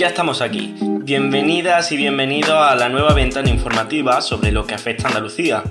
Ya 0.00 0.06
estamos 0.06 0.40
aquí. 0.40 0.74
Bienvenidas 0.80 1.92
y 1.92 1.98
bienvenidos 1.98 2.56
a 2.56 2.74
la 2.74 2.88
nueva 2.88 3.12
ventana 3.12 3.50
informativa 3.50 4.22
sobre 4.22 4.50
lo 4.50 4.66
que 4.66 4.74
afecta 4.74 5.04
a 5.04 5.08
Andalucía, 5.08 5.62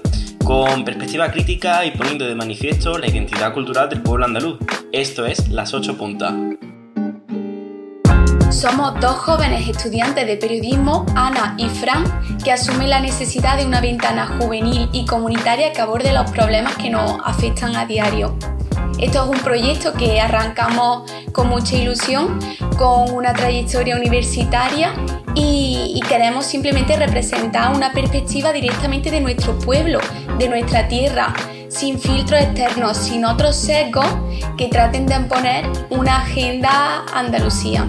con 0.44 0.86
perspectiva 0.86 1.32
crítica 1.32 1.84
y 1.84 1.90
poniendo 1.98 2.28
de 2.28 2.36
manifiesto 2.36 3.00
la 3.00 3.07
identidad 3.07 3.55
cultural 3.55 3.89
del 3.89 4.04
pueblo 4.04 4.26
andaluz. 4.26 4.60
Esto 4.92 5.26
es 5.26 5.50
Las 5.50 5.73
Ocho 5.73 5.98
Puntas. 5.98 6.32
Somos 8.52 9.00
dos 9.00 9.16
jóvenes 9.16 9.68
estudiantes 9.68 10.28
de 10.28 10.38
periodismo, 10.38 11.07
Ana 11.16 11.55
y 11.57 11.68
Fran, 11.68 12.04
que 12.43 12.52
asumen 12.52 12.91
la 12.91 13.00
necesidad 13.00 13.57
de 13.57 13.66
una 13.66 13.82
ventana 13.82 14.38
juvenil 14.39 14.89
y 14.93 15.07
comunitaria 15.07 15.73
que 15.73 15.82
aborde 15.82 16.14
los 16.14 16.30
problemas 16.30 16.75
que 16.75 16.91
nos 16.91 17.20
afectan 17.25 17.75
a 17.75 17.88
diario. 17.88 18.38
Esto 18.99 19.23
es 19.23 19.30
un 19.30 19.41
proyecto 19.44 19.94
que 19.94 20.20
arrancamos 20.20 21.09
con 21.31 21.48
mucha 21.48 21.77
ilusión, 21.77 22.38
con 22.77 23.12
una 23.12 23.34
trayectoria 23.34 23.95
universitaria 23.95 24.94
y, 25.35 26.02
queremos 26.09 26.45
simplemente 26.45 26.98
representar 26.98 27.76
una 27.76 27.91
perspectiva 27.93 28.52
directamente 28.52 29.12
de 29.12 29.21
nuestro 29.21 29.57
pueblo, 29.59 29.99
de 30.40 30.49
nuestra 30.49 30.88
tierra, 30.88 31.35
sin 31.70 31.99
filtros 31.99 32.41
externos, 32.41 32.98
sin 32.98 33.26
otros 33.26 33.55
sesgos 33.55 34.07
que 34.57 34.70
traten 34.70 35.05
de 35.05 35.16
imponer 35.16 35.66
una 35.91 36.23
agenda 36.23 37.05
Andalucía. 37.13 37.88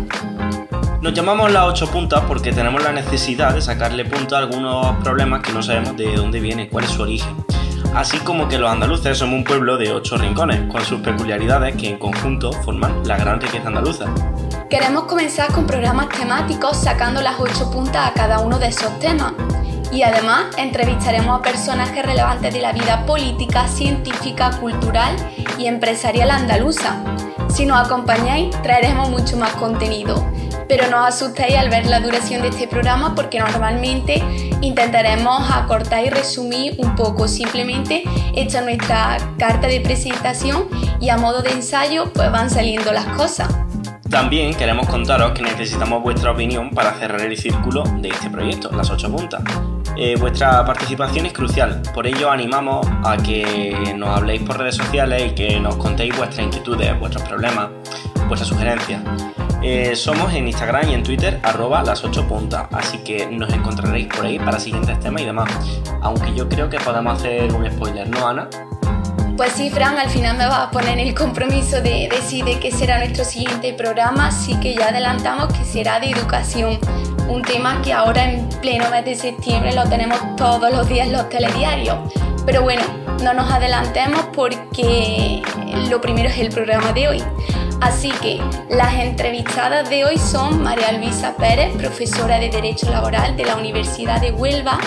Nos 1.00 1.14
llamamos 1.14 1.50
las 1.50 1.64
ocho 1.64 1.90
puntas 1.90 2.22
porque 2.28 2.52
tenemos 2.52 2.84
la 2.84 2.92
necesidad 2.92 3.54
de 3.54 3.62
sacarle 3.62 4.04
punta 4.04 4.36
a 4.36 4.40
algunos 4.40 4.96
problemas 5.02 5.42
que 5.42 5.52
no 5.52 5.62
sabemos 5.62 5.96
de 5.96 6.14
dónde 6.14 6.40
viene, 6.40 6.68
cuál 6.68 6.84
es 6.84 6.90
su 6.90 7.02
origen 7.02 7.34
así 7.94 8.18
como 8.18 8.48
que 8.48 8.58
los 8.58 8.70
andaluces 8.70 9.18
somos 9.18 9.36
un 9.36 9.44
pueblo 9.44 9.76
de 9.76 9.92
ocho 9.92 10.16
rincones, 10.16 10.70
con 10.70 10.84
sus 10.84 11.00
peculiaridades 11.00 11.76
que 11.76 11.90
en 11.90 11.98
conjunto 11.98 12.52
forman 12.52 13.06
la 13.06 13.16
gran 13.16 13.40
riqueza 13.40 13.68
andaluza. 13.68 14.06
Queremos 14.68 15.04
comenzar 15.04 15.52
con 15.52 15.66
programas 15.66 16.08
temáticos 16.10 16.76
sacando 16.76 17.20
las 17.20 17.40
ocho 17.40 17.70
puntas 17.70 18.08
a 18.08 18.12
cada 18.14 18.38
uno 18.40 18.58
de 18.58 18.68
esos 18.68 18.98
temas. 19.00 19.32
Y 19.92 20.02
además 20.02 20.46
entrevistaremos 20.56 21.40
a 21.40 21.42
personajes 21.42 22.06
relevantes 22.06 22.54
de 22.54 22.60
la 22.60 22.72
vida 22.72 23.04
política, 23.06 23.66
científica, 23.66 24.50
cultural 24.60 25.16
y 25.58 25.66
empresarial 25.66 26.30
andaluza. 26.30 27.02
Si 27.48 27.66
nos 27.66 27.84
acompañáis, 27.84 28.50
traeremos 28.62 29.10
mucho 29.10 29.36
más 29.36 29.50
contenido 29.54 30.24
pero 30.70 30.88
no 30.88 31.02
os 31.02 31.08
asustéis 31.08 31.56
al 31.56 31.68
ver 31.68 31.86
la 31.86 31.98
duración 31.98 32.42
de 32.42 32.48
este 32.48 32.68
programa 32.68 33.16
porque 33.16 33.40
normalmente 33.40 34.22
intentaremos 34.60 35.50
acortar 35.50 36.04
y 36.04 36.10
resumir 36.10 36.76
un 36.78 36.94
poco. 36.94 37.26
Simplemente 37.26 38.04
hecha 38.36 38.60
nuestra 38.60 39.16
carta 39.36 39.66
de 39.66 39.80
presentación 39.80 40.68
y 41.00 41.08
a 41.08 41.16
modo 41.16 41.42
de 41.42 41.50
ensayo 41.50 42.12
pues 42.12 42.30
van 42.30 42.50
saliendo 42.50 42.92
las 42.92 43.06
cosas. 43.16 43.52
También 44.08 44.54
queremos 44.54 44.86
contaros 44.86 45.32
que 45.32 45.42
necesitamos 45.42 46.04
vuestra 46.04 46.30
opinión 46.30 46.70
para 46.70 46.92
cerrar 46.94 47.22
el 47.22 47.36
círculo 47.36 47.82
de 47.98 48.10
este 48.10 48.30
proyecto, 48.30 48.70
las 48.70 48.90
ocho 48.90 49.10
puntas. 49.10 49.42
Eh, 49.96 50.16
vuestra 50.18 50.64
participación 50.64 51.26
es 51.26 51.32
crucial, 51.32 51.82
por 51.92 52.06
ello 52.06 52.30
animamos 52.30 52.86
a 53.04 53.16
que 53.16 53.94
nos 53.96 54.16
habléis 54.16 54.42
por 54.42 54.58
redes 54.58 54.76
sociales 54.76 55.32
y 55.32 55.34
que 55.34 55.60
nos 55.60 55.76
contéis 55.76 56.16
vuestras 56.16 56.46
inquietudes, 56.46 56.98
vuestros 56.98 57.22
problemas, 57.24 57.68
vuestras 58.28 58.48
sugerencias. 58.48 59.02
Eh, 59.62 59.94
somos 59.94 60.32
en 60.32 60.48
Instagram 60.48 60.88
y 60.88 60.94
en 60.94 61.02
Twitter 61.02 61.38
arroba 61.42 61.82
las 61.82 62.02
8 62.02 62.26
puntas, 62.26 62.66
así 62.72 62.98
que 62.98 63.26
nos 63.26 63.52
encontraréis 63.52 64.06
por 64.06 64.24
ahí 64.24 64.38
para 64.38 64.58
siguientes 64.58 64.98
temas 65.00 65.22
y 65.22 65.26
demás. 65.26 65.50
Aunque 66.00 66.34
yo 66.34 66.48
creo 66.48 66.70
que 66.70 66.78
podemos 66.78 67.18
hacer 67.18 67.52
un 67.52 67.70
spoiler, 67.70 68.08
¿no, 68.08 68.26
Ana? 68.26 68.48
Pues 69.36 69.52
sí, 69.52 69.70
Fran, 69.70 69.98
al 69.98 70.10
final 70.10 70.36
me 70.36 70.46
vas 70.46 70.68
a 70.68 70.70
poner 70.70 70.98
el 70.98 71.14
compromiso 71.14 71.80
de 71.80 72.08
decir 72.10 72.44
qué 72.60 72.70
será 72.70 72.98
nuestro 72.98 73.24
siguiente 73.24 73.72
programa, 73.72 74.28
así 74.28 74.54
que 74.60 74.74
ya 74.74 74.88
adelantamos 74.88 75.52
que 75.52 75.64
será 75.64 75.98
de 75.98 76.10
educación, 76.10 76.78
un 77.30 77.42
tema 77.42 77.80
que 77.82 77.92
ahora 77.92 78.24
en 78.24 78.48
pleno 78.60 78.90
mes 78.90 79.04
de 79.04 79.14
septiembre 79.14 79.72
lo 79.72 79.84
tenemos 79.88 80.18
todos 80.36 80.72
los 80.72 80.88
días 80.88 81.06
en 81.06 81.12
los 81.12 81.28
telediarios. 81.28 81.96
Pero 82.44 82.62
bueno, 82.62 82.82
no 83.22 83.32
nos 83.34 83.50
adelantemos 83.50 84.26
porque 84.34 85.40
lo 85.88 86.00
primero 86.00 86.28
es 86.28 86.38
el 86.38 86.50
programa 86.50 86.92
de 86.92 87.08
hoy. 87.08 87.22
Así 87.80 88.10
que 88.20 88.40
las 88.68 88.94
entrevistadas 88.94 89.88
de 89.88 90.04
hoy 90.04 90.18
son 90.18 90.62
María 90.62 90.90
Luisa 90.92 91.36
Pérez, 91.36 91.72
profesora 91.76 92.40
de 92.40 92.50
Derecho 92.50 92.90
Laboral 92.90 93.36
de 93.36 93.44
la 93.44 93.56
Universidad 93.56 94.20
de 94.20 94.32
Huelva, 94.32 94.78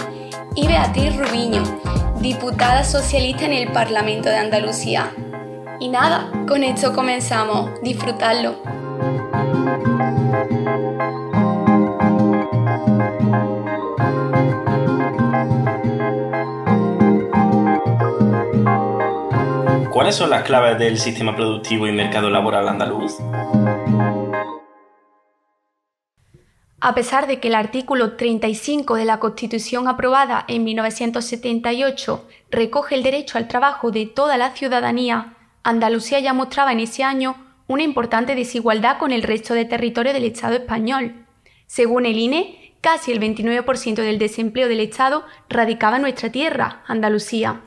y 0.53 0.67
Beatriz 0.67 1.15
Rubiño, 1.15 1.63
diputada 2.19 2.83
socialista 2.83 3.45
en 3.45 3.53
el 3.53 3.71
Parlamento 3.71 4.29
de 4.29 4.37
Andalucía. 4.37 5.11
Y 5.79 5.87
nada, 5.87 6.29
con 6.47 6.63
esto 6.63 6.93
comenzamos. 6.93 7.71
Disfrutarlo. 7.81 8.82
¿Cuáles 19.93 20.15
son 20.15 20.31
las 20.31 20.41
claves 20.41 20.79
del 20.79 20.97
sistema 20.97 21.35
productivo 21.35 21.85
y 21.85 21.91
mercado 21.91 22.31
laboral 22.31 22.67
andaluz? 22.67 23.19
A 26.79 26.95
pesar 26.95 27.27
de 27.27 27.39
que 27.39 27.49
el 27.49 27.53
artículo 27.53 28.13
35 28.13 28.95
de 28.95 29.05
la 29.05 29.19
Constitución 29.19 29.87
aprobada 29.87 30.45
en 30.47 30.63
1978 30.63 32.27
recoge 32.49 32.95
el 32.95 33.03
derecho 33.03 33.37
al 33.37 33.47
trabajo 33.47 33.91
de 33.91 34.07
toda 34.07 34.35
la 34.37 34.55
ciudadanía, 34.55 35.35
Andalucía 35.61 36.19
ya 36.19 36.33
mostraba 36.33 36.71
en 36.71 36.79
ese 36.79 37.03
año 37.03 37.35
una 37.67 37.83
importante 37.83 38.33
desigualdad 38.33 38.97
con 38.97 39.11
el 39.11 39.21
resto 39.21 39.53
de 39.53 39.65
territorio 39.65 40.11
del 40.11 40.23
Estado 40.23 40.55
español. 40.55 41.27
Según 41.67 42.07
el 42.07 42.17
INE, 42.17 42.73
casi 42.81 43.11
el 43.11 43.19
29% 43.19 44.01
del 44.01 44.17
desempleo 44.17 44.67
del 44.67 44.79
Estado 44.79 45.23
radicaba 45.49 45.97
en 45.97 46.01
nuestra 46.01 46.31
tierra, 46.31 46.81
Andalucía. 46.87 47.61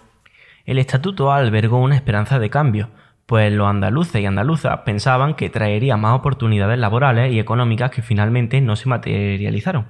El 0.66 0.78
estatuto 0.78 1.30
albergó 1.30 1.78
una 1.78 1.94
esperanza 1.94 2.40
de 2.40 2.50
cambio, 2.50 2.90
pues 3.24 3.52
los 3.52 3.68
andaluces 3.68 4.20
y 4.20 4.26
andaluzas 4.26 4.80
pensaban 4.84 5.34
que 5.34 5.48
traería 5.48 5.96
más 5.96 6.18
oportunidades 6.18 6.76
laborales 6.76 7.32
y 7.32 7.38
económicas 7.38 7.92
que 7.92 8.02
finalmente 8.02 8.60
no 8.60 8.74
se 8.74 8.88
materializaron. 8.88 9.86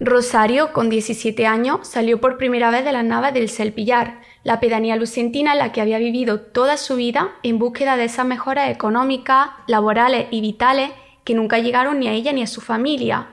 Rosario, 0.00 0.72
con 0.72 0.88
17 0.88 1.46
años, 1.46 1.86
salió 1.86 2.20
por 2.20 2.38
primera 2.38 2.70
vez 2.70 2.84
de 2.84 2.92
las 2.92 3.04
naves 3.04 3.34
del 3.34 3.48
Selpillar, 3.48 4.20
la 4.42 4.58
pedanía 4.58 4.96
lucentina 4.96 5.52
en 5.52 5.58
la 5.58 5.72
que 5.72 5.80
había 5.80 5.98
vivido 5.98 6.40
toda 6.40 6.76
su 6.76 6.96
vida 6.96 7.28
en 7.42 7.58
búsqueda 7.58 7.96
de 7.96 8.04
esas 8.04 8.26
mejoras 8.26 8.70
económicas, 8.70 9.50
laborales 9.68 10.26
y 10.32 10.40
vitales 10.40 10.90
que 11.22 11.34
nunca 11.34 11.58
llegaron 11.58 12.00
ni 12.00 12.08
a 12.08 12.12
ella 12.12 12.32
ni 12.32 12.42
a 12.42 12.48
su 12.48 12.60
familia. 12.60 13.28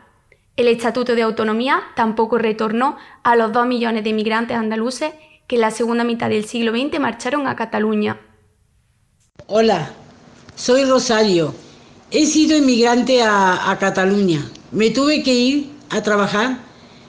El 0.57 0.67
Estatuto 0.67 1.15
de 1.15 1.21
Autonomía 1.21 1.81
tampoco 1.95 2.37
retornó 2.37 2.97
a 3.23 3.35
los 3.35 3.51
dos 3.51 3.65
millones 3.65 4.03
de 4.03 4.09
inmigrantes 4.09 4.57
andaluces 4.57 5.13
que 5.47 5.55
en 5.55 5.61
la 5.61 5.71
segunda 5.71 6.03
mitad 6.03 6.29
del 6.29 6.45
siglo 6.45 6.73
XX 6.73 6.99
marcharon 6.99 7.47
a 7.47 7.55
Cataluña. 7.55 8.19
Hola, 9.47 9.93
soy 10.55 10.83
Rosario. 10.83 11.55
He 12.11 12.25
sido 12.25 12.57
inmigrante 12.57 13.23
a, 13.23 13.71
a, 13.71 13.79
Cataluña. 13.79 14.45
Me 14.71 14.89
tuve 14.89 15.23
que 15.23 15.33
ir 15.33 15.69
a 15.89 16.03
trabajar 16.03 16.57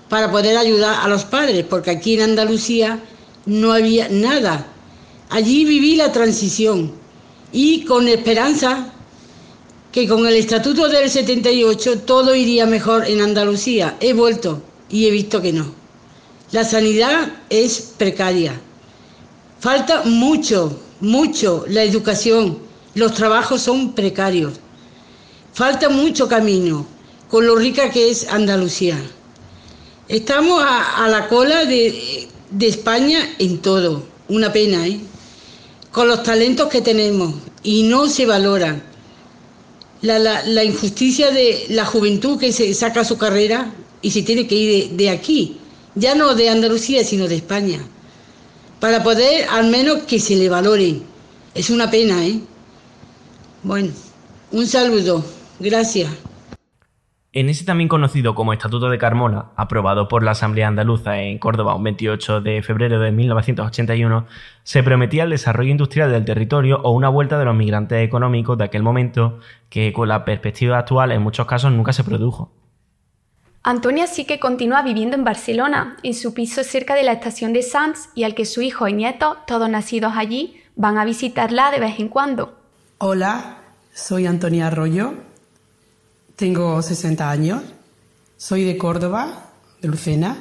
para 0.09 0.31
poder 0.31 0.57
ayudar 0.57 1.01
a 1.03 1.09
los 1.09 1.25
padres, 1.25 1.65
porque 1.69 1.91
aquí 1.91 2.15
en 2.15 2.31
Andalucía 2.31 3.01
no 3.45 3.73
había 3.73 4.09
nada. 4.09 4.67
Allí 5.31 5.65
viví 5.65 5.97
la 5.97 6.13
transición 6.13 6.93
y 7.53 7.85
con 7.85 8.07
esperanza 8.09 8.93
que 9.91 10.07
con 10.07 10.27
el 10.27 10.37
Estatuto 10.37 10.89
del 10.89 11.11
78 11.11 12.01
todo 12.01 12.35
iría 12.35 12.67
mejor 12.67 13.07
en 13.07 13.21
Andalucía. 13.21 13.97
He 14.01 14.13
vuelto 14.13 14.63
y 14.89 15.07
he 15.07 15.11
visto 15.11 15.43
que 15.43 15.53
no. 15.53 15.75
La 16.51 16.65
sanidad 16.65 17.31
es 17.51 17.93
precaria. 17.99 18.59
Falta 19.61 20.05
mucho, 20.05 20.81
mucho 21.01 21.67
la 21.69 21.83
educación. 21.83 22.59
Los 22.95 23.13
trabajos 23.13 23.61
son 23.61 23.93
precarios. 23.93 24.55
Falta 25.53 25.91
mucho 25.91 26.27
camino 26.27 26.87
con 27.29 27.47
lo 27.47 27.55
rica 27.55 27.91
que 27.91 28.11
es 28.11 28.29
Andalucía. 28.29 28.99
Estamos 30.09 30.65
a, 30.67 31.07
la 31.09 31.29
cola 31.29 31.67
de, 31.67 32.29
España 32.61 33.29
en 33.39 33.59
todo. 33.59 34.05
Una 34.29 34.51
pena, 34.51 34.87
¿eh? 34.87 35.01
Con 35.93 36.09
los 36.09 36.23
talentos 36.23 36.69
que 36.69 36.81
tenemos 36.81 37.35
y 37.63 37.83
no 37.83 38.09
se 38.09 38.25
valoran. 38.25 38.83
La, 40.01 40.65
injusticia 40.65 41.31
de 41.31 41.67
la 41.69 41.85
juventud 41.85 42.39
que 42.39 42.53
se 42.53 42.73
saca 42.73 43.05
su 43.05 43.19
carrera 43.19 43.71
y 44.01 44.13
se 44.13 44.23
tiene 44.23 44.47
que 44.47 44.55
ir 44.55 44.91
de 44.93 45.11
aquí 45.11 45.58
ya 45.99 46.15
no 46.15 46.35
de 46.35 46.49
Andalucía, 46.49 47.05
sino 47.05 47.27
de 47.27 47.37
España, 47.37 47.81
para 48.81 49.03
poder 49.03 49.47
al 49.51 49.69
menos 49.69 50.05
que 50.05 50.21
se 50.21 50.37
le 50.37 50.49
valore. 50.49 51.01
Es 51.55 51.71
una 51.71 51.91
pena, 51.91 52.25
¿eh? 52.25 52.41
Bueno, 53.63 53.91
un 54.53 54.67
saludo, 54.67 55.25
gracias. 55.59 56.09
En 57.33 57.49
ese 57.49 57.65
también 57.65 57.89
conocido 57.89 58.35
como 58.35 58.53
Estatuto 58.53 58.89
de 58.89 58.97
Carmona, 58.97 59.47
aprobado 59.55 60.09
por 60.09 60.23
la 60.23 60.31
Asamblea 60.31 60.67
Andaluza 60.67 61.21
en 61.21 61.39
Córdoba 61.39 61.75
un 61.75 61.85
28 61.85 62.41
de 62.41 62.63
febrero 62.63 63.01
de 63.01 63.13
1981, 63.13 64.27
se 64.63 64.83
prometía 64.83 65.25
el 65.25 65.31
desarrollo 65.31 65.71
industrial 65.71 66.11
del 66.11 66.25
territorio 66.25 66.81
o 66.83 66.91
una 66.93 67.11
vuelta 67.11 67.39
de 67.39 67.45
los 67.45 67.55
migrantes 67.55 68.03
económicos 68.03 68.57
de 68.57 68.65
aquel 68.65 68.83
momento 68.83 69.41
que 69.69 69.93
con 69.93 70.09
la 70.09 70.25
perspectiva 70.25 70.79
actual 70.79 71.13
en 71.13 71.23
muchos 71.23 71.47
casos 71.47 71.71
nunca 71.71 71.93
se 71.93 72.03
produjo. 72.03 72.51
Antonia 73.63 74.07
sí 74.07 74.25
que 74.25 74.39
continúa 74.39 74.83
viviendo 74.83 75.17
en 75.17 75.25
Barcelona, 75.25 75.97
en 76.03 76.15
su 76.15 76.33
piso 76.33 76.63
cerca 76.63 76.95
de 76.95 77.03
la 77.03 77.13
estación 77.13 77.53
de 77.53 77.63
Sants 77.63 78.09
y 78.15 78.25
al 78.25 78.35
que 78.35 78.47
su 78.47 78.63
hijo 78.63 78.87
y 78.89 78.93
nieto, 78.93 79.37
todos 79.47 79.69
nacidos 79.69 80.13
allí, 80.17 80.61
van 80.77 80.97
a 80.97 81.05
visitarla 81.05 81.71
de 81.71 81.81
vez 81.81 81.99
en 81.99 82.09
cuando. 82.09 82.57
Hola, 82.99 83.59
soy 83.93 84.27
Antonia 84.27 84.69
Arroyo, 84.69 85.15
tengo 86.37 86.81
60 86.81 87.29
años, 87.29 87.63
soy 88.37 88.65
de 88.65 88.79
Córdoba, 88.79 89.51
de 89.83 89.89
Lucena, 89.89 90.37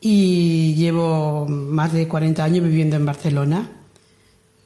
y 0.00 0.74
llevo 0.74 1.46
más 1.46 1.92
de 1.92 2.08
40 2.08 2.44
años 2.44 2.64
viviendo 2.64 2.96
en 2.96 3.06
Barcelona. 3.06 3.70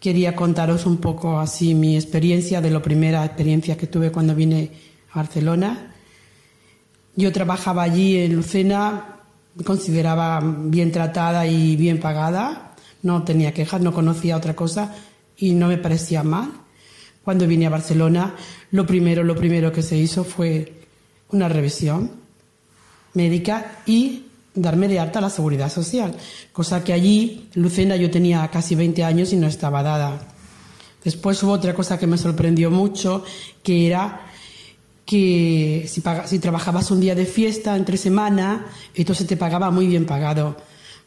Quería 0.01 0.35
contaros 0.35 0.87
un 0.87 0.97
poco 0.97 1.39
así 1.39 1.75
mi 1.75 1.97
experiencia, 1.97 2.61
de 2.61 2.71
la 2.71 2.83
primera 2.83 3.25
experiencia 3.25 3.77
que 3.77 3.87
tuve 3.87 4.11
cuando 4.11 4.35
vine 4.35 4.73
a 5.13 5.19
Barcelona. 5.19 5.88
Yo 7.19 7.33
trabajaba 7.33 7.83
allí 7.83 8.17
en 8.17 8.37
Lucena, 8.37 9.17
me 9.57 9.65
consideraba 9.65 10.41
bien 10.41 10.93
tratada 10.93 11.49
y 11.49 11.75
bien 11.75 11.99
pagada, 11.99 12.77
no 13.03 13.25
tenía 13.25 13.53
quejas, 13.53 13.81
no 13.81 13.93
conocía 13.93 14.37
otra 14.37 14.55
cosa 14.55 14.95
y 15.37 15.51
no 15.51 15.67
me 15.67 15.79
parecía 15.79 16.23
mal. 16.23 16.53
Cuando 17.25 17.49
vine 17.49 17.67
a 17.67 17.71
Barcelona, 17.71 18.37
lo 18.71 18.87
primero, 18.87 19.25
lo 19.25 19.35
primero 19.35 19.73
que 19.73 19.83
se 19.83 19.97
hizo 19.97 20.23
fue 20.23 20.73
una 21.31 21.49
revisión 21.49 22.13
médica 23.15 23.81
y 23.85 24.27
darme 24.55 24.87
de 24.87 25.01
alta 25.01 25.21
la 25.21 25.29
seguridad 25.29 25.73
social, 25.73 26.15
cosa 26.53 26.85
que 26.85 26.93
allí, 26.93 27.49
en 27.53 27.63
Lucena, 27.63 27.97
yo 27.97 28.13
tenía 28.13 28.47
casi 28.47 28.77
20 28.77 29.03
años 29.03 29.33
y 29.33 29.37
no 29.39 29.49
estaba 29.49 29.83
dada. 29.83 30.21
Después 31.03 31.43
hubo 31.43 31.51
otra 31.51 31.75
cosa 31.75 31.99
que 31.99 32.07
me 32.07 32.17
sorprendió 32.17 32.71
mucho, 32.71 33.25
que 33.65 33.89
era 33.89 34.28
que 35.09 35.89
si, 35.89 36.39
trabajabas 36.39 36.91
un 36.91 37.01
día 37.01 37.15
de 37.15 37.25
fiesta 37.25 37.75
entre 37.77 37.97
semana, 37.97 38.67
esto 38.93 39.15
se 39.15 39.25
te 39.25 39.39
pagaba 39.39 39.71
muy 39.71 39.87
bien 39.87 40.05
pagado. 40.05 40.55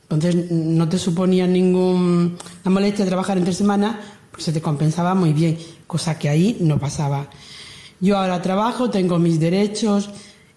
Entonces 0.01 0.49
no 0.49 0.89
te 0.89 0.97
suponía 0.97 1.45
ninguna 1.45 2.31
molestia 2.65 3.05
trabajar 3.05 3.37
entre 3.37 3.53
semana, 3.53 4.01
pues 4.31 4.45
se 4.45 4.53
te 4.53 4.59
compensaba 4.59 5.13
muy 5.13 5.33
bien, 5.33 5.59
cosa 5.85 6.17
que 6.17 6.29
ahí 6.29 6.57
no 6.61 6.79
pasaba. 6.79 7.29
Yo 7.99 8.17
ahora 8.17 8.41
trabajo, 8.41 8.89
tengo 8.89 9.19
mis 9.19 9.39
derechos, 9.39 10.09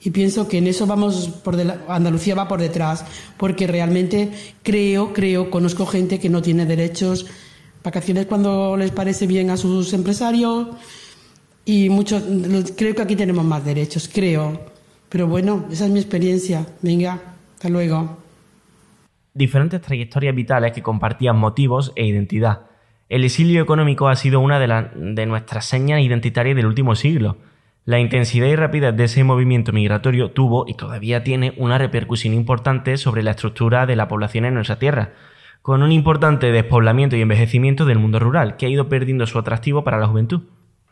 y 0.02 0.08
pienso 0.08 0.48
que 0.48 0.56
en 0.56 0.66
eso 0.66 0.86
vamos 0.86 1.28
por 1.44 1.60
Andalucía 1.88 2.34
va 2.34 2.48
por 2.48 2.60
detrás, 2.60 3.04
porque 3.36 3.66
realmente 3.66 4.32
creo, 4.62 5.12
creo, 5.12 5.50
conozco 5.50 5.84
gente 5.84 6.18
que 6.18 6.30
no 6.30 6.40
tiene 6.40 6.64
derechos, 6.64 7.26
vacaciones 7.82 8.24
cuando 8.24 8.74
les 8.78 8.90
parece 8.90 9.26
bien 9.26 9.50
a 9.50 9.58
sus 9.58 9.92
empresarios 9.92 10.68
y 11.64 11.88
muchos, 11.88 12.22
creo 12.76 12.94
que 12.94 13.02
aquí 13.02 13.16
tenemos 13.16 13.44
más 13.44 13.64
derechos, 13.64 14.10
creo. 14.12 14.60
Pero 15.08 15.26
bueno, 15.26 15.66
esa 15.70 15.84
es 15.86 15.90
mi 15.90 16.00
experiencia. 16.00 16.66
Venga, 16.82 17.20
hasta 17.54 17.68
luego. 17.68 18.18
Diferentes 19.32 19.80
trayectorias 19.80 20.34
vitales 20.34 20.72
que 20.72 20.82
compartían 20.82 21.36
motivos 21.36 21.92
e 21.96 22.06
identidad. 22.06 22.62
El 23.08 23.24
exilio 23.24 23.62
económico 23.62 24.08
ha 24.08 24.16
sido 24.16 24.40
una 24.40 24.58
de, 24.58 25.12
de 25.14 25.26
nuestras 25.26 25.66
señas 25.66 26.00
identitarias 26.00 26.56
del 26.56 26.66
último 26.66 26.94
siglo 26.94 27.36
la 27.86 27.98
intensidad 27.98 28.46
y 28.46 28.56
rapidez 28.56 28.96
de 28.96 29.04
ese 29.04 29.24
movimiento 29.24 29.70
migratorio 29.70 30.30
tuvo 30.30 30.64
y 30.66 30.72
todavía 30.72 31.22
tiene 31.22 31.52
una 31.58 31.76
repercusión 31.76 32.32
importante 32.32 32.96
sobre 32.96 33.22
la 33.22 33.32
estructura 33.32 33.84
de 33.84 33.94
la 33.94 34.08
población 34.08 34.46
en 34.46 34.54
nuestra 34.54 34.78
tierra, 34.78 35.12
con 35.60 35.82
un 35.82 35.92
importante 35.92 36.50
despoblamiento 36.50 37.14
y 37.16 37.20
envejecimiento 37.20 37.84
del 37.84 37.98
mundo 37.98 38.20
rural, 38.20 38.56
que 38.56 38.64
ha 38.64 38.70
ido 38.70 38.88
perdiendo 38.88 39.26
su 39.26 39.38
atractivo 39.38 39.84
para 39.84 39.98
la 39.98 40.06
juventud. 40.06 40.44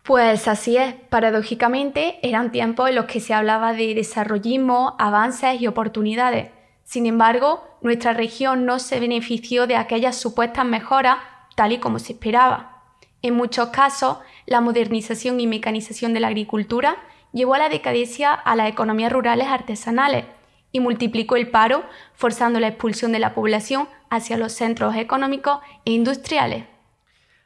Pues 0.02 0.48
así 0.48 0.76
es, 0.76 0.94
paradójicamente 1.10 2.18
eran 2.22 2.50
tiempos 2.50 2.88
en 2.88 2.96
los 2.96 3.04
que 3.04 3.20
se 3.20 3.34
hablaba 3.34 3.72
de 3.72 3.94
desarrollismo, 3.94 4.96
avances 4.98 5.60
y 5.60 5.68
oportunidades. 5.68 6.50
Sin 6.82 7.06
embargo, 7.06 7.62
nuestra 7.82 8.12
región 8.12 8.66
no 8.66 8.80
se 8.80 8.98
benefició 8.98 9.68
de 9.68 9.76
aquellas 9.76 10.16
supuestas 10.16 10.64
mejoras 10.64 11.18
tal 11.54 11.70
y 11.70 11.78
como 11.78 12.00
se 12.00 12.14
esperaba. 12.14 12.82
En 13.22 13.34
muchos 13.34 13.68
casos, 13.68 14.18
la 14.46 14.60
modernización 14.60 15.38
y 15.38 15.46
mecanización 15.46 16.12
de 16.14 16.20
la 16.20 16.28
agricultura 16.28 16.96
llevó 17.32 17.54
a 17.54 17.58
la 17.58 17.68
decadencia 17.68 18.32
a 18.32 18.56
las 18.56 18.68
economías 18.68 19.12
rurales 19.12 19.46
artesanales 19.46 20.24
y 20.72 20.80
multiplicó 20.80 21.36
el 21.36 21.48
paro, 21.48 21.84
forzando 22.14 22.58
la 22.58 22.68
expulsión 22.68 23.12
de 23.12 23.20
la 23.20 23.34
población 23.34 23.88
hacia 24.10 24.36
los 24.36 24.52
centros 24.52 24.96
económicos 24.96 25.60
e 25.84 25.92
industriales. 25.92 26.71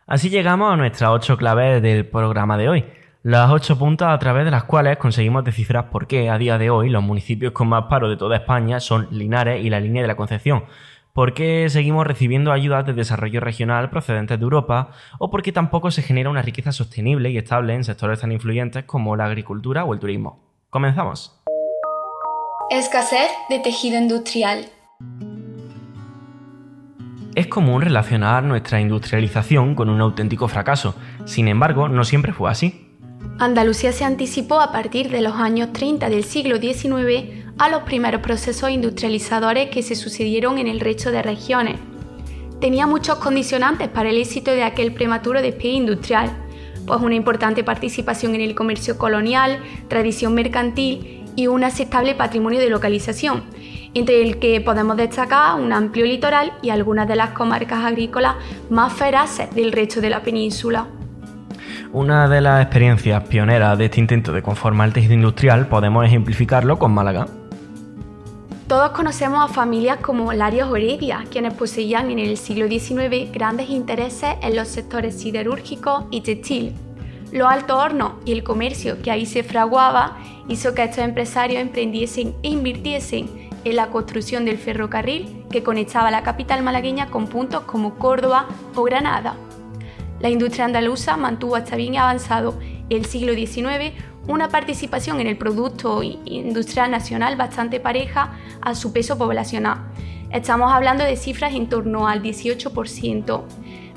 Así 0.06 0.30
llegamos 0.30 0.72
a 0.72 0.76
nuestras 0.76 1.10
ocho 1.10 1.36
claves 1.36 1.82
del 1.82 2.06
programa 2.06 2.56
de 2.56 2.68
hoy, 2.68 2.84
las 3.24 3.50
ocho 3.50 3.76
puntas 3.76 4.14
a 4.14 4.18
través 4.20 4.44
de 4.44 4.52
las 4.52 4.62
cuales 4.62 4.98
conseguimos 4.98 5.42
descifrar 5.42 5.90
por 5.90 6.06
qué 6.06 6.30
a 6.30 6.38
día 6.38 6.58
de 6.58 6.70
hoy 6.70 6.90
los 6.90 7.02
municipios 7.02 7.52
con 7.52 7.66
más 7.68 7.86
paro 7.90 8.08
de 8.08 8.16
toda 8.16 8.36
España 8.36 8.78
son 8.78 9.08
Linares 9.10 9.64
y 9.64 9.68
la 9.68 9.80
línea 9.80 10.02
de 10.02 10.08
la 10.08 10.16
Concepción, 10.16 10.64
¿Por 11.12 11.32
qué 11.32 11.70
seguimos 11.70 12.06
recibiendo 12.06 12.52
ayudas 12.52 12.84
de 12.84 12.92
desarrollo 12.92 13.40
regional 13.40 13.88
procedentes 13.88 14.38
de 14.38 14.44
Europa? 14.44 14.90
¿O 15.18 15.30
por 15.30 15.42
qué 15.42 15.50
tampoco 15.50 15.90
se 15.90 16.02
genera 16.02 16.28
una 16.28 16.42
riqueza 16.42 16.72
sostenible 16.72 17.30
y 17.30 17.38
estable 17.38 17.72
en 17.72 17.84
sectores 17.84 18.20
tan 18.20 18.32
influyentes 18.32 18.84
como 18.84 19.16
la 19.16 19.24
agricultura 19.24 19.86
o 19.86 19.94
el 19.94 19.98
turismo? 19.98 20.44
Comenzamos. 20.68 21.40
Escasez 22.68 23.30
de 23.48 23.60
tejido 23.60 23.96
industrial. 23.96 24.66
Es 27.36 27.48
común 27.48 27.82
relacionar 27.82 28.42
nuestra 28.44 28.80
industrialización 28.80 29.74
con 29.74 29.90
un 29.90 30.00
auténtico 30.00 30.48
fracaso, 30.48 30.94
sin 31.26 31.48
embargo, 31.48 31.86
no 31.86 32.02
siempre 32.02 32.32
fue 32.32 32.50
así. 32.50 32.88
Andalucía 33.38 33.92
se 33.92 34.06
anticipó 34.06 34.58
a 34.58 34.72
partir 34.72 35.10
de 35.10 35.20
los 35.20 35.34
años 35.34 35.70
30 35.74 36.08
del 36.08 36.24
siglo 36.24 36.56
XIX 36.56 37.44
a 37.58 37.68
los 37.68 37.82
primeros 37.82 38.22
procesos 38.22 38.70
industrializadores 38.70 39.68
que 39.68 39.82
se 39.82 39.96
sucedieron 39.96 40.56
en 40.56 40.66
el 40.66 40.80
resto 40.80 41.10
de 41.10 41.20
regiones. 41.20 41.76
Tenía 42.58 42.86
muchos 42.86 43.16
condicionantes 43.16 43.88
para 43.88 44.08
el 44.08 44.16
éxito 44.16 44.52
de 44.52 44.62
aquel 44.62 44.94
prematuro 44.94 45.42
despegue 45.42 45.74
industrial, 45.74 46.30
pues 46.86 47.02
una 47.02 47.16
importante 47.16 47.62
participación 47.62 48.34
en 48.34 48.40
el 48.40 48.54
comercio 48.54 48.96
colonial, 48.96 49.60
tradición 49.88 50.32
mercantil 50.32 51.24
y 51.36 51.48
un 51.48 51.64
aceptable 51.64 52.14
patrimonio 52.14 52.60
de 52.60 52.70
localización, 52.70 53.44
entre 53.98 54.20
el 54.20 54.38
que 54.38 54.60
podemos 54.60 54.94
destacar 54.98 55.58
un 55.58 55.72
amplio 55.72 56.04
litoral 56.04 56.52
y 56.60 56.68
algunas 56.68 57.08
de 57.08 57.16
las 57.16 57.30
comarcas 57.30 57.82
agrícolas 57.82 58.34
más 58.68 58.92
feraces 58.92 59.54
del 59.54 59.72
resto 59.72 60.02
de 60.02 60.10
la 60.10 60.22
península. 60.22 60.86
Una 61.94 62.28
de 62.28 62.42
las 62.42 62.60
experiencias 62.60 63.24
pioneras 63.24 63.78
de 63.78 63.86
este 63.86 64.00
intento 64.00 64.32
de 64.32 64.42
conformar 64.42 64.88
el 64.88 64.92
tejido 64.92 65.14
industrial 65.14 65.68
podemos 65.68 66.04
ejemplificarlo 66.04 66.78
con 66.78 66.92
Málaga. 66.92 67.26
Todos 68.68 68.90
conocemos 68.90 69.48
a 69.48 69.52
familias 69.52 69.96
como 70.02 70.30
Larios 70.34 70.68
Heredia, 70.76 71.24
quienes 71.30 71.54
poseían 71.54 72.10
en 72.10 72.18
el 72.18 72.36
siglo 72.36 72.68
XIX 72.68 73.32
grandes 73.32 73.70
intereses 73.70 74.34
en 74.42 74.56
los 74.56 74.68
sectores 74.68 75.18
siderúrgico 75.18 76.06
y 76.10 76.20
textil. 76.20 76.74
Los 77.32 77.50
altos 77.50 77.78
hornos 77.78 78.12
y 78.26 78.32
el 78.32 78.44
comercio 78.44 79.00
que 79.00 79.10
ahí 79.10 79.24
se 79.24 79.42
fraguaba 79.42 80.18
hizo 80.48 80.74
que 80.74 80.84
estos 80.84 80.98
empresarios 80.98 81.62
emprendiesen 81.62 82.34
e 82.42 82.50
invirtiesen 82.50 83.45
en 83.66 83.74
la 83.74 83.88
construcción 83.88 84.44
del 84.44 84.58
ferrocarril 84.58 85.44
que 85.50 85.64
conectaba 85.64 86.12
la 86.12 86.22
capital 86.22 86.62
malagueña 86.62 87.10
con 87.10 87.26
puntos 87.26 87.62
como 87.62 87.96
Córdoba 87.96 88.46
o 88.76 88.84
Granada. 88.84 89.34
La 90.20 90.30
industria 90.30 90.66
andaluza 90.66 91.16
mantuvo 91.16 91.56
hasta 91.56 91.74
bien 91.74 91.96
avanzado 91.96 92.56
el 92.90 93.06
siglo 93.06 93.34
XIX 93.34 93.92
una 94.28 94.50
participación 94.50 95.20
en 95.20 95.26
el 95.26 95.36
Producto 95.36 96.04
Industrial 96.04 96.88
Nacional 96.92 97.34
bastante 97.34 97.80
pareja 97.80 98.34
a 98.60 98.76
su 98.76 98.92
peso 98.92 99.18
poblacional. 99.18 99.78
Estamos 100.30 100.72
hablando 100.72 101.02
de 101.02 101.16
cifras 101.16 101.52
en 101.52 101.68
torno 101.68 102.06
al 102.06 102.22
18%, 102.22 103.42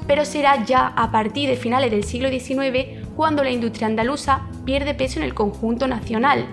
pero 0.08 0.26
será 0.26 0.66
ya 0.66 0.88
a 0.88 1.12
partir 1.12 1.48
de 1.48 1.58
finales 1.58 1.92
del 1.92 2.06
siglo 2.06 2.30
XIX 2.30 3.06
cuando 3.16 3.44
la 3.44 3.52
industria 3.52 3.86
andaluza 3.86 4.48
pierde 4.66 4.96
peso 4.96 5.20
en 5.20 5.26
el 5.26 5.36
conjunto 5.36 5.88
nacional. 5.88 6.48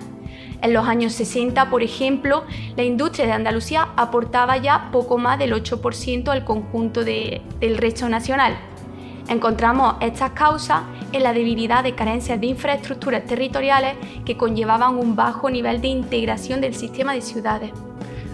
En 0.61 0.73
los 0.73 0.87
años 0.87 1.13
60, 1.13 1.69
por 1.69 1.83
ejemplo, 1.83 2.43
la 2.75 2.83
industria 2.83 3.27
de 3.27 3.33
Andalucía 3.33 3.89
aportaba 3.95 4.57
ya 4.57 4.89
poco 4.91 5.17
más 5.17 5.37
del 5.37 5.53
8% 5.53 6.29
al 6.29 6.43
conjunto 6.43 7.03
del 7.03 7.77
resto 7.77 8.09
nacional. 8.09 8.57
Encontramos 9.29 9.95
estas 10.01 10.31
causas 10.31 10.81
en 11.11 11.21
la 11.21 11.33
debilidad 11.33 11.83
de 11.83 11.93
carencias 11.93 12.39
de 12.39 12.47
infraestructuras 12.47 13.25
territoriales 13.25 13.95
que 14.25 14.37
conllevaban 14.37 14.95
un 14.95 15.15
bajo 15.15 15.49
nivel 15.49 15.81
de 15.81 15.89
integración 15.89 16.61
del 16.61 16.73
sistema 16.73 17.13
de 17.13 17.21
ciudades. 17.21 17.71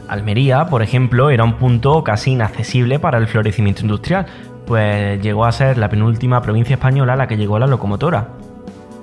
Almería, 0.08 0.68
por 0.68 0.82
ejemplo, 0.82 1.30
era 1.30 1.44
un 1.44 1.58
punto 1.58 2.04
casi 2.04 2.32
inaccesible 2.32 3.00
para 3.00 3.18
el 3.18 3.28
florecimiento 3.28 3.82
industrial, 3.82 4.28
pues 4.66 5.22
llegó 5.22 5.46
a 5.46 5.52
ser 5.52 5.78
la 5.78 5.90
penúltima 5.90 6.42
provincia 6.42 6.76
española 6.76 7.14
a 7.14 7.16
la 7.16 7.28
que 7.28 7.38
llegó 7.38 7.58
la 7.60 7.68
locomotora. 7.68 8.30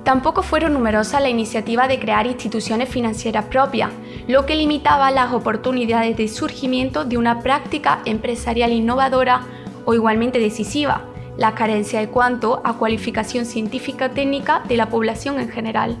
Tampoco 0.03 0.41
fueron 0.41 0.73
numerosas 0.73 1.21
las 1.21 1.29
iniciativas 1.29 1.87
de 1.87 1.99
crear 1.99 2.25
instituciones 2.25 2.89
financieras 2.89 3.45
propias, 3.45 3.91
lo 4.27 4.45
que 4.45 4.55
limitaba 4.55 5.11
las 5.11 5.31
oportunidades 5.31 6.17
de 6.17 6.27
surgimiento 6.27 7.05
de 7.05 7.17
una 7.17 7.41
práctica 7.41 8.01
empresarial 8.05 8.71
innovadora 8.71 9.41
o 9.85 9.93
igualmente 9.93 10.39
decisiva, 10.39 11.03
la 11.37 11.53
carencia 11.53 11.99
de 11.99 12.07
cuanto 12.07 12.61
a 12.63 12.73
cualificación 12.73 13.45
científica 13.45 14.09
técnica 14.09 14.63
de 14.67 14.77
la 14.77 14.89
población 14.89 15.39
en 15.39 15.49
general. 15.49 15.97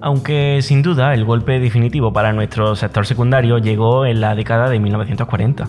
Aunque 0.00 0.60
sin 0.62 0.82
duda 0.82 1.12
el 1.14 1.24
golpe 1.24 1.58
definitivo 1.58 2.12
para 2.12 2.32
nuestro 2.32 2.76
sector 2.76 3.06
secundario 3.06 3.58
llegó 3.58 4.06
en 4.06 4.20
la 4.20 4.34
década 4.34 4.68
de 4.68 4.78
1940. 4.78 5.68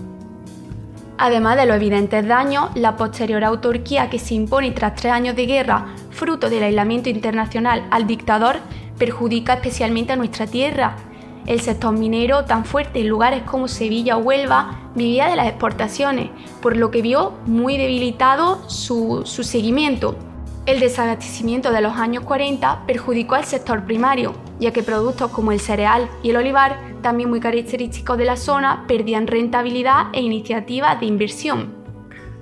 Además 1.19 1.57
de 1.57 1.65
los 1.65 1.77
evidentes 1.77 2.27
daños, 2.27 2.69
la 2.75 2.95
posterior 2.95 3.43
autarquía 3.43 4.09
que 4.09 4.19
se 4.19 4.35
impone 4.35 4.69
tras 4.71 4.93
tres 4.93 5.11
años 5.11 5.35
de 5.35 5.47
guerra, 5.47 5.87
fruto 6.17 6.49
del 6.49 6.63
aislamiento 6.63 7.09
internacional 7.09 7.87
al 7.91 8.07
dictador, 8.07 8.57
perjudica 8.97 9.53
especialmente 9.53 10.13
a 10.13 10.15
nuestra 10.15 10.47
tierra. 10.47 10.97
El 11.45 11.61
sector 11.61 11.97
minero, 11.97 12.43
tan 12.43 12.65
fuerte 12.65 12.99
en 12.99 13.07
lugares 13.07 13.43
como 13.43 13.67
Sevilla 13.67 14.17
o 14.17 14.19
Huelva, 14.19 14.89
vivía 14.95 15.27
de 15.27 15.35
las 15.35 15.47
exportaciones, 15.47 16.29
por 16.61 16.75
lo 16.75 16.91
que 16.91 17.01
vio 17.01 17.33
muy 17.45 17.77
debilitado 17.77 18.67
su, 18.67 19.21
su 19.25 19.43
seguimiento. 19.43 20.17
El 20.65 20.81
desabastecimiento 20.81 21.71
de 21.71 21.81
los 21.81 21.93
años 21.95 22.25
40 22.25 22.83
perjudicó 22.85 23.35
al 23.35 23.45
sector 23.45 23.85
primario, 23.85 24.33
ya 24.59 24.73
que 24.73 24.83
productos 24.83 25.31
como 25.31 25.53
el 25.53 25.61
cereal 25.61 26.09
y 26.23 26.31
el 26.31 26.37
olivar, 26.37 26.77
también 27.01 27.29
muy 27.29 27.39
característicos 27.39 28.17
de 28.17 28.25
la 28.25 28.35
zona, 28.35 28.83
perdían 28.85 29.27
rentabilidad 29.27 30.07
e 30.11 30.21
iniciativas 30.21 30.99
de 30.99 31.05
inversión. 31.05 31.76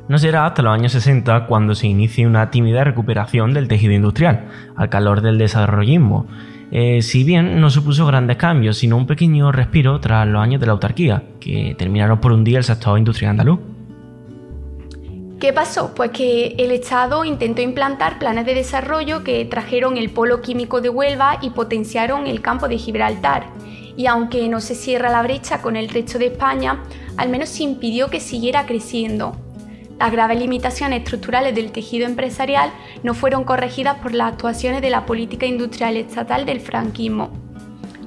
No 0.07 0.19
será 0.19 0.45
hasta 0.45 0.61
los 0.61 0.73
años 0.73 0.91
60 0.91 1.47
cuando 1.47 1.73
se 1.73 1.87
inicie 1.87 2.27
una 2.27 2.51
tímida 2.51 2.83
recuperación 2.83 3.53
del 3.53 3.67
tejido 3.67 3.93
industrial, 3.93 4.45
al 4.75 4.89
calor 4.89 5.21
del 5.21 5.37
desarrollismo, 5.39 6.27
eh, 6.71 7.01
si 7.01 7.23
bien 7.23 7.59
no 7.61 7.69
supuso 7.69 8.05
grandes 8.05 8.37
cambios, 8.37 8.77
sino 8.77 8.97
un 8.97 9.07
pequeño 9.07 9.51
respiro 9.51 9.99
tras 9.99 10.27
los 10.27 10.41
años 10.41 10.59
de 10.59 10.67
la 10.67 10.73
autarquía, 10.73 11.23
que 11.39 11.75
terminaron 11.77 12.19
por 12.19 12.31
hundir 12.31 12.57
el 12.57 12.63
sector 12.63 12.97
industrial 12.97 13.31
andaluz. 13.31 13.59
¿Qué 15.39 15.53
pasó? 15.53 15.93
Pues 15.93 16.11
que 16.11 16.55
el 16.57 16.71
Estado 16.71 17.23
intentó 17.25 17.61
implantar 17.61 18.19
planes 18.19 18.45
de 18.45 18.55
desarrollo 18.55 19.23
que 19.23 19.45
trajeron 19.45 19.97
el 19.97 20.09
polo 20.09 20.41
químico 20.41 20.81
de 20.81 20.89
Huelva 20.89 21.39
y 21.41 21.51
potenciaron 21.51 22.25
el 22.25 22.41
campo 22.41 22.67
de 22.67 22.77
Gibraltar. 22.77 23.47
Y 23.97 24.07
aunque 24.07 24.49
no 24.49 24.59
se 24.59 24.75
cierra 24.75 25.09
la 25.09 25.21
brecha 25.21 25.61
con 25.61 25.75
el 25.75 25.89
resto 25.89 26.19
de 26.19 26.27
España, 26.27 26.83
al 27.17 27.29
menos 27.29 27.49
se 27.49 27.63
impidió 27.63 28.09
que 28.09 28.19
siguiera 28.19 28.65
creciendo. 28.65 29.44
Las 29.99 30.11
graves 30.11 30.39
limitaciones 30.39 31.03
estructurales 31.03 31.55
del 31.55 31.71
tejido 31.71 32.05
empresarial 32.05 32.71
no 33.03 33.13
fueron 33.13 33.45
corregidas 33.45 33.97
por 33.99 34.13
las 34.13 34.33
actuaciones 34.33 34.81
de 34.81 34.89
la 34.89 35.05
política 35.05 35.45
industrial 35.45 35.95
estatal 35.95 36.45
del 36.45 36.59
franquismo. 36.59 37.29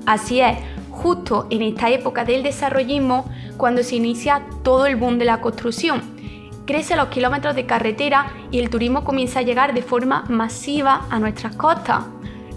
Así 0.04 0.40
es, 0.40 0.58
justo 0.90 1.46
en 1.50 1.62
esta 1.62 1.90
época 1.90 2.24
del 2.24 2.42
desarrollismo, 2.42 3.24
cuando 3.56 3.82
se 3.82 3.96
inicia 3.96 4.42
todo 4.62 4.86
el 4.86 4.96
boom 4.96 5.18
de 5.18 5.24
la 5.24 5.40
construcción, 5.40 6.02
crece 6.66 6.94
los 6.96 7.08
kilómetros 7.08 7.54
de 7.54 7.64
carretera 7.64 8.32
y 8.50 8.58
el 8.58 8.68
turismo 8.68 9.02
comienza 9.02 9.38
a 9.38 9.42
llegar 9.42 9.72
de 9.72 9.82
forma 9.82 10.24
masiva 10.28 11.06
a 11.08 11.18
nuestras 11.18 11.56
costas. 11.56 12.04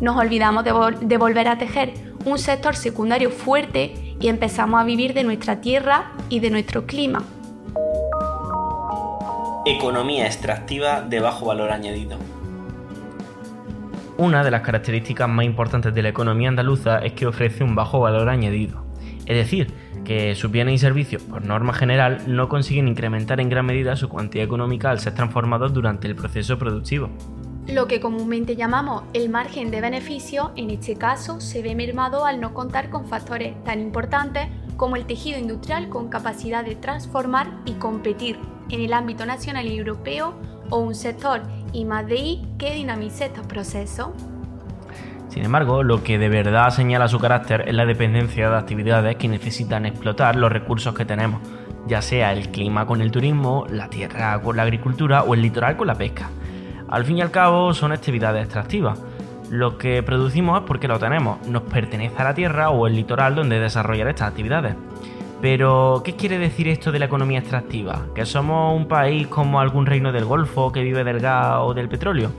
Nos 0.02 0.18
olvidamos 0.18 0.66
de, 0.66 1.18
volver 1.18 1.48
a 1.48 1.58
tejer 1.58 1.94
un 2.26 2.38
sector 2.38 2.76
secundario 2.76 3.30
fuerte 3.30 4.16
y 4.20 4.28
empezamos 4.28 4.82
a 4.82 4.84
vivir 4.84 5.14
de 5.14 5.24
nuestra 5.24 5.62
tierra 5.62 6.12
y 6.28 6.42
de 6.42 6.50
nuestro 6.50 6.86
clima. 6.86 7.24
Economía 9.64 10.26
extractiva 10.26 11.04
de 11.04 11.20
bajo 11.20 11.46
valor 11.46 11.70
añadido. 11.70 12.18
Una 14.18 14.44
de 14.44 14.50
las 14.50 14.62
características 14.62 15.30
más 15.30 15.46
importantes 15.46 15.94
de 15.94 16.02
la 16.02 16.10
economía 16.10 16.50
andaluza 16.50 16.98
es 16.98 17.14
que 17.14 17.28
ofrece 17.28 17.64
un 17.64 17.76
bajo 17.76 18.00
valor 18.00 18.28
añadido. 18.28 18.84
Es 19.28 19.38
decir, 19.38 19.72
que 20.04 20.34
sus 20.34 20.50
bienes 20.50 20.74
y 20.74 20.78
servicios, 20.80 21.22
por 21.22 21.46
norma 21.46 21.74
general, 21.74 22.24
no 22.26 22.50
consiguen 22.50 22.88
incrementar 22.88 23.40
en 23.40 23.50
gran 23.50 23.68
medida 23.68 23.96
su 23.96 24.10
cuantía 24.10 24.42
económica 24.42 24.90
al 24.90 25.00
ser 25.00 25.14
transformados 25.14 25.72
durante 25.74 26.08
el 26.08 26.16
proceso 26.16 26.58
productivo. 26.58 27.12
Lo 27.68 27.88
que 27.88 28.02
comúnmente 28.02 28.56
llamamos 28.56 29.04
el 29.14 29.30
margen 29.30 29.70
de 29.70 29.80
beneficio, 29.80 30.52
en 30.56 30.72
este 30.72 30.96
caso, 30.96 31.40
se 31.40 31.62
ve 31.62 31.76
mermado 31.76 32.26
al 32.26 32.42
no 32.42 32.56
contar 32.56 32.90
con 32.90 33.06
factores 33.06 33.64
tan 33.64 33.80
importantes 33.80 34.48
como 34.82 34.96
el 34.96 35.06
tejido 35.06 35.38
industrial 35.38 35.90
con 35.90 36.10
capacidad 36.10 36.66
de 36.66 36.76
transformar 36.76 37.52
y 37.66 37.74
competir 37.74 38.40
en 38.72 38.82
el 38.82 38.94
ámbito 38.94 39.28
nacional 39.28 39.68
y 39.68 39.78
europeo 39.78 40.34
o 40.72 40.80
un 40.80 40.96
sector 40.96 41.44
I+DI 41.72 42.48
que 42.58 42.74
dinamice 42.74 43.26
estos 43.26 43.46
procesos. 43.46 44.08
Sin 45.30 45.46
embargo, 45.46 45.84
lo 45.84 46.04
que 46.04 46.18
de 46.18 46.30
verdad 46.30 46.72
señala 46.72 47.08
su 47.08 47.20
carácter 47.20 47.66
es 47.68 47.76
la 47.76 47.86
dependencia 47.86 48.50
de 48.50 48.58
actividades 48.58 49.18
que 49.18 49.28
necesitan 49.28 49.86
explotar 49.86 50.36
los 50.36 50.52
recursos 50.52 50.96
que 50.96 51.06
tenemos, 51.06 51.42
ya 51.86 52.02
sea 52.02 52.34
el 52.34 52.50
clima 52.50 52.88
con 52.88 53.02
el 53.02 53.12
turismo, 53.12 53.68
la 53.70 53.88
tierra 53.88 54.42
con 54.42 54.58
la 54.58 54.64
agricultura 54.64 55.22
o 55.22 55.36
el 55.36 55.44
litoral 55.44 55.78
con 55.78 55.86
la 55.86 55.94
pesca. 55.94 56.32
Al 56.90 57.06
fin 57.06 57.20
y 57.20 57.22
al 57.22 57.30
cabo 57.30 57.76
son 57.76 57.92
actividades 57.92 58.46
extractivas. 58.46 59.00
Lo 59.52 59.78
que 59.78 60.02
producimos 60.02 60.62
es 60.62 60.66
porque 60.66 60.88
lo 60.88 60.98
tenemos, 60.98 61.46
nos 61.46 61.64
pertenece 61.64 62.16
a 62.22 62.24
la 62.24 62.34
tierra 62.34 62.70
o 62.70 62.88
el 62.88 62.96
litoral 62.96 63.36
donde 63.36 63.60
desarrollar 63.60 64.08
estas 64.08 64.30
actividades. 64.30 64.76
Pero, 65.42 66.02
¿qué 66.06 66.16
quiere 66.16 66.38
decir 66.38 66.70
esto 66.70 66.94
de 66.94 67.00
la 67.00 67.06
economía 67.06 67.40
extractiva? 67.40 68.06
¿Que 68.16 68.26
somos 68.26 68.74
un 68.74 68.88
país 68.88 69.28
como 69.28 69.60
algún 69.60 69.86
reino 69.86 70.14
del 70.14 70.24
Golfo 70.24 70.72
que 70.72 70.82
vive 70.84 71.04
del 71.04 71.20
gas 71.20 71.58
o 71.60 71.74
del 71.74 71.90
petróleo? 71.90 72.32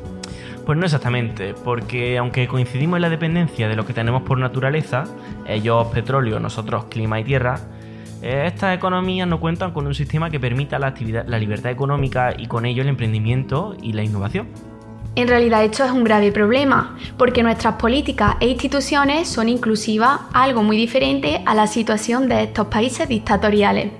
Pues 0.64 0.78
no 0.78 0.86
exactamente, 0.86 1.52
porque 1.52 2.16
aunque 2.16 2.48
coincidimos 2.48 2.96
en 2.96 3.02
la 3.02 3.10
dependencia 3.10 3.68
de 3.68 3.76
lo 3.76 3.84
que 3.84 3.92
tenemos 3.92 4.22
por 4.22 4.38
naturaleza, 4.38 5.04
ellos 5.46 5.88
petróleo, 5.88 6.40
nosotros 6.40 6.86
clima 6.86 7.20
y 7.20 7.24
tierra, 7.24 7.60
eh, 8.22 8.44
estas 8.46 8.74
economías 8.74 9.28
no 9.28 9.38
cuentan 9.38 9.72
con 9.72 9.86
un 9.86 9.94
sistema 9.94 10.30
que 10.30 10.40
permita 10.40 10.78
la, 10.78 10.86
actividad, 10.86 11.26
la 11.26 11.38
libertad 11.38 11.72
económica 11.72 12.32
y 12.34 12.46
con 12.46 12.64
ello 12.64 12.80
el 12.80 12.88
emprendimiento 12.88 13.76
y 13.82 13.92
la 13.92 14.02
innovación. 14.02 14.71
En 15.14 15.28
realidad 15.28 15.62
esto 15.62 15.84
es 15.84 15.90
un 15.90 16.04
grave 16.04 16.32
problema, 16.32 16.96
porque 17.18 17.42
nuestras 17.42 17.74
políticas 17.74 18.36
e 18.40 18.48
instituciones 18.48 19.28
son 19.28 19.50
inclusivas, 19.50 20.20
algo 20.32 20.62
muy 20.62 20.78
diferente 20.78 21.42
a 21.44 21.54
la 21.54 21.66
situación 21.66 22.30
de 22.30 22.44
estos 22.44 22.68
países 22.68 23.06
dictatoriales. 23.10 23.92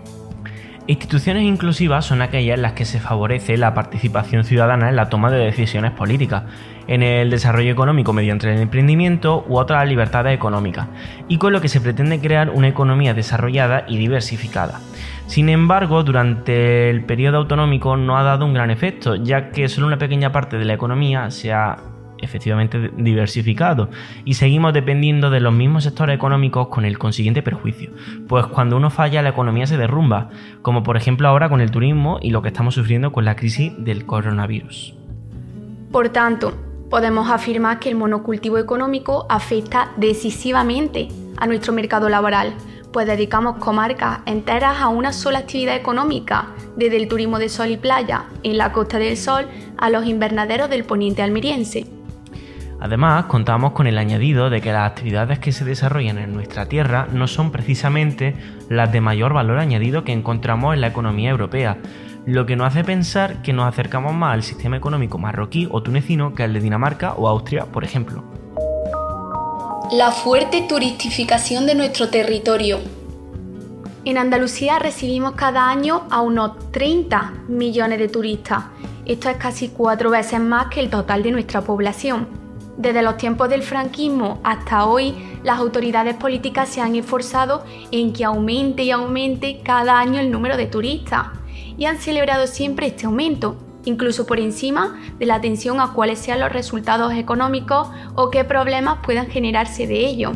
Instituciones 0.86 1.42
inclusivas 1.42 2.06
son 2.06 2.22
aquellas 2.22 2.56
en 2.56 2.62
las 2.62 2.72
que 2.72 2.86
se 2.86 2.98
favorece 2.98 3.58
la 3.58 3.74
participación 3.74 4.44
ciudadana 4.44 4.88
en 4.88 4.96
la 4.96 5.10
toma 5.10 5.30
de 5.30 5.44
decisiones 5.44 5.90
políticas, 5.90 6.44
en 6.86 7.02
el 7.02 7.30
desarrollo 7.30 7.70
económico 7.70 8.12
mediante 8.12 8.52
el 8.52 8.60
emprendimiento 8.60 9.44
u 9.48 9.56
otras 9.56 9.88
libertades 9.88 10.34
económicas, 10.34 10.88
y 11.28 11.38
con 11.38 11.52
lo 11.52 11.60
que 11.60 11.68
se 11.68 11.80
pretende 11.80 12.20
crear 12.20 12.50
una 12.50 12.68
economía 12.68 13.14
desarrollada 13.14 13.84
y 13.88 13.96
diversificada. 13.98 14.80
Sin 15.26 15.48
embargo, 15.48 16.02
durante 16.02 16.90
el 16.90 17.04
periodo 17.04 17.38
autonómico 17.38 17.96
no 17.96 18.18
ha 18.18 18.22
dado 18.22 18.44
un 18.44 18.54
gran 18.54 18.70
efecto, 18.70 19.14
ya 19.16 19.50
que 19.50 19.68
solo 19.68 19.86
una 19.86 19.98
pequeña 19.98 20.32
parte 20.32 20.58
de 20.58 20.64
la 20.64 20.74
economía 20.74 21.30
se 21.30 21.52
ha 21.52 21.78
efectivamente 22.22 22.90
diversificado 22.96 23.90
y 24.24 24.34
seguimos 24.34 24.72
dependiendo 24.72 25.28
de 25.28 25.40
los 25.40 25.52
mismos 25.52 25.84
sectores 25.84 26.14
económicos 26.14 26.68
con 26.68 26.84
el 26.84 26.98
consiguiente 26.98 27.42
perjuicio. 27.42 27.90
Pues 28.28 28.46
cuando 28.46 28.76
uno 28.76 28.90
falla 28.90 29.22
la 29.22 29.30
economía 29.30 29.66
se 29.66 29.76
derrumba, 29.76 30.30
como 30.62 30.82
por 30.82 30.96
ejemplo 30.96 31.28
ahora 31.28 31.48
con 31.48 31.60
el 31.60 31.70
turismo 31.70 32.18
y 32.22 32.30
lo 32.30 32.40
que 32.40 32.48
estamos 32.48 32.74
sufriendo 32.74 33.12
con 33.12 33.24
la 33.24 33.36
crisis 33.36 33.72
del 33.78 34.06
coronavirus. 34.06 34.94
Por 35.90 36.08
tanto, 36.08 36.54
podemos 36.92 37.30
afirmar 37.30 37.78
que 37.78 37.88
el 37.88 37.94
monocultivo 37.94 38.58
económico 38.58 39.24
afecta 39.30 39.92
decisivamente 39.96 41.08
a 41.38 41.46
nuestro 41.46 41.72
mercado 41.72 42.10
laboral, 42.10 42.52
pues 42.92 43.06
dedicamos 43.06 43.56
comarcas 43.56 44.18
enteras 44.26 44.76
a 44.78 44.88
una 44.88 45.14
sola 45.14 45.38
actividad 45.38 45.74
económica, 45.74 46.48
desde 46.76 46.98
el 46.98 47.08
turismo 47.08 47.38
de 47.38 47.48
sol 47.48 47.70
y 47.70 47.78
playa 47.78 48.24
en 48.42 48.58
la 48.58 48.72
Costa 48.72 48.98
del 48.98 49.16
Sol 49.16 49.46
a 49.78 49.88
los 49.88 50.04
invernaderos 50.04 50.68
del 50.68 50.84
poniente 50.84 51.22
almeriense. 51.22 51.86
Además, 52.78 53.24
contamos 53.24 53.72
con 53.72 53.86
el 53.86 53.96
añadido 53.96 54.50
de 54.50 54.60
que 54.60 54.72
las 54.72 54.90
actividades 54.90 55.38
que 55.38 55.52
se 55.52 55.64
desarrollan 55.64 56.18
en 56.18 56.34
nuestra 56.34 56.66
tierra 56.66 57.08
no 57.10 57.26
son 57.26 57.52
precisamente 57.52 58.36
las 58.68 58.92
de 58.92 59.00
mayor 59.00 59.32
valor 59.32 59.60
añadido 59.60 60.04
que 60.04 60.12
encontramos 60.12 60.74
en 60.74 60.82
la 60.82 60.88
economía 60.88 61.30
europea, 61.30 61.78
lo 62.26 62.46
que 62.46 62.54
nos 62.54 62.68
hace 62.68 62.84
pensar 62.84 63.42
que 63.42 63.52
nos 63.52 63.66
acercamos 63.66 64.14
más 64.14 64.34
al 64.34 64.42
sistema 64.42 64.76
económico 64.76 65.18
marroquí 65.18 65.68
o 65.70 65.82
tunecino 65.82 66.34
que 66.34 66.44
al 66.44 66.52
de 66.52 66.60
Dinamarca 66.60 67.14
o 67.14 67.28
Austria, 67.28 67.66
por 67.66 67.84
ejemplo. 67.84 68.22
La 69.90 70.12
fuerte 70.12 70.64
turistificación 70.68 71.66
de 71.66 71.74
nuestro 71.74 72.08
territorio. 72.08 72.78
En 74.04 74.18
Andalucía 74.18 74.78
recibimos 74.78 75.32
cada 75.32 75.68
año 75.68 76.06
a 76.10 76.22
unos 76.22 76.70
30 76.70 77.32
millones 77.48 77.98
de 77.98 78.08
turistas. 78.08 78.64
Esto 79.04 79.28
es 79.28 79.36
casi 79.36 79.68
cuatro 79.68 80.10
veces 80.10 80.40
más 80.40 80.68
que 80.68 80.80
el 80.80 80.90
total 80.90 81.22
de 81.22 81.32
nuestra 81.32 81.60
población. 81.62 82.28
Desde 82.76 83.02
los 83.02 83.16
tiempos 83.16 83.48
del 83.48 83.62
franquismo 83.62 84.40
hasta 84.44 84.86
hoy, 84.86 85.14
las 85.44 85.58
autoridades 85.58 86.14
políticas 86.14 86.68
se 86.68 86.80
han 86.80 86.96
esforzado 86.96 87.64
en 87.90 88.12
que 88.12 88.24
aumente 88.24 88.84
y 88.84 88.92
aumente 88.92 89.60
cada 89.62 89.98
año 89.98 90.20
el 90.20 90.30
número 90.30 90.56
de 90.56 90.66
turistas 90.66 91.26
y 91.76 91.86
han 91.86 91.98
celebrado 91.98 92.46
siempre 92.46 92.86
este 92.86 93.06
aumento, 93.06 93.56
incluso 93.84 94.26
por 94.26 94.40
encima 94.40 95.00
de 95.18 95.26
la 95.26 95.36
atención 95.36 95.80
a 95.80 95.92
cuáles 95.92 96.18
sean 96.18 96.40
los 96.40 96.52
resultados 96.52 97.12
económicos 97.14 97.88
o 98.14 98.30
qué 98.30 98.44
problemas 98.44 98.98
puedan 99.04 99.28
generarse 99.28 99.86
de 99.86 100.06
ello. 100.06 100.32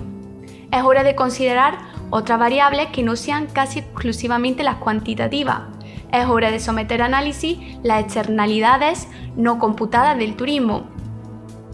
Es 0.72 0.82
hora 0.82 1.04
de 1.04 1.14
considerar 1.14 1.78
otras 2.10 2.38
variables 2.38 2.88
que 2.88 3.02
no 3.02 3.16
sean 3.16 3.46
casi 3.46 3.80
exclusivamente 3.80 4.62
las 4.62 4.76
cuantitativas. 4.76 5.62
Es 6.12 6.26
hora 6.26 6.50
de 6.50 6.60
someter 6.60 7.02
a 7.02 7.06
análisis 7.06 7.58
las 7.82 8.04
externalidades 8.04 9.08
no 9.36 9.58
computadas 9.58 10.16
del 10.16 10.36
turismo, 10.36 10.86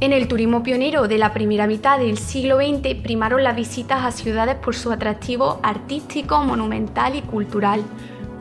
En 0.02 0.12
el 0.12 0.26
turismo 0.26 0.64
pionero 0.64 1.06
de 1.06 1.16
la 1.16 1.32
primera 1.32 1.68
mitad 1.68 1.96
del 1.96 2.18
siglo 2.18 2.56
XX 2.56 2.96
primaron 3.04 3.44
las 3.44 3.54
visitas 3.54 4.04
a 4.04 4.10
ciudades 4.10 4.56
por 4.56 4.74
su 4.74 4.90
atractivo 4.90 5.60
artístico, 5.62 6.42
monumental 6.42 7.14
y 7.14 7.22
cultural, 7.22 7.84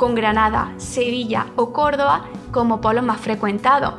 con 0.02 0.16
Granada, 0.16 0.74
Sevilla 0.78 1.46
o 1.56 1.72
Córdoba 1.72 2.26
como 2.52 2.82
polos 2.82 3.04
más 3.04 3.22
frecuentados. 3.22 3.94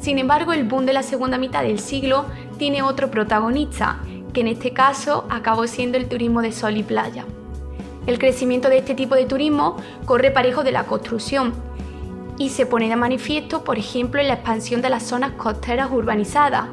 Sin 0.00 0.18
embargo, 0.18 0.52
el 0.52 0.64
boom 0.64 0.86
de 0.86 0.92
la 0.92 1.04
segunda 1.04 1.38
mitad 1.38 1.62
del 1.62 1.78
siglo 1.78 2.24
tiene 2.58 2.82
otro 2.82 3.12
protagonista, 3.12 4.00
que 4.32 4.40
en 4.40 4.48
este 4.48 4.72
caso 4.72 5.24
acabó 5.30 5.68
siendo 5.68 5.98
el 5.98 6.08
turismo 6.08 6.42
de 6.42 6.50
sol 6.50 6.76
y 6.76 6.82
playa. 6.82 7.26
El 8.08 8.18
crecimiento 8.18 8.68
de 8.68 8.78
este 8.78 8.96
tipo 8.96 9.14
de 9.14 9.26
turismo 9.26 9.76
corre 10.04 10.32
parejo 10.32 10.64
de 10.64 10.72
la 10.72 10.82
construcción 10.82 11.54
y 12.38 12.48
se 12.48 12.66
pone 12.66 12.88
de 12.88 12.96
manifiesto, 12.96 13.62
por 13.62 13.78
ejemplo, 13.78 14.20
en 14.20 14.26
la 14.26 14.34
expansión 14.34 14.82
de 14.82 14.90
las 14.90 15.04
zonas 15.04 15.30
costeras 15.36 15.92
urbanizadas, 15.92 16.70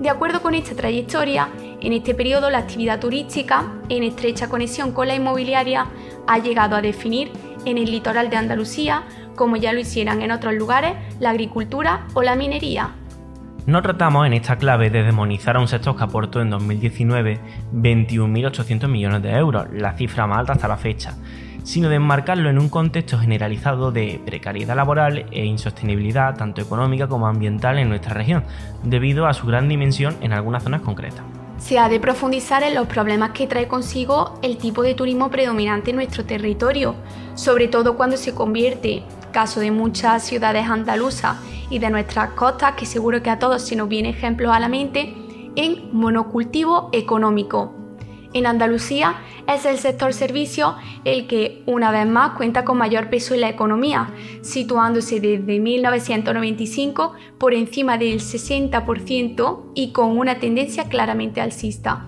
de 0.00 0.10
acuerdo 0.10 0.42
con 0.42 0.56
esta 0.56 0.74
trayectoria, 0.74 1.50
en 1.80 1.92
este 1.92 2.16
periodo 2.16 2.50
la 2.50 2.58
actividad 2.58 2.98
turística, 2.98 3.74
en 3.88 4.02
estrecha 4.02 4.48
conexión 4.48 4.90
con 4.90 5.06
la 5.06 5.14
inmobiliaria, 5.14 5.86
ha 6.26 6.38
llegado 6.38 6.74
a 6.74 6.82
definir 6.82 7.30
en 7.64 7.78
el 7.78 7.90
litoral 7.90 8.30
de 8.30 8.36
Andalucía, 8.36 9.04
como 9.36 9.56
ya 9.56 9.72
lo 9.72 9.80
hicieran 9.80 10.22
en 10.22 10.30
otros 10.30 10.54
lugares, 10.54 10.94
la 11.20 11.30
agricultura 11.30 12.06
o 12.14 12.22
la 12.22 12.36
minería. 12.36 12.90
No 13.64 13.80
tratamos 13.80 14.26
en 14.26 14.32
esta 14.32 14.56
clave 14.56 14.90
de 14.90 15.04
demonizar 15.04 15.56
a 15.56 15.60
un 15.60 15.68
sector 15.68 15.96
que 15.96 16.02
aportó 16.02 16.40
en 16.40 16.50
2019 16.50 17.38
21.800 17.72 18.88
millones 18.88 19.22
de 19.22 19.30
euros, 19.30 19.66
la 19.72 19.92
cifra 19.92 20.26
más 20.26 20.40
alta 20.40 20.54
hasta 20.54 20.66
la 20.66 20.76
fecha, 20.76 21.14
sino 21.62 21.88
de 21.88 21.96
enmarcarlo 21.96 22.50
en 22.50 22.58
un 22.58 22.68
contexto 22.68 23.18
generalizado 23.18 23.92
de 23.92 24.20
precariedad 24.26 24.74
laboral 24.74 25.26
e 25.30 25.44
insostenibilidad 25.44 26.36
tanto 26.36 26.60
económica 26.60 27.06
como 27.06 27.28
ambiental 27.28 27.78
en 27.78 27.88
nuestra 27.88 28.14
región, 28.14 28.42
debido 28.82 29.26
a 29.26 29.32
su 29.32 29.46
gran 29.46 29.68
dimensión 29.68 30.16
en 30.22 30.32
algunas 30.32 30.64
zonas 30.64 30.80
concretas. 30.80 31.22
Se 31.62 31.78
ha 31.78 31.88
de 31.88 32.00
profundizar 32.00 32.64
en 32.64 32.74
los 32.74 32.88
problemas 32.88 33.30
que 33.30 33.46
trae 33.46 33.68
consigo 33.68 34.34
el 34.42 34.58
tipo 34.58 34.82
de 34.82 34.94
turismo 34.94 35.30
predominante 35.30 35.90
en 35.90 35.96
nuestro 35.96 36.24
territorio, 36.24 36.96
sobre 37.36 37.68
todo 37.68 37.96
cuando 37.96 38.16
se 38.16 38.34
convierte, 38.34 39.04
caso 39.30 39.60
de 39.60 39.70
muchas 39.70 40.24
ciudades 40.24 40.66
andaluzas 40.66 41.36
y 41.70 41.78
de 41.78 41.88
nuestras 41.88 42.30
costas, 42.30 42.74
que 42.74 42.84
seguro 42.84 43.22
que 43.22 43.30
a 43.30 43.38
todos 43.38 43.62
se 43.62 43.76
nos 43.76 43.88
viene 43.88 44.10
ejemplos 44.10 44.52
a 44.52 44.58
la 44.58 44.68
mente, 44.68 45.14
en 45.54 45.88
monocultivo 45.92 46.90
económico, 46.92 47.72
en 48.32 48.46
Andalucía 48.46 49.16
es 49.48 49.64
el 49.66 49.78
sector 49.78 50.12
servicio 50.12 50.76
el 51.04 51.26
que 51.26 51.62
una 51.66 51.90
vez 51.90 52.06
más 52.06 52.36
cuenta 52.36 52.64
con 52.64 52.78
mayor 52.78 53.10
peso 53.10 53.34
en 53.34 53.42
la 53.42 53.48
economía, 53.48 54.10
situándose 54.42 55.20
desde 55.20 55.60
1995 55.60 57.14
por 57.38 57.54
encima 57.54 57.98
del 57.98 58.20
60% 58.20 59.72
y 59.74 59.92
con 59.92 60.18
una 60.18 60.38
tendencia 60.38 60.88
claramente 60.88 61.40
alcista. 61.40 62.06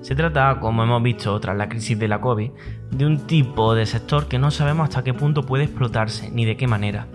Se 0.00 0.14
trata, 0.14 0.60
como 0.60 0.84
hemos 0.84 1.02
visto 1.02 1.38
tras 1.40 1.56
la 1.56 1.68
crisis 1.68 1.98
de 1.98 2.06
la 2.06 2.20
COVID, 2.20 2.50
de 2.92 3.06
un 3.06 3.26
tipo 3.26 3.74
de 3.74 3.86
sector 3.86 4.28
que 4.28 4.38
no 4.38 4.52
sabemos 4.52 4.88
hasta 4.88 5.02
qué 5.02 5.12
punto 5.12 5.42
puede 5.42 5.64
explotarse 5.64 6.30
ni 6.30 6.44
de 6.44 6.56
qué 6.56 6.68
manera. 6.68 7.08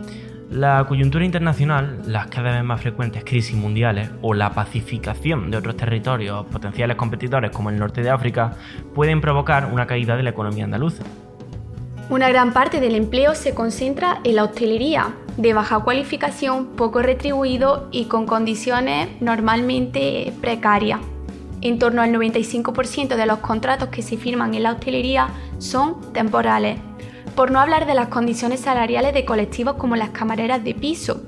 La 0.51 0.85
coyuntura 0.85 1.23
internacional, 1.23 2.01
las 2.05 2.27
cada 2.27 2.51
vez 2.51 2.61
más 2.61 2.81
frecuentes 2.81 3.23
crisis 3.23 3.55
mundiales 3.55 4.09
o 4.21 4.33
la 4.33 4.49
pacificación 4.49 5.49
de 5.49 5.55
otros 5.55 5.77
territorios 5.77 6.45
potenciales 6.47 6.97
competidores 6.97 7.51
como 7.51 7.69
el 7.69 7.79
norte 7.79 8.01
de 8.01 8.09
África 8.09 8.57
pueden 8.93 9.21
provocar 9.21 9.71
una 9.71 9.87
caída 9.87 10.17
de 10.17 10.23
la 10.23 10.31
economía 10.31 10.65
andaluza. 10.65 11.05
Una 12.09 12.27
gran 12.27 12.51
parte 12.51 12.81
del 12.81 12.95
empleo 12.95 13.33
se 13.33 13.55
concentra 13.55 14.19
en 14.25 14.35
la 14.35 14.43
hostelería, 14.43 15.13
de 15.37 15.53
baja 15.53 15.79
cualificación, 15.79 16.75
poco 16.75 17.01
retribuido 17.01 17.87
y 17.89 18.05
con 18.05 18.25
condiciones 18.25 19.07
normalmente 19.21 20.33
precarias. 20.41 20.99
En 21.61 21.79
torno 21.79 22.01
al 22.01 22.11
95% 22.11 23.15
de 23.15 23.25
los 23.25 23.39
contratos 23.39 23.87
que 23.87 24.01
se 24.01 24.17
firman 24.17 24.53
en 24.53 24.63
la 24.63 24.73
hostelería 24.73 25.29
son 25.59 26.11
temporales 26.11 26.77
por 27.35 27.51
no 27.51 27.59
hablar 27.59 27.85
de 27.85 27.93
las 27.93 28.07
condiciones 28.07 28.61
salariales 28.61 29.13
de 29.13 29.25
colectivos 29.25 29.75
como 29.75 29.95
las 29.95 30.09
camareras 30.09 30.63
de 30.63 30.73
piso, 30.73 31.21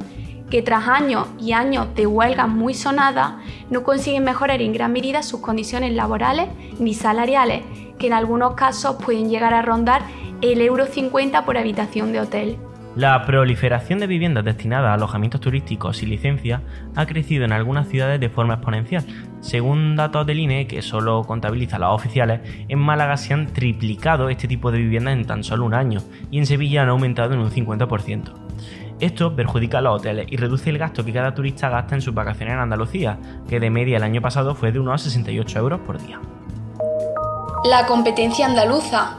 que 0.49 0.61
tras 0.61 0.87
años 0.87 1.27
y 1.39 1.53
años 1.53 1.87
de 1.95 2.05
huelgas 2.05 2.47
muy 2.47 2.73
sonadas 2.73 3.33
no 3.69 3.83
consiguen 3.83 4.23
mejorar 4.23 4.61
en 4.61 4.73
gran 4.73 4.91
medida 4.91 5.23
sus 5.23 5.39
condiciones 5.39 5.93
laborales 5.93 6.47
ni 6.79 6.93
salariales, 6.93 7.63
que 7.97 8.07
en 8.07 8.13
algunos 8.13 8.53
casos 8.53 8.97
pueden 9.03 9.29
llegar 9.29 9.53
a 9.53 9.61
rondar 9.61 10.03
el 10.41 10.61
euro 10.61 10.85
50 10.85 11.45
por 11.45 11.57
habitación 11.57 12.11
de 12.11 12.21
hotel. 12.21 12.57
La 12.95 13.25
proliferación 13.25 13.97
de 13.97 14.05
viviendas 14.05 14.45
destinadas 14.45 14.91
a 14.91 14.93
alojamientos 14.93 15.41
turísticos 15.41 15.97
sin 15.97 16.09
licencia 16.09 16.61
ha 16.95 17.07
crecido 17.07 17.43
en 17.43 17.51
algunas 17.51 17.87
ciudades 17.87 18.19
de 18.19 18.29
forma 18.29 18.55
exponencial. 18.55 19.03
Según 19.41 19.95
datos 19.95 20.27
del 20.27 20.39
INE, 20.39 20.67
que 20.67 20.83
solo 20.83 21.23
contabiliza 21.23 21.79
las 21.79 21.89
oficiales, 21.89 22.41
en 22.67 22.77
Málaga 22.77 23.17
se 23.17 23.33
han 23.33 23.47
triplicado 23.47 24.29
este 24.29 24.47
tipo 24.47 24.71
de 24.71 24.77
viviendas 24.77 25.15
en 25.15 25.25
tan 25.25 25.43
solo 25.43 25.65
un 25.65 25.73
año 25.73 26.01
y 26.29 26.37
en 26.37 26.45
Sevilla 26.45 26.83
han 26.83 26.89
aumentado 26.89 27.33
en 27.33 27.39
un 27.39 27.49
50%. 27.49 28.31
Esto 28.99 29.35
perjudica 29.35 29.79
a 29.79 29.81
los 29.81 29.99
hoteles 29.99 30.27
y 30.29 30.37
reduce 30.37 30.69
el 30.69 30.77
gasto 30.77 31.03
que 31.03 31.13
cada 31.13 31.33
turista 31.33 31.69
gasta 31.69 31.95
en 31.95 32.01
sus 32.01 32.13
vacaciones 32.13 32.53
en 32.53 32.59
Andalucía, 32.59 33.17
que 33.49 33.59
de 33.59 33.71
media 33.71 33.97
el 33.97 34.03
año 34.03 34.21
pasado 34.21 34.53
fue 34.53 34.71
de 34.71 34.79
unos 34.79 35.01
68 35.01 35.59
euros 35.59 35.79
por 35.79 35.99
día. 35.99 36.21
La 37.65 37.87
competencia 37.87 38.45
andaluza 38.45 39.17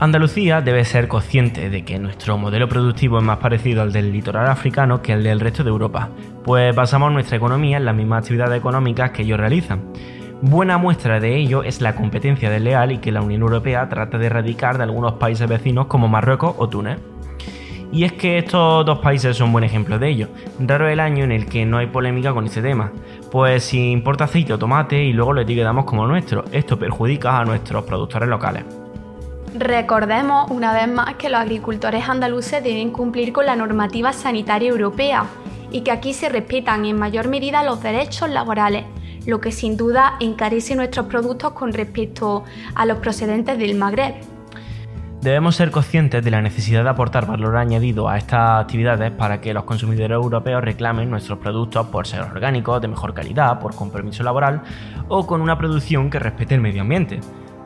Andalucía 0.00 0.62
debe 0.62 0.86
ser 0.86 1.08
consciente 1.08 1.68
de 1.68 1.84
que 1.84 1.98
nuestro 1.98 2.38
modelo 2.38 2.70
productivo 2.70 3.18
es 3.18 3.22
más 3.24 3.36
parecido 3.36 3.82
al 3.82 3.92
del 3.92 4.10
litoral 4.10 4.46
africano 4.46 5.02
que 5.02 5.12
al 5.12 5.22
del 5.22 5.40
resto 5.40 5.62
de 5.62 5.68
Europa, 5.68 6.08
pues 6.42 6.74
basamos 6.74 7.12
nuestra 7.12 7.36
economía 7.36 7.76
en 7.76 7.84
las 7.84 7.94
mismas 7.94 8.22
actividades 8.22 8.58
económicas 8.58 9.10
que 9.10 9.24
ellos 9.24 9.38
realizan. 9.38 9.92
Buena 10.40 10.78
muestra 10.78 11.20
de 11.20 11.36
ello 11.36 11.62
es 11.64 11.82
la 11.82 11.94
competencia 11.94 12.48
desleal 12.48 12.92
y 12.92 12.98
que 12.98 13.12
la 13.12 13.20
Unión 13.20 13.42
Europea 13.42 13.90
trata 13.90 14.16
de 14.16 14.24
erradicar 14.24 14.78
de 14.78 14.84
algunos 14.84 15.12
países 15.14 15.46
vecinos 15.46 15.84
como 15.84 16.08
Marruecos 16.08 16.54
o 16.56 16.66
Túnez. 16.66 16.98
Y 17.92 18.04
es 18.04 18.14
que 18.14 18.38
estos 18.38 18.86
dos 18.86 19.00
países 19.00 19.36
son 19.36 19.52
buen 19.52 19.64
ejemplo 19.64 19.98
de 19.98 20.08
ello. 20.08 20.28
Raro 20.60 20.88
el 20.88 21.00
año 21.00 21.24
en 21.24 21.32
el 21.32 21.44
que 21.44 21.66
no 21.66 21.76
hay 21.76 21.88
polémica 21.88 22.32
con 22.32 22.46
este 22.46 22.62
tema, 22.62 22.90
pues 23.30 23.64
si 23.64 23.90
importa 23.90 24.24
aceite 24.24 24.54
o 24.54 24.58
tomate 24.58 25.04
y 25.04 25.12
luego 25.12 25.34
lo 25.34 25.42
etiquetamos 25.42 25.84
como 25.84 26.06
nuestro, 26.06 26.46
esto 26.52 26.78
perjudica 26.78 27.38
a 27.38 27.44
nuestros 27.44 27.84
productores 27.84 28.30
locales. 28.30 28.79
Recordemos 29.54 30.48
una 30.50 30.72
vez 30.72 30.86
más 30.86 31.14
que 31.14 31.28
los 31.28 31.40
agricultores 31.40 32.08
andaluces 32.08 32.62
deben 32.62 32.90
cumplir 32.90 33.32
con 33.32 33.46
la 33.46 33.56
normativa 33.56 34.12
sanitaria 34.12 34.70
europea 34.70 35.24
y 35.72 35.80
que 35.80 35.90
aquí 35.90 36.12
se 36.12 36.28
respetan 36.28 36.84
en 36.84 36.96
mayor 36.96 37.28
medida 37.28 37.64
los 37.64 37.82
derechos 37.82 38.30
laborales, 38.30 38.84
lo 39.26 39.40
que 39.40 39.50
sin 39.50 39.76
duda 39.76 40.14
encarece 40.20 40.76
nuestros 40.76 41.06
productos 41.06 41.52
con 41.52 41.72
respecto 41.72 42.44
a 42.76 42.86
los 42.86 42.98
procedentes 42.98 43.58
del 43.58 43.74
Magreb. 43.74 44.14
Debemos 45.20 45.56
ser 45.56 45.70
conscientes 45.70 46.24
de 46.24 46.30
la 46.30 46.40
necesidad 46.40 46.84
de 46.84 46.90
aportar 46.90 47.26
valor 47.26 47.56
añadido 47.56 48.08
a 48.08 48.16
estas 48.16 48.62
actividades 48.62 49.10
para 49.10 49.40
que 49.40 49.52
los 49.52 49.64
consumidores 49.64 50.14
europeos 50.14 50.62
reclamen 50.62 51.10
nuestros 51.10 51.38
productos 51.40 51.88
por 51.88 52.06
ser 52.06 52.22
orgánicos, 52.22 52.80
de 52.80 52.88
mejor 52.88 53.12
calidad, 53.12 53.58
por 53.58 53.74
compromiso 53.74 54.22
laboral 54.22 54.62
o 55.08 55.26
con 55.26 55.42
una 55.42 55.58
producción 55.58 56.08
que 56.08 56.20
respete 56.20 56.54
el 56.54 56.62
medio 56.62 56.82
ambiente. 56.82 57.20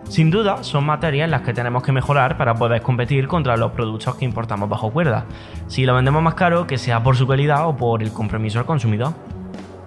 Sin 0.08 0.30
duda, 0.30 0.62
son 0.62 0.84
materias 0.84 1.24
en 1.24 1.30
las 1.30 1.42
que 1.42 1.54
tenemos 1.54 1.82
que 1.82 1.90
mejorar 1.90 2.36
para 2.36 2.54
poder 2.54 2.82
competir 2.82 3.26
contra 3.26 3.56
los 3.56 3.72
productos 3.72 4.14
que 4.16 4.24
importamos 4.24 4.68
bajo 4.68 4.92
cuerda. 4.92 5.26
Si 5.66 5.84
lo 5.84 5.94
vendemos 5.94 6.22
más 6.22 6.34
caro, 6.34 6.66
que 6.66 6.78
sea 6.78 7.02
por 7.02 7.16
su 7.16 7.26
calidad 7.26 7.66
o 7.66 7.76
por 7.76 8.02
el 8.02 8.12
compromiso 8.12 8.58
al 8.58 8.66
consumidor. 8.66 9.14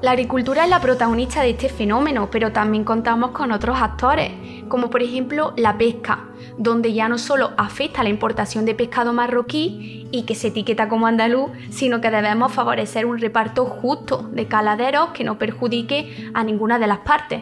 La 0.02 0.12
agricultura 0.12 0.64
es 0.64 0.70
la 0.70 0.80
protagonista 0.80 1.42
de 1.42 1.52
este 1.52 1.70
fenómeno, 1.70 2.30
pero 2.32 2.52
también 2.52 2.84
contamos 2.84 3.32
con 3.32 3.52
otros 3.52 3.80
actores, 3.82 4.32
como 4.68 4.92
por 4.92 5.02
ejemplo 5.02 5.54
la 5.58 5.78
pesca, 5.78 6.26
donde 6.60 6.94
ya 6.94 7.10
no 7.10 7.18
solo 7.18 7.52
afecta 7.58 8.04
la 8.04 8.10
importación 8.10 8.64
de 8.66 8.76
pescado 8.76 9.12
marroquí 9.12 10.08
y 10.12 10.24
que 10.24 10.36
se 10.36 10.50
etiqueta 10.50 10.88
como 10.88 11.08
andaluz, 11.08 11.50
sino 11.72 12.00
que 12.00 12.12
debemos 12.12 12.52
favorecer 12.54 13.08
un 13.08 13.18
reparto 13.18 13.66
justo 13.66 14.30
de 14.32 14.46
caladeros 14.46 15.10
que 15.10 15.24
no 15.24 15.40
perjudique 15.40 16.30
a 16.36 16.44
ninguna 16.44 16.78
de 16.78 16.88
las 16.88 17.00
partes. 17.00 17.42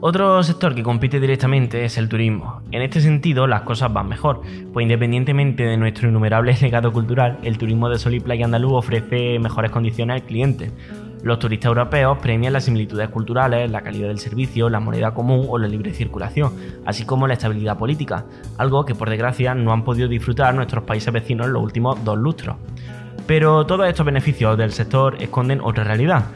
Otro 0.00 0.40
sector 0.44 0.76
que 0.76 0.84
compite 0.84 1.18
directamente 1.18 1.84
es 1.84 1.98
el 1.98 2.08
turismo. 2.08 2.62
En 2.70 2.82
este 2.82 3.00
sentido, 3.00 3.48
las 3.48 3.62
cosas 3.62 3.92
van 3.92 4.08
mejor, 4.08 4.42
pues 4.72 4.84
independientemente 4.84 5.64
de 5.64 5.76
nuestro 5.76 6.08
innumerable 6.08 6.56
legado 6.62 6.92
cultural, 6.92 7.38
el 7.42 7.58
turismo 7.58 7.88
de 7.88 7.98
sol 7.98 8.14
y 8.14 8.20
playa 8.20 8.44
andaluz 8.44 8.74
ofrece 8.74 9.40
mejores 9.40 9.72
condiciones 9.72 10.14
al 10.14 10.22
cliente. 10.22 10.70
Los 11.24 11.40
turistas 11.40 11.70
europeos 11.70 12.18
premian 12.18 12.52
las 12.52 12.66
similitudes 12.66 13.08
culturales, 13.08 13.68
la 13.72 13.80
calidad 13.80 14.06
del 14.06 14.20
servicio, 14.20 14.70
la 14.70 14.78
moneda 14.78 15.14
común 15.14 15.46
o 15.48 15.58
la 15.58 15.66
libre 15.66 15.92
circulación, 15.92 16.52
así 16.86 17.04
como 17.04 17.26
la 17.26 17.34
estabilidad 17.34 17.76
política, 17.76 18.24
algo 18.56 18.84
que 18.84 18.94
por 18.94 19.10
desgracia 19.10 19.56
no 19.56 19.72
han 19.72 19.82
podido 19.82 20.06
disfrutar 20.06 20.54
nuestros 20.54 20.84
países 20.84 21.12
vecinos 21.12 21.48
en 21.48 21.54
los 21.54 21.62
últimos 21.64 22.04
dos 22.04 22.16
lustros. 22.16 22.56
Pero 23.26 23.66
todos 23.66 23.88
estos 23.88 24.06
beneficios 24.06 24.56
del 24.56 24.70
sector 24.70 25.20
esconden 25.20 25.60
otra 25.60 25.82
realidad, 25.82 26.26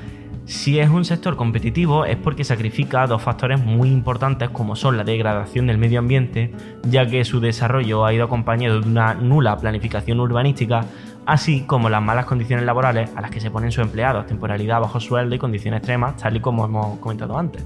si 0.45 0.81
es 0.81 0.90
un 0.90 1.05
sector 1.05 1.37
competitivo 1.37 2.05
es 2.05 2.16
porque 2.16 2.45
sacrifica 2.45 3.07
dos 3.07 3.23
factores 3.23 3.64
muy 3.64 3.88
importantes 3.88 4.51
como 4.51 4.77
son 4.77 4.97
la 4.97 5.05
degradación 5.05 5.66
del 5.66 5.79
medio 5.79 6.01
ambiente, 6.01 6.53
ya 6.83 7.07
que 7.07 7.25
su 7.25 7.40
desarrollo 7.40 8.05
ha 8.05 8.12
ido 8.12 8.25
acompañado 8.25 8.81
de 8.81 8.88
una 8.88 9.14
nula 9.14 9.57
planificación 9.57 10.21
urbanística, 10.21 10.85
así 11.27 11.62
como 11.62 11.88
las 11.88 12.03
malas 12.03 12.27
condiciones 12.27 12.66
laborales 12.66 13.11
a 13.14 13.21
las 13.21 13.31
que 13.31 13.40
se 13.40 13.51
ponen 13.51 13.73
sus 13.73 13.85
empleados, 13.85 14.27
temporalidad 14.27 14.81
bajo 14.81 15.01
sueldo 15.01 15.35
y 15.35 15.38
condiciones 15.38 15.79
extremas, 15.79 16.16
tal 16.16 16.37
y 16.37 16.40
como 16.40 16.64
hemos 16.64 16.99
comentado 16.99 17.38
antes. 17.38 17.64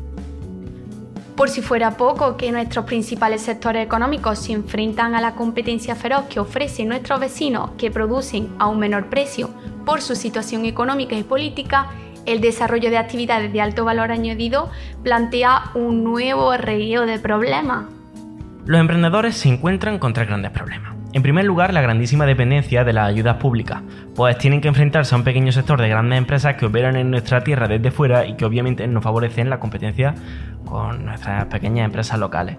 Por 1.36 1.50
si 1.50 1.60
fuera 1.60 1.98
poco 1.98 2.38
que 2.38 2.50
nuestros 2.50 2.86
principales 2.86 3.42
sectores 3.42 3.84
económicos 3.84 4.38
se 4.38 4.52
enfrentan 4.52 5.14
a 5.14 5.20
la 5.20 5.34
competencia 5.34 5.94
feroz 5.94 6.24
que 6.30 6.40
ofrecen 6.40 6.88
nuestros 6.88 7.20
vecinos 7.20 7.72
que 7.76 7.90
producen 7.90 8.48
a 8.58 8.68
un 8.68 8.78
menor 8.78 9.10
precio 9.10 9.50
por 9.84 10.00
su 10.00 10.16
situación 10.16 10.64
económica 10.64 11.14
y 11.14 11.24
política, 11.24 11.90
el 12.26 12.40
desarrollo 12.40 12.90
de 12.90 12.98
actividades 12.98 13.52
de 13.52 13.60
alto 13.60 13.84
valor 13.84 14.12
añadido 14.12 14.70
plantea 15.02 15.70
un 15.74 16.04
nuevo 16.04 16.56
regueo 16.56 17.06
de 17.06 17.18
problemas. 17.18 17.86
Los 18.66 18.80
emprendedores 18.80 19.36
se 19.36 19.48
encuentran 19.48 19.98
contra 19.98 20.24
grandes 20.24 20.50
problemas. 20.50 20.96
En 21.12 21.22
primer 21.22 21.44
lugar, 21.44 21.72
la 21.72 21.80
grandísima 21.80 22.26
dependencia 22.26 22.84
de 22.84 22.92
las 22.92 23.08
ayudas 23.08 23.36
públicas, 23.36 23.80
pues 24.14 24.36
tienen 24.36 24.60
que 24.60 24.68
enfrentarse 24.68 25.14
a 25.14 25.18
un 25.18 25.24
pequeño 25.24 25.50
sector 25.50 25.80
de 25.80 25.88
grandes 25.88 26.18
empresas 26.18 26.56
que 26.56 26.66
operan 26.66 26.96
en 26.96 27.10
nuestra 27.10 27.42
tierra 27.42 27.68
desde 27.68 27.90
fuera 27.90 28.26
y 28.26 28.34
que 28.34 28.44
obviamente 28.44 28.86
no 28.86 29.00
favorecen 29.00 29.48
la 29.48 29.58
competencia 29.58 30.14
con 30.66 31.06
nuestras 31.06 31.46
pequeñas 31.46 31.86
empresas 31.86 32.18
locales. 32.18 32.58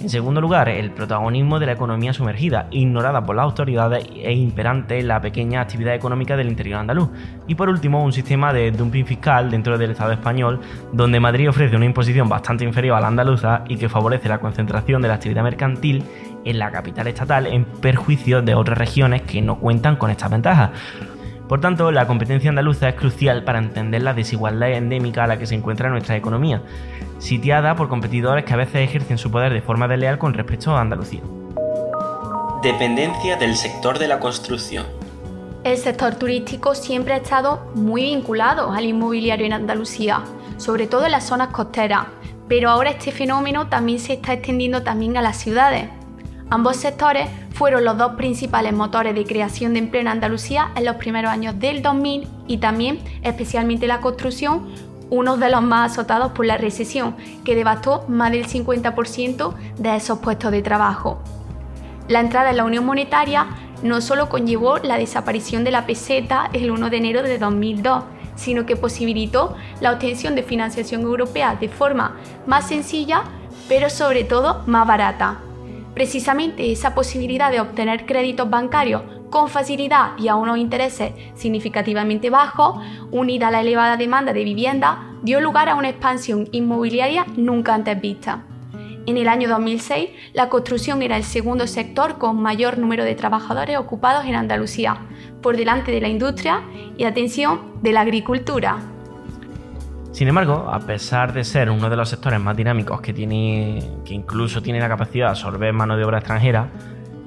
En 0.00 0.08
segundo 0.08 0.40
lugar, 0.40 0.70
el 0.70 0.92
protagonismo 0.92 1.58
de 1.58 1.66
la 1.66 1.72
economía 1.72 2.14
sumergida, 2.14 2.68
ignorada 2.70 3.22
por 3.22 3.36
las 3.36 3.44
autoridades 3.44 4.08
e 4.14 4.32
imperante 4.32 4.98
en 4.98 5.08
la 5.08 5.20
pequeña 5.20 5.60
actividad 5.60 5.94
económica 5.94 6.38
del 6.38 6.48
interior 6.48 6.80
andaluz. 6.80 7.10
Y 7.46 7.54
por 7.54 7.68
último, 7.68 8.02
un 8.02 8.10
sistema 8.10 8.50
de 8.50 8.70
dumping 8.70 9.04
fiscal 9.04 9.50
dentro 9.50 9.76
del 9.76 9.90
Estado 9.90 10.12
español, 10.12 10.58
donde 10.90 11.20
Madrid 11.20 11.50
ofrece 11.50 11.76
una 11.76 11.84
imposición 11.84 12.30
bastante 12.30 12.64
inferior 12.64 12.96
a 12.96 13.00
la 13.02 13.08
andaluza 13.08 13.62
y 13.68 13.76
que 13.76 13.90
favorece 13.90 14.30
la 14.30 14.38
concentración 14.38 15.02
de 15.02 15.08
la 15.08 15.14
actividad 15.14 15.42
mercantil 15.42 16.02
en 16.46 16.58
la 16.58 16.70
capital 16.70 17.06
estatal 17.06 17.46
en 17.46 17.66
perjuicio 17.66 18.40
de 18.40 18.54
otras 18.54 18.78
regiones 18.78 19.20
que 19.22 19.42
no 19.42 19.58
cuentan 19.58 19.96
con 19.96 20.10
estas 20.10 20.30
ventajas. 20.30 20.70
Por 21.50 21.60
tanto, 21.60 21.90
la 21.90 22.06
competencia 22.06 22.48
andaluza 22.48 22.88
es 22.88 22.94
crucial 22.94 23.42
para 23.42 23.58
entender 23.58 24.02
la 24.02 24.14
desigualdad 24.14 24.70
endémica 24.70 25.24
a 25.24 25.26
la 25.26 25.36
que 25.36 25.48
se 25.48 25.56
encuentra 25.56 25.90
nuestra 25.90 26.16
economía, 26.16 26.62
sitiada 27.18 27.74
por 27.74 27.88
competidores 27.88 28.44
que 28.44 28.52
a 28.52 28.56
veces 28.56 28.88
ejercen 28.88 29.18
su 29.18 29.32
poder 29.32 29.52
de 29.52 29.60
forma 29.60 29.88
desleal 29.88 30.16
con 30.16 30.32
respecto 30.32 30.76
a 30.76 30.80
Andalucía. 30.80 31.22
Dependencia 32.62 33.36
del 33.36 33.56
sector 33.56 33.98
de 33.98 34.06
la 34.06 34.20
construcción. 34.20 34.86
El 35.64 35.76
sector 35.76 36.14
turístico 36.14 36.76
siempre 36.76 37.14
ha 37.14 37.16
estado 37.16 37.72
muy 37.74 38.02
vinculado 38.02 38.70
al 38.70 38.84
inmobiliario 38.84 39.44
en 39.44 39.52
Andalucía, 39.52 40.22
sobre 40.56 40.86
todo 40.86 41.06
en 41.06 41.10
las 41.10 41.26
zonas 41.26 41.48
costeras, 41.48 42.06
pero 42.46 42.70
ahora 42.70 42.90
este 42.90 43.10
fenómeno 43.10 43.66
también 43.66 43.98
se 43.98 44.12
está 44.12 44.34
extendiendo 44.34 44.84
también 44.84 45.16
a 45.16 45.20
las 45.20 45.38
ciudades. 45.38 45.88
Ambos 46.48 46.76
sectores 46.76 47.28
fueron 47.60 47.84
los 47.84 47.98
dos 47.98 48.12
principales 48.12 48.72
motores 48.72 49.14
de 49.14 49.26
creación 49.26 49.74
de 49.74 49.80
empleo 49.80 50.00
en 50.00 50.08
Andalucía 50.08 50.70
en 50.76 50.86
los 50.86 50.96
primeros 50.96 51.30
años 51.30 51.58
del 51.58 51.82
2000 51.82 52.26
y 52.46 52.56
también, 52.56 53.00
especialmente 53.20 53.86
la 53.86 54.00
construcción, 54.00 54.70
uno 55.10 55.36
de 55.36 55.50
los 55.50 55.60
más 55.60 55.92
azotados 55.92 56.32
por 56.32 56.46
la 56.46 56.56
recesión, 56.56 57.16
que 57.44 57.54
devastó 57.54 58.06
más 58.08 58.32
del 58.32 58.46
50% 58.46 59.52
de 59.76 59.94
esos 59.94 60.20
puestos 60.20 60.50
de 60.52 60.62
trabajo. 60.62 61.20
La 62.08 62.20
entrada 62.20 62.48
en 62.48 62.56
la 62.56 62.64
Unión 62.64 62.86
Monetaria 62.86 63.48
no 63.82 64.00
solo 64.00 64.30
conllevó 64.30 64.78
la 64.78 64.96
desaparición 64.96 65.62
de 65.62 65.72
la 65.72 65.84
peseta 65.84 66.48
el 66.54 66.70
1 66.70 66.88
de 66.88 66.96
enero 66.96 67.22
de 67.22 67.36
2002, 67.36 68.04
sino 68.36 68.64
que 68.64 68.76
posibilitó 68.76 69.54
la 69.82 69.92
obtención 69.92 70.34
de 70.34 70.44
financiación 70.44 71.02
europea 71.02 71.56
de 71.60 71.68
forma 71.68 72.16
más 72.46 72.66
sencilla, 72.66 73.24
pero 73.68 73.90
sobre 73.90 74.24
todo 74.24 74.62
más 74.66 74.86
barata. 74.86 75.40
Precisamente 76.00 76.72
esa 76.72 76.94
posibilidad 76.94 77.50
de 77.50 77.60
obtener 77.60 78.06
créditos 78.06 78.48
bancarios 78.48 79.02
con 79.28 79.50
facilidad 79.50 80.16
y 80.16 80.28
a 80.28 80.34
unos 80.34 80.56
intereses 80.56 81.12
significativamente 81.34 82.30
bajos, 82.30 82.82
unida 83.10 83.48
a 83.48 83.50
la 83.50 83.60
elevada 83.60 83.98
demanda 83.98 84.32
de 84.32 84.42
vivienda, 84.42 85.12
dio 85.22 85.42
lugar 85.42 85.68
a 85.68 85.74
una 85.74 85.90
expansión 85.90 86.48
inmobiliaria 86.52 87.26
nunca 87.36 87.74
antes 87.74 88.00
vista. 88.00 88.44
En 89.04 89.18
el 89.18 89.28
año 89.28 89.46
2006, 89.50 90.08
la 90.32 90.48
construcción 90.48 91.02
era 91.02 91.18
el 91.18 91.24
segundo 91.24 91.66
sector 91.66 92.16
con 92.16 92.40
mayor 92.40 92.78
número 92.78 93.04
de 93.04 93.14
trabajadores 93.14 93.76
ocupados 93.76 94.24
en 94.24 94.36
Andalucía, 94.36 95.02
por 95.42 95.58
delante 95.58 95.92
de 95.92 96.00
la 96.00 96.08
industria 96.08 96.62
y, 96.96 97.04
atención, 97.04 97.60
de 97.82 97.92
la 97.92 98.00
agricultura. 98.00 98.78
Sin 100.12 100.26
embargo, 100.26 100.68
a 100.70 100.80
pesar 100.80 101.32
de 101.32 101.44
ser 101.44 101.70
uno 101.70 101.88
de 101.88 101.96
los 101.96 102.08
sectores 102.08 102.40
más 102.40 102.56
dinámicos 102.56 103.00
que, 103.00 103.12
tiene, 103.12 103.80
que 104.04 104.12
incluso 104.12 104.60
tiene 104.60 104.80
la 104.80 104.88
capacidad 104.88 105.26
de 105.26 105.30
absorber 105.30 105.72
mano 105.72 105.96
de 105.96 106.04
obra 106.04 106.18
extranjera, 106.18 106.68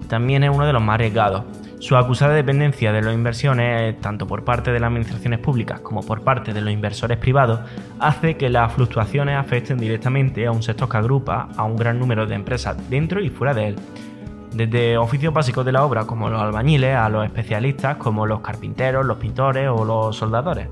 también 0.10 0.44
es 0.44 0.52
uno 0.54 0.68
de 0.68 0.74
los 0.74 0.82
más 0.82 0.96
arriesgados. 0.96 1.44
Su 1.80 1.98
acusada 1.98 2.34
dependencia 2.34 2.92
de 2.92 3.02
las 3.02 3.14
inversiones, 3.14 4.00
tanto 4.00 4.28
por 4.28 4.44
parte 4.44 4.72
de 4.72 4.80
las 4.80 4.88
administraciones 4.88 5.40
públicas 5.40 5.80
como 5.80 6.02
por 6.02 6.22
parte 6.22 6.54
de 6.54 6.62
los 6.62 6.74
inversores 6.74 7.18
privados, 7.18 7.62
hace 8.00 8.38
que 8.38 8.50
las 8.50 8.74
fluctuaciones 8.74 9.38
afecten 9.38 9.78
directamente 9.78 10.46
a 10.46 10.52
un 10.52 10.62
sector 10.62 10.88
que 10.88 10.98
agrupa 10.98 11.50
a 11.56 11.64
un 11.64 11.76
gran 11.76 12.00
número 12.00 12.26
de 12.26 12.36
empresas 12.36 12.78
dentro 12.90 13.22
y 13.22 13.30
fuera 13.30 13.54
de 13.54 13.70
él. 13.70 13.76
Desde 14.54 14.98
oficios 14.98 15.34
básicos 15.34 15.66
de 15.66 15.72
la 15.72 15.84
obra 15.84 16.06
como 16.06 16.30
los 16.30 16.42
albañiles 16.42 16.96
a 16.96 17.10
los 17.10 17.26
especialistas 17.26 17.98
como 17.98 18.26
los 18.26 18.42
carpinteros, 18.42 19.06
los 19.06 19.18
pintores 19.18 19.68
o 19.68 19.84
los 19.84 20.16
soldadores. 20.16 20.68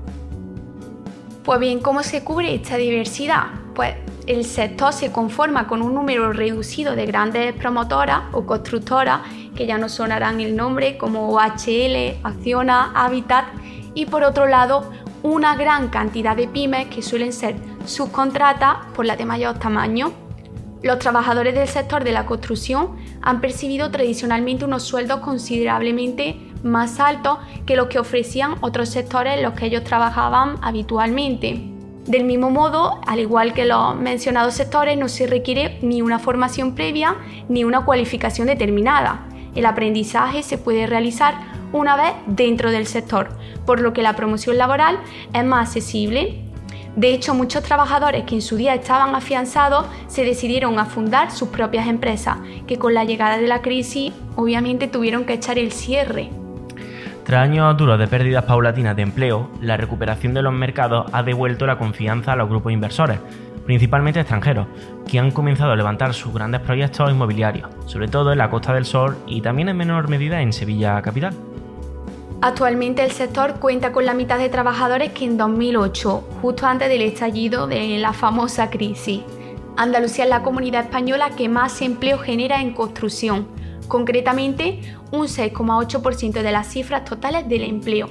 Pues 1.44 1.58
bien, 1.58 1.80
¿cómo 1.80 2.04
se 2.04 2.22
cubre 2.22 2.54
esta 2.54 2.76
diversidad? 2.76 3.46
Pues 3.74 3.96
el 4.28 4.44
sector 4.44 4.92
se 4.92 5.10
conforma 5.10 5.66
con 5.66 5.82
un 5.82 5.92
número 5.92 6.32
reducido 6.32 6.94
de 6.94 7.04
grandes 7.04 7.52
promotoras 7.54 8.22
o 8.30 8.46
constructoras 8.46 9.22
que 9.56 9.66
ya 9.66 9.76
no 9.76 9.88
sonarán 9.88 10.40
el 10.40 10.54
nombre 10.54 10.96
como 10.96 11.40
HL, 11.40 12.20
Acciona, 12.22 12.92
Habitat 12.94 13.46
y 13.92 14.06
por 14.06 14.22
otro 14.22 14.46
lado 14.46 14.88
una 15.24 15.56
gran 15.56 15.88
cantidad 15.88 16.36
de 16.36 16.46
pymes 16.46 16.86
que 16.86 17.02
suelen 17.02 17.32
ser 17.32 17.56
subcontratas 17.86 18.76
por 18.94 19.04
la 19.04 19.16
de 19.16 19.24
mayor 19.24 19.58
tamaño. 19.58 20.12
Los 20.80 21.00
trabajadores 21.00 21.56
del 21.56 21.66
sector 21.66 22.04
de 22.04 22.12
la 22.12 22.24
construcción 22.24 22.96
han 23.20 23.40
percibido 23.40 23.90
tradicionalmente 23.90 24.64
unos 24.64 24.84
sueldos 24.84 25.18
considerablemente 25.18 26.51
más 26.62 27.00
altos 27.00 27.38
que 27.66 27.76
los 27.76 27.88
que 27.88 27.98
ofrecían 27.98 28.54
otros 28.60 28.88
sectores 28.88 29.36
en 29.36 29.42
los 29.42 29.54
que 29.54 29.66
ellos 29.66 29.84
trabajaban 29.84 30.56
habitualmente. 30.62 31.72
Del 32.06 32.24
mismo 32.24 32.50
modo, 32.50 33.00
al 33.06 33.20
igual 33.20 33.54
que 33.54 33.64
los 33.64 33.94
mencionados 33.94 34.54
sectores, 34.54 34.98
no 34.98 35.08
se 35.08 35.28
requiere 35.28 35.78
ni 35.82 36.02
una 36.02 36.18
formación 36.18 36.74
previa 36.74 37.14
ni 37.48 37.62
una 37.62 37.84
cualificación 37.84 38.48
determinada. 38.48 39.28
El 39.54 39.66
aprendizaje 39.66 40.42
se 40.42 40.58
puede 40.58 40.86
realizar 40.86 41.34
una 41.72 41.96
vez 41.96 42.12
dentro 42.26 42.72
del 42.72 42.86
sector, 42.86 43.28
por 43.64 43.80
lo 43.80 43.92
que 43.92 44.02
la 44.02 44.16
promoción 44.16 44.58
laboral 44.58 44.98
es 45.32 45.44
más 45.44 45.68
accesible. 45.68 46.42
De 46.96 47.14
hecho, 47.14 47.34
muchos 47.34 47.62
trabajadores 47.62 48.24
que 48.24 48.34
en 48.34 48.42
su 48.42 48.56
día 48.56 48.74
estaban 48.74 49.14
afianzados 49.14 49.86
se 50.08 50.24
decidieron 50.24 50.78
a 50.80 50.86
fundar 50.86 51.30
sus 51.30 51.48
propias 51.48 51.86
empresas, 51.86 52.38
que 52.66 52.78
con 52.78 52.94
la 52.94 53.04
llegada 53.04 53.38
de 53.38 53.46
la 53.46 53.62
crisis 53.62 54.12
obviamente 54.34 54.88
tuvieron 54.88 55.24
que 55.24 55.34
echar 55.34 55.58
el 55.58 55.70
cierre. 55.70 56.41
Tras 57.32 57.44
años 57.44 57.74
duros 57.78 57.98
de 57.98 58.08
pérdidas 58.08 58.44
paulatinas 58.44 58.94
de 58.94 59.00
empleo, 59.00 59.48
la 59.62 59.78
recuperación 59.78 60.34
de 60.34 60.42
los 60.42 60.52
mercados 60.52 61.06
ha 61.14 61.22
devuelto 61.22 61.64
la 61.64 61.78
confianza 61.78 62.34
a 62.34 62.36
los 62.36 62.46
grupos 62.46 62.74
inversores, 62.74 63.20
principalmente 63.64 64.20
extranjeros, 64.20 64.66
que 65.08 65.18
han 65.18 65.30
comenzado 65.30 65.72
a 65.72 65.76
levantar 65.76 66.12
sus 66.12 66.34
grandes 66.34 66.60
proyectos 66.60 67.10
inmobiliarios, 67.10 67.70
sobre 67.86 68.08
todo 68.08 68.32
en 68.32 68.36
la 68.36 68.50
Costa 68.50 68.74
del 68.74 68.84
Sol 68.84 69.16
y 69.26 69.40
también 69.40 69.70
en 69.70 69.78
menor 69.78 70.10
medida 70.10 70.42
en 70.42 70.52
Sevilla 70.52 71.00
capital. 71.00 71.32
Actualmente 72.42 73.02
el 73.02 73.12
sector 73.12 73.54
cuenta 73.54 73.92
con 73.92 74.04
la 74.04 74.12
mitad 74.12 74.36
de 74.36 74.50
trabajadores 74.50 75.12
que 75.12 75.24
en 75.24 75.38
2008, 75.38 76.28
justo 76.42 76.66
antes 76.66 76.90
del 76.90 77.00
estallido 77.00 77.66
de 77.66 77.96
la 77.96 78.12
famosa 78.12 78.68
crisis. 78.68 79.22
Andalucía 79.78 80.24
es 80.24 80.30
la 80.30 80.42
comunidad 80.42 80.82
española 80.82 81.30
que 81.30 81.48
más 81.48 81.80
empleo 81.80 82.18
genera 82.18 82.60
en 82.60 82.74
construcción, 82.74 83.48
concretamente 83.88 84.82
un 85.12 85.26
6,8% 85.26 86.42
de 86.42 86.52
las 86.52 86.66
cifras 86.66 87.04
totales 87.04 87.48
del 87.48 87.62
empleo. 87.62 88.08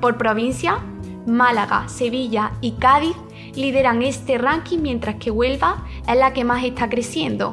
Por 0.00 0.18
provincia, 0.18 0.78
Málaga, 1.26 1.88
Sevilla 1.88 2.52
y 2.60 2.72
Cádiz 2.72 3.16
lideran 3.54 4.02
este 4.02 4.36
ranking 4.36 4.80
mientras 4.80 5.16
que 5.16 5.30
Huelva 5.30 5.84
es 6.06 6.16
la 6.16 6.32
que 6.32 6.44
más 6.44 6.62
está 6.64 6.90
creciendo. 6.90 7.52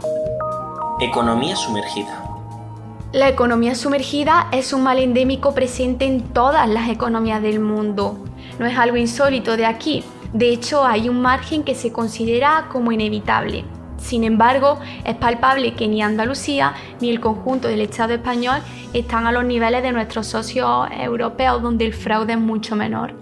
Economía 1.00 1.56
sumergida. 1.56 2.24
La 3.14 3.30
economía 3.30 3.76
sumergida 3.76 4.48
es 4.52 4.74
un 4.74 4.84
mal 4.84 5.00
endémico 5.00 5.54
presente 5.54 6.06
en 6.06 6.22
todas 6.34 6.68
las 6.68 6.90
economías 6.90 7.42
del 7.42 7.60
mundo. 7.60 8.18
No 8.58 8.66
es 8.66 8.78
algo 8.78 8.98
insólito 8.98 9.58
de 9.58 9.66
aquí, 9.66 10.04
de 10.34 10.50
hecho 10.50 10.86
hay 10.86 11.10
un 11.10 11.22
margen 11.22 11.64
que 11.64 11.76
se 11.76 11.92
considera 11.92 12.68
como 12.72 12.92
inevitable. 12.92 13.66
Sin 14.02 14.24
embargo, 14.24 14.80
es 15.06 15.16
palpable 15.16 15.74
que 15.76 15.88
ni 15.88 16.02
Andalucía 16.02 16.74
ni 17.00 17.10
el 17.10 17.20
conjunto 17.20 17.68
del 17.68 17.82
Estado 17.82 18.14
español 18.14 18.60
están 18.94 19.28
a 19.28 19.32
los 19.32 19.46
niveles 19.46 19.84
de 19.84 19.92
nuestros 19.92 20.28
socios 20.28 20.88
europeos 21.00 21.62
donde 21.62 21.86
el 21.86 21.94
fraude 21.94 22.34
es 22.34 22.40
mucho 22.40 22.76
menor. 22.76 23.14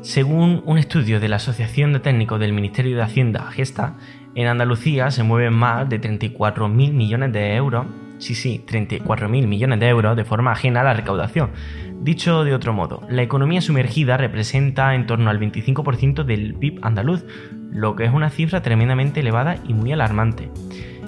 Según 0.00 0.62
un 0.66 0.78
estudio 0.78 1.20
de 1.20 1.28
la 1.28 1.36
Asociación 1.36 1.92
de 1.92 2.00
Técnicos 2.00 2.40
del 2.40 2.52
Ministerio 2.52 2.96
de 2.96 3.02
Hacienda, 3.02 3.48
Gesta, 3.52 3.94
en 4.34 4.48
Andalucía 4.48 5.10
se 5.12 5.22
mueven 5.22 5.52
más 5.52 5.88
de 5.88 6.00
34.000 6.00 6.92
millones 6.92 7.32
de 7.32 7.54
euros 7.54 7.86
Sí, 8.22 8.36
sí, 8.36 8.64
34.000 8.64 9.48
millones 9.48 9.80
de 9.80 9.88
euros 9.88 10.16
de 10.16 10.24
forma 10.24 10.52
ajena 10.52 10.82
a 10.82 10.84
la 10.84 10.94
recaudación. 10.94 11.50
Dicho 12.02 12.44
de 12.44 12.54
otro 12.54 12.72
modo, 12.72 13.00
la 13.08 13.22
economía 13.22 13.60
sumergida 13.60 14.16
representa 14.16 14.94
en 14.94 15.06
torno 15.06 15.28
al 15.28 15.40
25% 15.40 16.22
del 16.22 16.54
PIB 16.54 16.78
andaluz, 16.82 17.24
lo 17.72 17.96
que 17.96 18.04
es 18.04 18.12
una 18.12 18.30
cifra 18.30 18.62
tremendamente 18.62 19.18
elevada 19.18 19.56
y 19.66 19.74
muy 19.74 19.90
alarmante. 19.90 20.52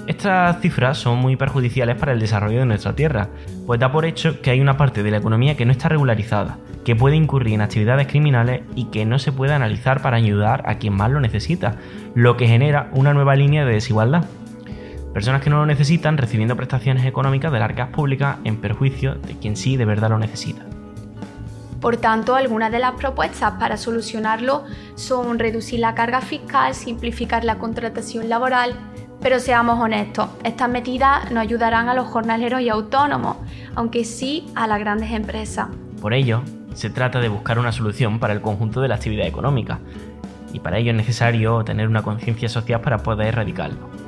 Estas 0.08 0.60
cifras 0.60 0.98
son 0.98 1.18
muy 1.18 1.36
perjudiciales 1.36 1.94
para 1.94 2.10
el 2.10 2.18
desarrollo 2.18 2.58
de 2.58 2.66
nuestra 2.66 2.96
tierra, 2.96 3.28
pues 3.64 3.78
da 3.78 3.92
por 3.92 4.06
hecho 4.06 4.42
que 4.42 4.50
hay 4.50 4.60
una 4.60 4.76
parte 4.76 5.04
de 5.04 5.12
la 5.12 5.18
economía 5.18 5.56
que 5.56 5.66
no 5.66 5.70
está 5.70 5.88
regularizada, 5.88 6.58
que 6.84 6.96
puede 6.96 7.14
incurrir 7.14 7.54
en 7.54 7.60
actividades 7.60 8.08
criminales 8.08 8.62
y 8.74 8.86
que 8.86 9.06
no 9.06 9.20
se 9.20 9.30
puede 9.30 9.54
analizar 9.54 10.02
para 10.02 10.16
ayudar 10.16 10.64
a 10.66 10.78
quien 10.78 10.94
más 10.94 11.12
lo 11.12 11.20
necesita, 11.20 11.76
lo 12.16 12.36
que 12.36 12.48
genera 12.48 12.90
una 12.92 13.14
nueva 13.14 13.36
línea 13.36 13.64
de 13.64 13.74
desigualdad. 13.74 14.24
Personas 15.14 15.42
que 15.42 15.48
no 15.48 15.58
lo 15.58 15.66
necesitan 15.66 16.18
recibiendo 16.18 16.56
prestaciones 16.56 17.06
económicas 17.06 17.52
de 17.52 17.60
las 17.60 17.70
arcas 17.70 17.90
públicas 17.90 18.38
en 18.42 18.56
perjuicio 18.56 19.14
de 19.14 19.38
quien 19.38 19.56
sí 19.56 19.76
de 19.76 19.84
verdad 19.84 20.10
lo 20.10 20.18
necesita. 20.18 20.64
Por 21.80 21.98
tanto, 21.98 22.34
algunas 22.34 22.72
de 22.72 22.80
las 22.80 22.94
propuestas 22.94 23.52
para 23.52 23.76
solucionarlo 23.76 24.64
son 24.96 25.38
reducir 25.38 25.78
la 25.78 25.94
carga 25.94 26.20
fiscal, 26.20 26.74
simplificar 26.74 27.44
la 27.44 27.58
contratación 27.58 28.28
laboral, 28.28 28.74
pero 29.20 29.38
seamos 29.38 29.78
honestos, 29.78 30.30
estas 30.42 30.68
medidas 30.68 31.30
no 31.30 31.38
ayudarán 31.38 31.88
a 31.88 31.94
los 31.94 32.08
jornaleros 32.08 32.60
y 32.62 32.68
autónomos, 32.68 33.36
aunque 33.76 34.04
sí 34.04 34.46
a 34.56 34.66
las 34.66 34.80
grandes 34.80 35.12
empresas. 35.12 35.68
Por 36.00 36.12
ello, 36.12 36.42
se 36.74 36.90
trata 36.90 37.20
de 37.20 37.28
buscar 37.28 37.60
una 37.60 37.70
solución 37.70 38.18
para 38.18 38.32
el 38.32 38.40
conjunto 38.40 38.80
de 38.80 38.88
la 38.88 38.96
actividad 38.96 39.28
económica, 39.28 39.78
y 40.52 40.58
para 40.58 40.78
ello 40.78 40.90
es 40.90 40.96
necesario 40.96 41.62
tener 41.62 41.86
una 41.86 42.02
conciencia 42.02 42.48
social 42.48 42.80
para 42.80 42.98
poder 42.98 43.28
erradicarlo. 43.28 44.03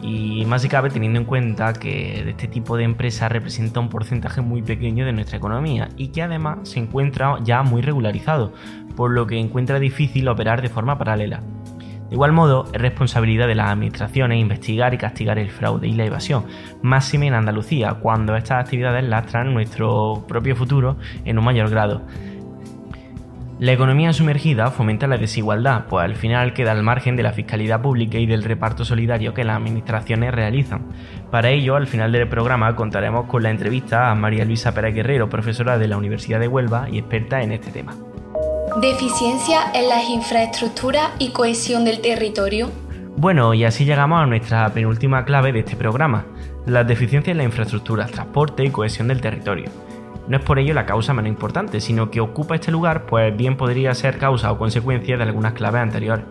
Y 0.00 0.44
más 0.46 0.62
si 0.62 0.68
cabe 0.68 0.90
teniendo 0.90 1.18
en 1.18 1.24
cuenta 1.24 1.72
que 1.72 2.30
este 2.30 2.46
tipo 2.46 2.76
de 2.76 2.84
empresa 2.84 3.28
representa 3.28 3.80
un 3.80 3.88
porcentaje 3.88 4.40
muy 4.40 4.62
pequeño 4.62 5.04
de 5.04 5.12
nuestra 5.12 5.38
economía 5.38 5.88
y 5.96 6.08
que 6.08 6.22
además 6.22 6.68
se 6.68 6.78
encuentra 6.78 7.38
ya 7.42 7.62
muy 7.62 7.82
regularizado, 7.82 8.52
por 8.96 9.10
lo 9.10 9.26
que 9.26 9.38
encuentra 9.38 9.78
difícil 9.78 10.28
operar 10.28 10.62
de 10.62 10.68
forma 10.68 10.98
paralela. 10.98 11.42
De 12.08 12.14
igual 12.14 12.32
modo, 12.32 12.64
es 12.72 12.80
responsabilidad 12.80 13.48
de 13.48 13.54
las 13.54 13.70
administraciones 13.70 14.40
investigar 14.40 14.94
y 14.94 14.98
castigar 14.98 15.38
el 15.38 15.50
fraude 15.50 15.88
y 15.88 15.92
la 15.92 16.06
evasión, 16.06 16.44
máxime 16.80 17.26
en 17.26 17.34
Andalucía, 17.34 17.94
cuando 18.00 18.34
estas 18.34 18.64
actividades 18.64 19.04
lastran 19.04 19.52
nuestro 19.52 20.24
propio 20.26 20.56
futuro 20.56 20.96
en 21.26 21.38
un 21.38 21.44
mayor 21.44 21.68
grado. 21.68 22.00
La 23.60 23.72
economía 23.72 24.12
sumergida 24.12 24.70
fomenta 24.70 25.08
la 25.08 25.18
desigualdad, 25.18 25.86
pues 25.88 26.04
al 26.04 26.14
final 26.14 26.54
queda 26.54 26.70
al 26.70 26.84
margen 26.84 27.16
de 27.16 27.24
la 27.24 27.32
fiscalidad 27.32 27.82
pública 27.82 28.16
y 28.16 28.26
del 28.26 28.44
reparto 28.44 28.84
solidario 28.84 29.34
que 29.34 29.42
las 29.42 29.56
administraciones 29.56 30.32
realizan. 30.32 30.86
Para 31.32 31.50
ello, 31.50 31.74
al 31.74 31.88
final 31.88 32.12
del 32.12 32.28
programa 32.28 32.76
contaremos 32.76 33.26
con 33.26 33.42
la 33.42 33.50
entrevista 33.50 34.12
a 34.12 34.14
María 34.14 34.44
Luisa 34.44 34.72
Pérez 34.74 34.94
Guerrero, 34.94 35.28
profesora 35.28 35.76
de 35.76 35.88
la 35.88 35.96
Universidad 35.96 36.38
de 36.38 36.46
Huelva 36.46 36.88
y 36.88 36.98
experta 36.98 37.42
en 37.42 37.50
este 37.50 37.72
tema. 37.72 37.96
Deficiencia 38.80 39.72
en 39.74 39.88
las 39.88 40.08
infraestructuras 40.08 41.10
y 41.18 41.32
cohesión 41.32 41.84
del 41.84 42.00
territorio. 42.00 42.70
Bueno, 43.16 43.54
y 43.54 43.64
así 43.64 43.84
llegamos 43.84 44.22
a 44.22 44.26
nuestra 44.26 44.68
penúltima 44.68 45.24
clave 45.24 45.50
de 45.50 45.60
este 45.60 45.74
programa, 45.74 46.26
las 46.64 46.86
deficiencias 46.86 47.32
en 47.32 47.38
la 47.38 47.44
infraestructura, 47.44 48.06
transporte 48.06 48.64
y 48.64 48.70
cohesión 48.70 49.08
del 49.08 49.20
territorio. 49.20 49.87
No 50.28 50.36
es 50.36 50.42
por 50.42 50.58
ello 50.58 50.74
la 50.74 50.84
causa 50.84 51.14
menos 51.14 51.30
importante, 51.30 51.80
sino 51.80 52.10
que 52.10 52.20
ocupa 52.20 52.54
este 52.54 52.70
lugar, 52.70 53.06
pues 53.06 53.34
bien 53.34 53.56
podría 53.56 53.94
ser 53.94 54.18
causa 54.18 54.52
o 54.52 54.58
consecuencia 54.58 55.16
de 55.16 55.22
algunas 55.22 55.54
claves 55.54 55.80
anteriores. 55.80 56.24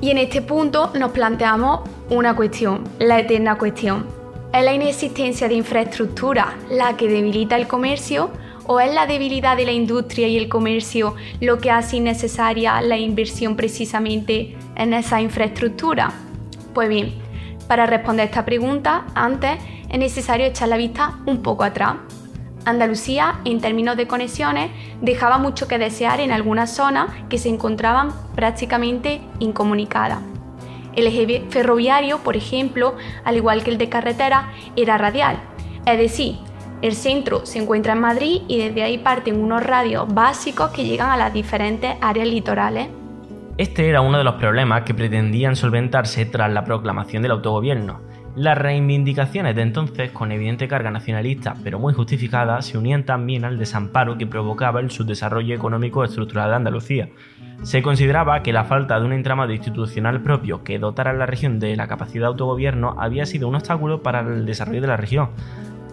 Y 0.00 0.10
en 0.10 0.18
este 0.18 0.42
punto 0.42 0.90
nos 0.98 1.12
planteamos 1.12 1.88
una 2.10 2.34
cuestión, 2.34 2.84
la 2.98 3.20
eterna 3.20 3.56
cuestión. 3.56 4.06
¿Es 4.52 4.64
la 4.64 4.74
inexistencia 4.74 5.48
de 5.48 5.54
infraestructura 5.54 6.54
la 6.70 6.96
que 6.96 7.08
debilita 7.08 7.56
el 7.56 7.68
comercio 7.68 8.30
o 8.66 8.80
es 8.80 8.92
la 8.92 9.06
debilidad 9.06 9.56
de 9.56 9.64
la 9.64 9.72
industria 9.72 10.26
y 10.26 10.36
el 10.36 10.48
comercio 10.48 11.14
lo 11.40 11.58
que 11.58 11.70
hace 11.70 11.98
innecesaria 11.98 12.80
la 12.80 12.96
inversión 12.96 13.54
precisamente 13.54 14.56
en 14.74 14.92
esa 14.92 15.20
infraestructura? 15.20 16.12
Pues 16.74 16.88
bien, 16.88 17.14
para 17.68 17.86
responder 17.86 18.26
esta 18.26 18.44
pregunta, 18.44 19.06
antes 19.14 19.52
es 19.88 19.98
necesario 19.98 20.46
echar 20.46 20.68
la 20.68 20.76
vista 20.76 21.18
un 21.26 21.42
poco 21.42 21.62
atrás. 21.62 21.96
Andalucía, 22.66 23.40
en 23.44 23.60
términos 23.60 23.96
de 23.96 24.08
conexiones, 24.08 24.70
dejaba 25.00 25.38
mucho 25.38 25.68
que 25.68 25.78
desear 25.78 26.20
en 26.20 26.32
algunas 26.32 26.74
zonas 26.74 27.10
que 27.30 27.38
se 27.38 27.48
encontraban 27.48 28.10
prácticamente 28.34 29.20
incomunicadas. 29.38 30.18
El 30.94 31.06
eje 31.06 31.44
ferroviario, 31.48 32.18
por 32.18 32.36
ejemplo, 32.36 32.96
al 33.24 33.36
igual 33.36 33.62
que 33.62 33.70
el 33.70 33.78
de 33.78 33.88
carretera, 33.88 34.50
era 34.74 34.98
radial, 34.98 35.38
es 35.86 35.96
decir, 35.96 36.38
el 36.82 36.94
centro 36.94 37.46
se 37.46 37.60
encuentra 37.60 37.92
en 37.92 38.00
Madrid 38.00 38.42
y 38.48 38.58
desde 38.58 38.82
ahí 38.82 38.98
parten 38.98 39.40
unos 39.40 39.62
radios 39.62 40.12
básicos 40.12 40.70
que 40.72 40.84
llegan 40.84 41.10
a 41.10 41.16
las 41.16 41.32
diferentes 41.32 41.94
áreas 42.00 42.26
litorales. 42.26 42.88
Este 43.56 43.88
era 43.88 44.00
uno 44.00 44.18
de 44.18 44.24
los 44.24 44.34
problemas 44.34 44.82
que 44.82 44.92
pretendían 44.92 45.56
solventarse 45.56 46.26
tras 46.26 46.52
la 46.52 46.64
proclamación 46.64 47.22
del 47.22 47.30
autogobierno. 47.30 48.00
Las 48.36 48.58
reivindicaciones 48.58 49.56
de 49.56 49.62
entonces, 49.62 50.10
con 50.10 50.30
evidente 50.30 50.68
carga 50.68 50.90
nacionalista 50.90 51.54
pero 51.64 51.78
muy 51.78 51.94
justificada, 51.94 52.60
se 52.60 52.76
unían 52.76 53.04
también 53.04 53.46
al 53.46 53.56
desamparo 53.56 54.18
que 54.18 54.26
provocaba 54.26 54.80
el 54.80 54.90
subdesarrollo 54.90 55.54
económico 55.54 56.04
estructural 56.04 56.50
de 56.50 56.56
Andalucía. 56.56 57.08
Se 57.62 57.80
consideraba 57.80 58.42
que 58.42 58.52
la 58.52 58.64
falta 58.64 59.00
de 59.00 59.06
un 59.06 59.14
entramado 59.14 59.54
institucional 59.54 60.20
propio 60.20 60.62
que 60.62 60.78
dotara 60.78 61.12
a 61.12 61.14
la 61.14 61.24
región 61.24 61.58
de 61.58 61.76
la 61.76 61.88
capacidad 61.88 62.24
de 62.24 62.26
autogobierno 62.26 62.94
había 62.98 63.24
sido 63.24 63.48
un 63.48 63.54
obstáculo 63.54 64.02
para 64.02 64.20
el 64.20 64.44
desarrollo 64.44 64.82
de 64.82 64.86
la 64.86 64.98
región. 64.98 65.30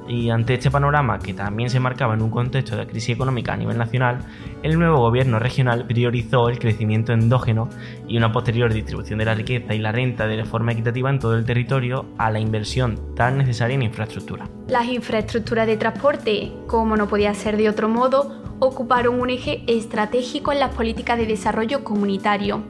Y 0.08 0.30
ante 0.30 0.56
este 0.56 0.70
panorama, 0.70 1.20
que 1.20 1.34
también 1.34 1.70
se 1.70 1.80
marcaba 1.80 2.14
en 2.14 2.22
un 2.22 2.30
contexto 2.30 2.76
de 2.76 2.86
crisis 2.88 3.16
económica 3.16 3.54
a 3.54 3.58
nivel 3.58 3.78
nacional, 3.78 4.20
el 4.62 4.78
nuevo 4.78 4.98
gobierno 4.98 5.40
regional 5.40 5.86
priorizó 5.88 6.50
el 6.50 6.60
crecimiento 6.60 7.14
endógeno 7.14 7.70
y 8.08 8.18
una 8.18 8.32
posterior 8.32 8.74
distribución 8.74 9.20
de 9.20 9.26
la 9.26 9.36
riqueza 9.36 9.74
y 9.74 9.80
la 9.80 9.92
renta 9.92 10.28
de 10.28 10.44
forma 10.46 10.74
equitativa 10.74 11.10
en 11.10 11.20
todo 11.20 11.36
el 11.36 11.46
territorio 11.46 12.06
a 12.18 12.32
la 12.32 12.40
inversión 12.40 13.16
tan 13.16 13.38
necesaria 13.38 13.76
en 13.76 13.84
infraestructura. 13.84 14.50
Las 14.68 14.88
infraestructuras 14.88 15.68
de 15.68 15.78
transporte, 15.78 16.52
como 16.68 16.96
no 16.98 17.08
podía 17.08 17.34
ser 17.34 17.58
de 17.58 17.70
otro 17.70 17.88
modo, 17.90 18.44
ocuparon 18.60 19.20
un 19.20 19.30
eje 19.30 19.64
estratégico 19.68 20.52
en 20.52 20.60
las 20.60 20.74
políticas 20.74 21.18
de 21.18 21.26
desarrollo 21.26 21.84
comunitario 21.84 22.64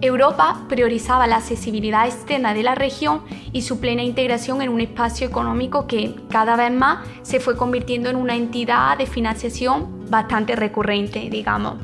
Europa 0.00 0.60
priorizaba 0.68 1.26
la 1.26 1.38
accesibilidad 1.38 2.06
externa 2.06 2.54
de 2.54 2.62
la 2.62 2.76
región 2.76 3.22
y 3.52 3.62
su 3.62 3.80
plena 3.80 4.04
integración 4.04 4.62
en 4.62 4.68
un 4.68 4.80
espacio 4.80 5.26
económico 5.26 5.88
que 5.88 6.14
cada 6.30 6.54
vez 6.54 6.70
más 6.70 7.04
se 7.22 7.40
fue 7.40 7.56
convirtiendo 7.56 8.08
en 8.08 8.14
una 8.14 8.36
entidad 8.36 8.96
de 8.96 9.06
financiación 9.06 10.08
bastante 10.08 10.54
recurrente, 10.54 11.28
digamos. 11.30 11.78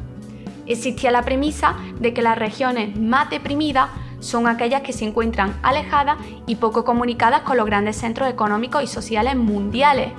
Existía 0.67 1.11
la 1.11 1.23
premisa 1.23 1.75
de 1.99 2.15
que 2.15 2.23
las 2.23 2.39
regiones 2.39 2.97
más 2.97 3.31
deprimidas 3.31 3.91
son 4.21 4.47
aquellas 4.47 4.83
que 4.83 4.93
se 4.93 5.05
encuentran 5.05 5.59
alejadas 5.65 6.17
y 6.47 6.55
poco 6.55 6.85
comunicadas 6.85 7.41
con 7.41 7.57
los 7.57 7.67
grandes 7.67 7.97
centros 7.97 8.31
económicos 8.31 8.85
y 8.85 8.87
sociales 8.87 9.35
mundiales. 9.35 10.13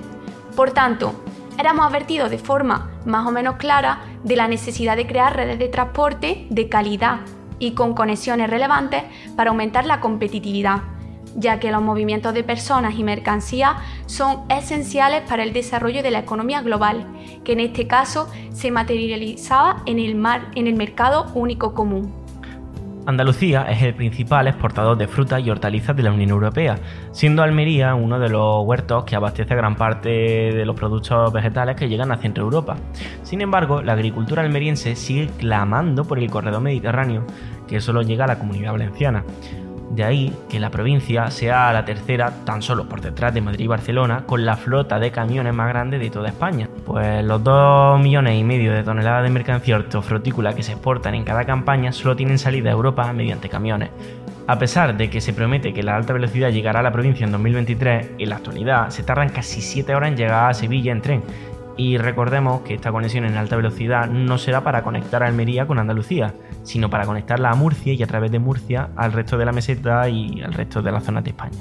Por 0.53 0.71
tanto, 0.71 1.13
éramos 1.57 1.85
advertidos 1.85 2.29
de 2.29 2.39
forma 2.39 2.91
más 3.05 3.25
o 3.25 3.31
menos 3.31 3.55
clara 3.55 4.01
de 4.25 4.35
la 4.35 4.49
necesidad 4.49 4.97
de 4.97 5.07
crear 5.07 5.33
redes 5.33 5.59
de 5.59 5.69
transporte 5.69 6.45
de 6.49 6.67
calidad 6.67 7.21
y 7.59 7.71
con 7.71 7.93
conexiones 7.93 8.49
relevantes 8.49 9.03
para 9.35 9.51
aumentar 9.51 9.85
la 9.85 9.99
competitividad, 9.99 10.81
ya 11.35 11.59
que 11.59 11.71
los 11.71 11.81
movimientos 11.81 12.33
de 12.33 12.43
personas 12.43 12.95
y 12.97 13.03
mercancías 13.03 13.73
son 14.05 14.43
esenciales 14.49 15.21
para 15.27 15.43
el 15.43 15.53
desarrollo 15.53 16.03
de 16.03 16.11
la 16.11 16.19
economía 16.19 16.61
global, 16.61 17.07
que 17.43 17.53
en 17.53 17.59
este 17.59 17.87
caso 17.87 18.27
se 18.51 18.71
materializaba 18.71 19.83
en 19.85 19.99
el, 19.99 20.15
mar, 20.15 20.51
en 20.55 20.67
el 20.67 20.75
mercado 20.75 21.31
único 21.33 21.73
común. 21.73 22.24
Andalucía 23.07 23.69
es 23.69 23.83
el 23.83 23.93
principal 23.93 24.47
exportador 24.47 24.97
de 24.97 25.07
frutas 25.07 25.39
y 25.39 25.49
hortalizas 25.51 25.95
de 25.95 26.01
la 26.01 26.11
Unión 26.11 26.31
Europea, 26.31 26.79
siendo 27.11 27.43
Almería 27.43 27.93
uno 27.93 28.17
de 28.17 28.29
los 28.29 28.65
huertos 28.65 29.03
que 29.03 29.15
abastece 29.15 29.53
gran 29.55 29.75
parte 29.75 30.09
de 30.09 30.65
los 30.65 30.75
productos 30.75 31.31
vegetales 31.31 31.75
que 31.75 31.87
llegan 31.87 32.11
a 32.11 32.17
Centro 32.17 32.43
Europa. 32.43 32.77
Sin 33.21 33.41
embargo, 33.41 33.83
la 33.83 33.93
agricultura 33.93 34.41
almeriense 34.41 34.95
sigue 34.95 35.29
clamando 35.37 36.05
por 36.05 36.17
el 36.17 36.31
corredor 36.31 36.61
mediterráneo, 36.61 37.25
que 37.67 37.79
solo 37.79 38.01
llega 38.01 38.25
a 38.25 38.27
la 38.27 38.39
comunidad 38.39 38.71
valenciana. 38.71 39.23
De 39.95 40.03
ahí 40.03 40.35
que 40.49 40.59
la 40.59 40.71
provincia 40.71 41.31
sea 41.31 41.71
la 41.71 41.85
tercera, 41.85 42.29
tan 42.43 42.61
solo 42.61 42.89
por 42.89 42.99
detrás 42.99 43.33
de 43.33 43.39
Madrid 43.39 43.63
y 43.63 43.67
Barcelona, 43.67 44.23
con 44.25 44.45
la 44.45 44.57
flota 44.57 44.99
de 44.99 45.09
camiones 45.09 45.53
más 45.53 45.69
grande 45.69 45.97
de 45.97 46.09
toda 46.09 46.27
España. 46.27 46.67
Pues 46.85 47.23
los 47.23 47.41
2 47.41 48.01
millones 48.01 48.37
y 48.37 48.43
medio 48.43 48.73
de 48.73 48.83
toneladas 48.83 49.23
de 49.23 49.29
mercancía 49.29 49.77
hortofrutícola 49.77 50.53
que 50.53 50.63
se 50.63 50.73
exportan 50.73 51.15
en 51.15 51.23
cada 51.23 51.45
campaña 51.45 51.93
solo 51.93 52.17
tienen 52.17 52.37
salida 52.37 52.71
a 52.71 52.73
Europa 52.73 53.13
mediante 53.13 53.47
camiones. 53.47 53.89
A 54.47 54.59
pesar 54.59 54.97
de 54.97 55.09
que 55.09 55.21
se 55.21 55.31
promete 55.31 55.73
que 55.73 55.81
la 55.81 55.95
alta 55.95 56.11
velocidad 56.11 56.49
llegará 56.49 56.81
a 56.81 56.83
la 56.83 56.91
provincia 56.91 57.25
en 57.25 57.31
2023, 57.31 58.11
en 58.17 58.29
la 58.29 58.35
actualidad 58.35 58.89
se 58.89 59.01
tardan 59.01 59.29
casi 59.29 59.61
7 59.61 59.95
horas 59.95 60.09
en 60.09 60.17
llegar 60.17 60.49
a 60.49 60.53
Sevilla 60.53 60.91
en 60.91 61.01
tren. 61.01 61.23
Y 61.77 61.97
recordemos 61.97 62.61
que 62.61 62.75
esta 62.75 62.91
conexión 62.91 63.25
en 63.25 63.35
alta 63.35 63.55
velocidad 63.55 64.07
no 64.07 64.37
será 64.37 64.63
para 64.63 64.83
conectar 64.83 65.23
a 65.23 65.27
Almería 65.27 65.67
con 65.67 65.77
Andalucía, 65.77 66.33
sino 66.63 66.89
para 66.89 67.05
conectarla 67.05 67.49
a 67.49 67.55
Murcia 67.55 67.93
y 67.93 68.01
a 68.01 68.07
través 68.07 68.31
de 68.31 68.39
Murcia 68.39 68.89
al 68.95 69.11
resto 69.11 69.37
de 69.37 69.45
la 69.45 69.51
meseta 69.51 70.07
y 70.07 70.41
al 70.41 70.53
resto 70.53 70.81
de 70.81 70.91
las 70.91 71.03
zonas 71.03 71.23
de 71.23 71.31
España. 71.31 71.57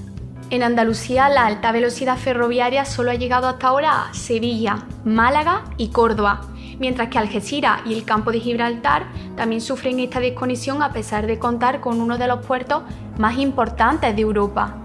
En 0.50 0.62
Andalucía 0.62 1.28
la 1.28 1.46
alta 1.46 1.72
velocidad 1.72 2.16
ferroviaria 2.16 2.84
solo 2.84 3.10
ha 3.10 3.14
llegado 3.14 3.48
hasta 3.48 3.68
ahora 3.68 4.06
a 4.06 4.14
Sevilla, 4.14 4.86
Málaga 5.04 5.64
y 5.78 5.88
Córdoba, 5.88 6.42
mientras 6.78 7.08
que 7.08 7.18
Algeciras 7.18 7.80
y 7.86 7.94
el 7.94 8.04
campo 8.04 8.30
de 8.30 8.40
Gibraltar 8.40 9.06
también 9.36 9.60
sufren 9.60 9.98
esta 9.98 10.20
desconexión 10.20 10.82
a 10.82 10.92
pesar 10.92 11.26
de 11.26 11.38
contar 11.40 11.80
con 11.80 12.00
uno 12.00 12.18
de 12.18 12.28
los 12.28 12.44
puertos 12.46 12.82
más 13.18 13.38
importantes 13.38 14.14
de 14.14 14.22
Europa. 14.22 14.83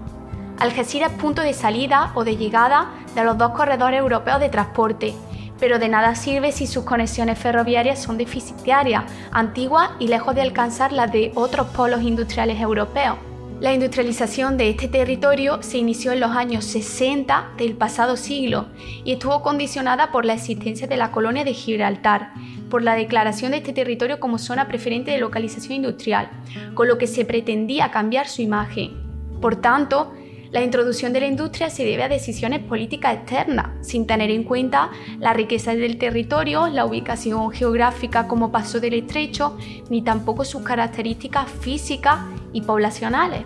Algeciras 0.60 1.12
es 1.12 1.18
punto 1.18 1.40
de 1.40 1.54
salida 1.54 2.12
o 2.14 2.22
de 2.22 2.36
llegada 2.36 2.90
de 3.14 3.24
los 3.24 3.38
dos 3.38 3.52
corredores 3.52 3.98
europeos 3.98 4.40
de 4.40 4.50
transporte, 4.50 5.14
pero 5.58 5.78
de 5.78 5.88
nada 5.88 6.14
sirve 6.14 6.52
si 6.52 6.66
sus 6.66 6.84
conexiones 6.84 7.38
ferroviarias 7.38 8.02
son 8.02 8.18
deficitarias, 8.18 9.04
antiguas 9.32 9.92
y 9.98 10.08
lejos 10.08 10.34
de 10.34 10.42
alcanzar 10.42 10.92
las 10.92 11.10
de 11.10 11.32
otros 11.34 11.68
polos 11.68 12.02
industriales 12.02 12.60
europeos. 12.60 13.16
La 13.58 13.72
industrialización 13.72 14.58
de 14.58 14.68
este 14.68 14.86
territorio 14.86 15.62
se 15.62 15.78
inició 15.78 16.12
en 16.12 16.20
los 16.20 16.32
años 16.32 16.66
60 16.66 17.52
del 17.56 17.74
pasado 17.74 18.18
siglo 18.18 18.66
y 19.02 19.12
estuvo 19.12 19.42
condicionada 19.42 20.12
por 20.12 20.26
la 20.26 20.34
existencia 20.34 20.86
de 20.86 20.98
la 20.98 21.10
colonia 21.10 21.42
de 21.42 21.54
Gibraltar, 21.54 22.32
por 22.68 22.82
la 22.82 22.96
declaración 22.96 23.52
de 23.52 23.58
este 23.58 23.72
territorio 23.72 24.20
como 24.20 24.36
zona 24.36 24.68
preferente 24.68 25.10
de 25.10 25.18
localización 25.18 25.72
industrial, 25.72 26.28
con 26.74 26.86
lo 26.86 26.98
que 26.98 27.06
se 27.06 27.24
pretendía 27.24 27.90
cambiar 27.90 28.28
su 28.28 28.42
imagen. 28.42 28.92
Por 29.40 29.56
tanto, 29.56 30.12
la 30.52 30.62
introducción 30.62 31.12
de 31.12 31.20
la 31.20 31.26
industria 31.26 31.70
se 31.70 31.84
debe 31.84 32.02
a 32.02 32.08
decisiones 32.08 32.60
políticas 32.60 33.14
externas, 33.14 33.68
sin 33.86 34.06
tener 34.06 34.30
en 34.30 34.42
cuenta 34.42 34.90
la 35.20 35.32
riqueza 35.32 35.74
del 35.76 35.96
territorio, 35.96 36.66
la 36.66 36.84
ubicación 36.84 37.52
geográfica 37.52 38.26
como 38.26 38.50
paso 38.50 38.80
del 38.80 38.94
estrecho, 38.94 39.56
ni 39.90 40.02
tampoco 40.02 40.44
sus 40.44 40.62
características 40.62 41.48
físicas 41.48 42.18
y 42.52 42.62
poblacionales. 42.62 43.44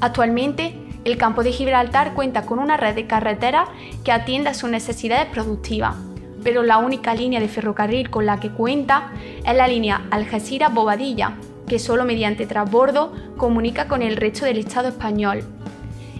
Actualmente, 0.00 0.74
el 1.04 1.16
campo 1.16 1.42
de 1.42 1.50
Gibraltar 1.50 2.14
cuenta 2.14 2.42
con 2.42 2.60
una 2.60 2.76
red 2.76 2.94
de 2.94 3.08
carreteras 3.08 3.68
que 4.04 4.12
atiende 4.12 4.50
a 4.50 4.54
sus 4.54 4.70
necesidades 4.70 5.26
productivas, 5.26 5.96
pero 6.44 6.62
la 6.62 6.78
única 6.78 7.12
línea 7.12 7.40
de 7.40 7.48
ferrocarril 7.48 8.08
con 8.08 8.24
la 8.24 8.38
que 8.38 8.50
cuenta 8.50 9.10
es 9.44 9.56
la 9.56 9.66
línea 9.66 10.06
Algeciras-Bobadilla, 10.10 11.38
que 11.66 11.80
solo 11.80 12.04
mediante 12.04 12.46
transbordo 12.46 13.12
comunica 13.36 13.88
con 13.88 14.02
el 14.02 14.16
resto 14.16 14.44
del 14.44 14.58
Estado 14.58 14.88
español. 14.88 15.44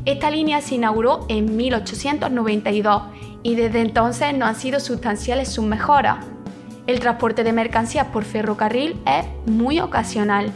Esta 0.04 0.30
línea 0.30 0.60
se 0.60 0.76
inauguró 0.76 1.26
en 1.28 1.56
1892 1.56 3.02
y 3.42 3.54
desde 3.54 3.80
entonces 3.80 4.34
no 4.34 4.46
han 4.46 4.56
sido 4.56 4.80
sustanciales 4.80 5.48
sus 5.48 5.64
mejoras. 5.64 6.24
El 6.86 7.00
transporte 7.00 7.44
de 7.44 7.52
mercancías 7.52 8.06
por 8.06 8.24
ferrocarril 8.24 9.00
es 9.06 9.26
muy 9.46 9.80
ocasional 9.80 10.52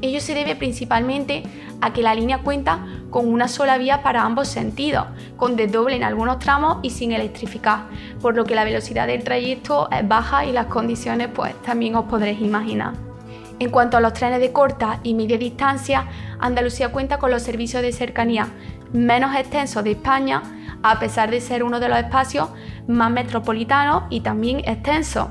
Ello 0.00 0.20
se 0.20 0.34
debe 0.34 0.54
principalmente 0.54 1.42
a 1.80 1.92
que 1.92 2.02
la 2.02 2.14
línea 2.14 2.38
cuenta 2.38 2.86
con 3.10 3.26
una 3.26 3.48
sola 3.48 3.78
vía 3.78 4.02
para 4.02 4.22
ambos 4.22 4.46
sentidos, 4.48 5.06
con 5.36 5.56
desdoble 5.56 5.96
en 5.96 6.04
algunos 6.04 6.38
tramos 6.38 6.78
y 6.82 6.90
sin 6.90 7.12
electrificar, 7.12 7.86
por 8.20 8.36
lo 8.36 8.44
que 8.44 8.54
la 8.54 8.64
velocidad 8.64 9.08
del 9.08 9.24
trayecto 9.24 9.90
es 9.90 10.06
baja 10.06 10.44
y 10.44 10.52
las 10.52 10.66
condiciones 10.66 11.28
pues 11.34 11.54
también 11.62 11.96
os 11.96 12.04
podréis 12.04 12.40
imaginar. 12.40 12.94
En 13.58 13.70
cuanto 13.70 13.96
a 13.96 14.00
los 14.00 14.12
trenes 14.12 14.38
de 14.38 14.52
corta 14.52 15.00
y 15.02 15.14
media 15.14 15.36
distancia, 15.36 16.06
Andalucía 16.38 16.92
cuenta 16.92 17.18
con 17.18 17.32
los 17.32 17.42
servicios 17.42 17.82
de 17.82 17.92
cercanía 17.92 18.46
menos 18.92 19.34
extensos 19.34 19.84
de 19.84 19.92
España, 19.92 20.42
a 20.82 20.98
pesar 20.98 21.30
de 21.30 21.40
ser 21.40 21.62
uno 21.62 21.80
de 21.80 21.88
los 21.88 21.98
espacios 21.98 22.48
más 22.86 23.10
metropolitanos 23.10 24.04
y 24.10 24.20
también 24.20 24.60
extensos, 24.60 25.28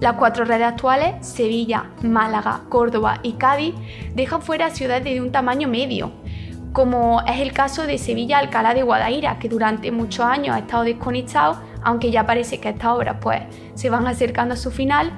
las 0.00 0.14
cuatro 0.14 0.44
redes 0.44 0.66
actuales, 0.66 1.26
Sevilla, 1.26 1.90
Málaga, 2.02 2.62
Córdoba 2.68 3.20
y 3.22 3.32
Cádiz, 3.32 3.74
dejan 4.14 4.42
fuera 4.42 4.70
ciudades 4.70 5.04
de 5.04 5.20
un 5.20 5.32
tamaño 5.32 5.68
medio, 5.68 6.12
como 6.72 7.22
es 7.22 7.40
el 7.40 7.52
caso 7.52 7.86
de 7.86 7.96
Sevilla-Alcalá 7.96 8.74
de 8.74 8.82
Guadaira, 8.82 9.38
que 9.38 9.48
durante 9.48 9.90
muchos 9.90 10.26
años 10.26 10.54
ha 10.54 10.58
estado 10.58 10.84
desconectado, 10.84 11.58
aunque 11.82 12.10
ya 12.10 12.26
parece 12.26 12.60
que 12.60 12.68
estas 12.68 12.90
obras 12.90 13.16
pues, 13.22 13.40
se 13.74 13.88
van 13.88 14.06
acercando 14.06 14.52
a 14.52 14.56
su 14.58 14.70
final, 14.70 15.10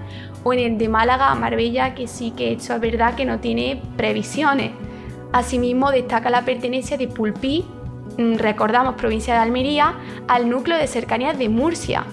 o 0.44 0.52
en 0.52 0.60
el 0.60 0.78
de 0.78 0.88
Málaga 0.88 1.32
a 1.32 1.34
Marbella, 1.34 1.96
que 1.96 2.06
sí 2.06 2.30
que 2.30 2.52
es 2.52 2.80
verdad 2.80 3.16
que 3.16 3.24
no 3.24 3.40
tiene 3.40 3.82
previsiones. 3.96 4.70
Asimismo, 5.32 5.90
destaca 5.90 6.30
la 6.30 6.44
pertenencia 6.44 6.96
de 6.96 7.08
Pulpí, 7.08 7.64
mm, 8.16 8.36
recordamos 8.36 8.94
provincia 8.94 9.34
de 9.34 9.40
Almería, 9.40 9.94
al 10.26 10.48
núcleo 10.48 10.78
de 10.78 10.86
cercanías 10.86 11.38
de 11.38 11.48
Murcia, 11.48 12.04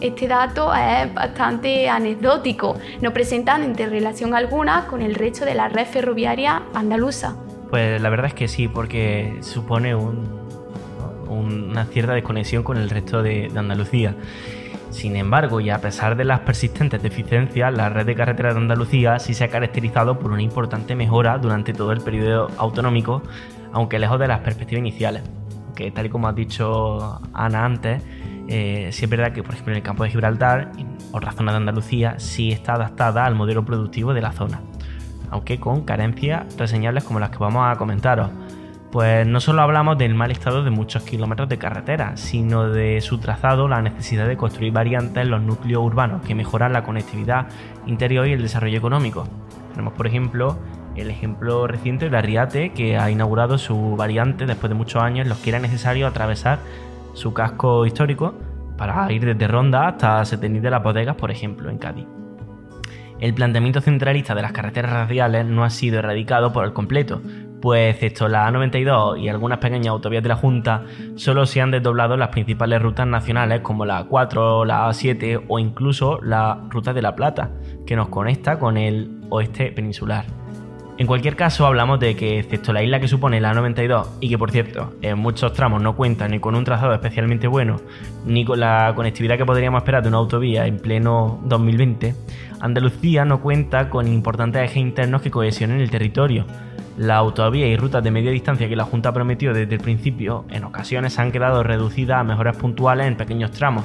este 0.00 0.28
dato 0.28 0.72
es 0.72 1.12
bastante 1.12 1.88
anecdótico, 1.88 2.78
no 3.00 3.12
presentando 3.12 3.66
interrelación 3.66 4.32
alguna 4.32 4.86
con 4.86 5.02
el 5.02 5.16
resto 5.16 5.44
de 5.44 5.54
la 5.54 5.68
red 5.68 5.86
ferroviaria 5.86 6.62
andaluza. 6.72 7.36
Pues 7.68 8.00
la 8.00 8.08
verdad 8.08 8.26
es 8.26 8.34
que 8.34 8.46
sí, 8.46 8.68
porque 8.68 9.38
supone 9.40 9.96
una 11.28 11.84
cierta 11.86 12.14
desconexión 12.14 12.62
con 12.62 12.76
el 12.76 12.90
resto 12.90 13.22
de, 13.22 13.50
Andalucía. 13.56 14.14
Sin 14.90 15.16
embargo, 15.16 15.60
y 15.60 15.70
a 15.70 15.80
pesar 15.80 16.16
de 16.16 16.24
las 16.24 16.40
persistentes 16.40 17.02
deficiencias, 17.02 17.72
la 17.72 17.88
red 17.88 18.06
de 18.06 18.14
carreteras 18.14 18.54
de 18.54 18.60
Andalucía 18.60 19.18
sí 19.18 19.34
se 19.34 19.44
ha 19.44 19.48
caracterizado 19.48 20.18
por 20.18 20.32
una 20.32 20.42
importante 20.42 20.94
mejora 20.94 21.38
durante 21.38 21.72
todo 21.72 21.92
el 21.92 22.00
periodo 22.00 22.50
autonómico, 22.56 23.22
aunque 23.72 23.98
lejos 23.98 24.18
de 24.18 24.28
las 24.28 24.40
perspectivas 24.40 24.80
iniciales. 24.80 25.22
Que 25.74 25.90
tal 25.90 26.06
y 26.06 26.08
como 26.08 26.26
ha 26.26 26.32
dicho 26.32 27.20
Ana 27.32 27.64
antes, 27.64 28.02
eh, 28.48 28.88
sí 28.90 29.04
es 29.04 29.10
verdad 29.10 29.32
que, 29.32 29.42
por 29.42 29.52
ejemplo, 29.52 29.72
en 29.72 29.76
el 29.76 29.82
campo 29.82 30.04
de 30.04 30.10
Gibraltar, 30.10 30.72
o 31.12 31.20
la 31.20 31.32
zona 31.32 31.52
de 31.52 31.58
Andalucía, 31.58 32.18
sí 32.18 32.50
está 32.50 32.74
adaptada 32.74 33.24
al 33.26 33.34
modelo 33.34 33.64
productivo 33.64 34.14
de 34.14 34.22
la 34.22 34.32
zona, 34.32 34.62
aunque 35.30 35.60
con 35.60 35.84
carencias 35.84 36.56
reseñables 36.56 37.04
como 37.04 37.20
las 37.20 37.30
que 37.30 37.38
vamos 37.38 37.66
a 37.70 37.76
comentaros. 37.76 38.30
Pues 38.90 39.26
no 39.26 39.38
solo 39.40 39.60
hablamos 39.60 39.98
del 39.98 40.14
mal 40.14 40.30
estado 40.30 40.64
de 40.64 40.70
muchos 40.70 41.02
kilómetros 41.02 41.48
de 41.50 41.58
carretera, 41.58 42.16
sino 42.16 42.70
de 42.70 43.02
su 43.02 43.18
trazado, 43.18 43.68
la 43.68 43.82
necesidad 43.82 44.26
de 44.26 44.38
construir 44.38 44.72
variantes 44.72 45.22
en 45.22 45.30
los 45.30 45.42
núcleos 45.42 45.84
urbanos 45.84 46.22
que 46.22 46.34
mejoran 46.34 46.72
la 46.72 46.84
conectividad 46.84 47.48
interior 47.86 48.26
y 48.26 48.32
el 48.32 48.40
desarrollo 48.40 48.78
económico. 48.78 49.28
Tenemos, 49.72 49.92
por 49.92 50.06
ejemplo, 50.06 50.58
el 50.96 51.10
ejemplo 51.10 51.66
reciente 51.66 52.08
de 52.08 52.16
Arriate, 52.16 52.70
que 52.70 52.96
ha 52.96 53.10
inaugurado 53.10 53.58
su 53.58 53.94
variante 53.94 54.46
después 54.46 54.70
de 54.70 54.74
muchos 54.74 55.02
años 55.02 55.24
en 55.24 55.28
los 55.28 55.38
que 55.38 55.50
era 55.50 55.58
necesario 55.58 56.06
atravesar 56.06 56.58
su 57.12 57.34
casco 57.34 57.84
histórico 57.84 58.34
para 58.78 59.12
ir 59.12 59.24
desde 59.24 59.48
Ronda 59.48 59.86
hasta 59.86 60.24
Setení 60.24 60.60
de 60.60 60.70
las 60.70 60.82
Bodegas, 60.82 61.16
por 61.16 61.30
ejemplo, 61.30 61.68
en 61.68 61.76
Cádiz. 61.76 62.06
El 63.20 63.34
planteamiento 63.34 63.82
centralista 63.82 64.34
de 64.34 64.42
las 64.42 64.52
carreteras 64.52 64.92
radiales 64.92 65.44
no 65.44 65.64
ha 65.64 65.70
sido 65.70 65.98
erradicado 65.98 66.52
por 66.52 66.64
el 66.64 66.72
completo, 66.72 67.20
pues 67.60 67.94
excepto 67.94 68.28
la 68.28 68.48
A92 68.50 69.20
y 69.20 69.28
algunas 69.28 69.58
pequeñas 69.58 69.88
autovías 69.88 70.22
de 70.22 70.28
la 70.28 70.36
Junta, 70.36 70.84
solo 71.16 71.46
se 71.46 71.60
han 71.60 71.70
desdoblado 71.70 72.16
las 72.16 72.28
principales 72.28 72.80
rutas 72.80 73.06
nacionales 73.06 73.60
como 73.60 73.84
la 73.84 74.06
A4, 74.06 74.64
la 74.64 74.88
A7 74.88 75.44
o 75.48 75.58
incluso 75.58 76.20
la 76.22 76.60
Ruta 76.68 76.92
de 76.92 77.02
la 77.02 77.14
Plata, 77.14 77.50
que 77.86 77.96
nos 77.96 78.08
conecta 78.08 78.58
con 78.58 78.76
el 78.76 79.10
oeste 79.30 79.72
peninsular. 79.72 80.26
En 80.98 81.06
cualquier 81.06 81.36
caso, 81.36 81.64
hablamos 81.64 82.00
de 82.00 82.16
que, 82.16 82.40
excepto 82.40 82.72
la 82.72 82.82
isla 82.82 82.98
que 82.98 83.06
supone 83.06 83.40
la 83.40 83.54
92, 83.54 84.18
y 84.20 84.28
que 84.28 84.36
por 84.36 84.50
cierto, 84.50 84.94
en 85.00 85.16
muchos 85.16 85.52
tramos 85.52 85.80
no 85.80 85.94
cuenta 85.94 86.26
ni 86.26 86.40
con 86.40 86.56
un 86.56 86.64
trazado 86.64 86.92
especialmente 86.92 87.46
bueno, 87.46 87.76
ni 88.26 88.44
con 88.44 88.58
la 88.58 88.92
conectividad 88.96 89.38
que 89.38 89.46
podríamos 89.46 89.78
esperar 89.78 90.02
de 90.02 90.08
una 90.08 90.18
autovía 90.18 90.66
en 90.66 90.78
pleno 90.78 91.40
2020, 91.44 92.14
Andalucía 92.60 93.24
no 93.24 93.40
cuenta 93.40 93.88
con 93.90 94.08
importantes 94.08 94.64
ejes 94.64 94.78
internos 94.78 95.22
que 95.22 95.30
cohesionen 95.30 95.80
el 95.80 95.88
territorio. 95.88 96.46
La 96.98 97.14
autovía 97.18 97.68
y 97.68 97.76
rutas 97.76 98.02
de 98.02 98.10
media 98.10 98.32
distancia 98.32 98.68
que 98.68 98.74
la 98.74 98.82
Junta 98.82 99.12
prometió 99.12 99.54
desde 99.54 99.76
el 99.76 99.80
principio, 99.80 100.44
en 100.50 100.64
ocasiones 100.64 101.16
han 101.20 101.30
quedado 101.30 101.62
reducidas 101.62 102.18
a 102.18 102.24
mejoras 102.24 102.56
puntuales 102.56 103.06
en 103.06 103.16
pequeños 103.16 103.52
tramos. 103.52 103.84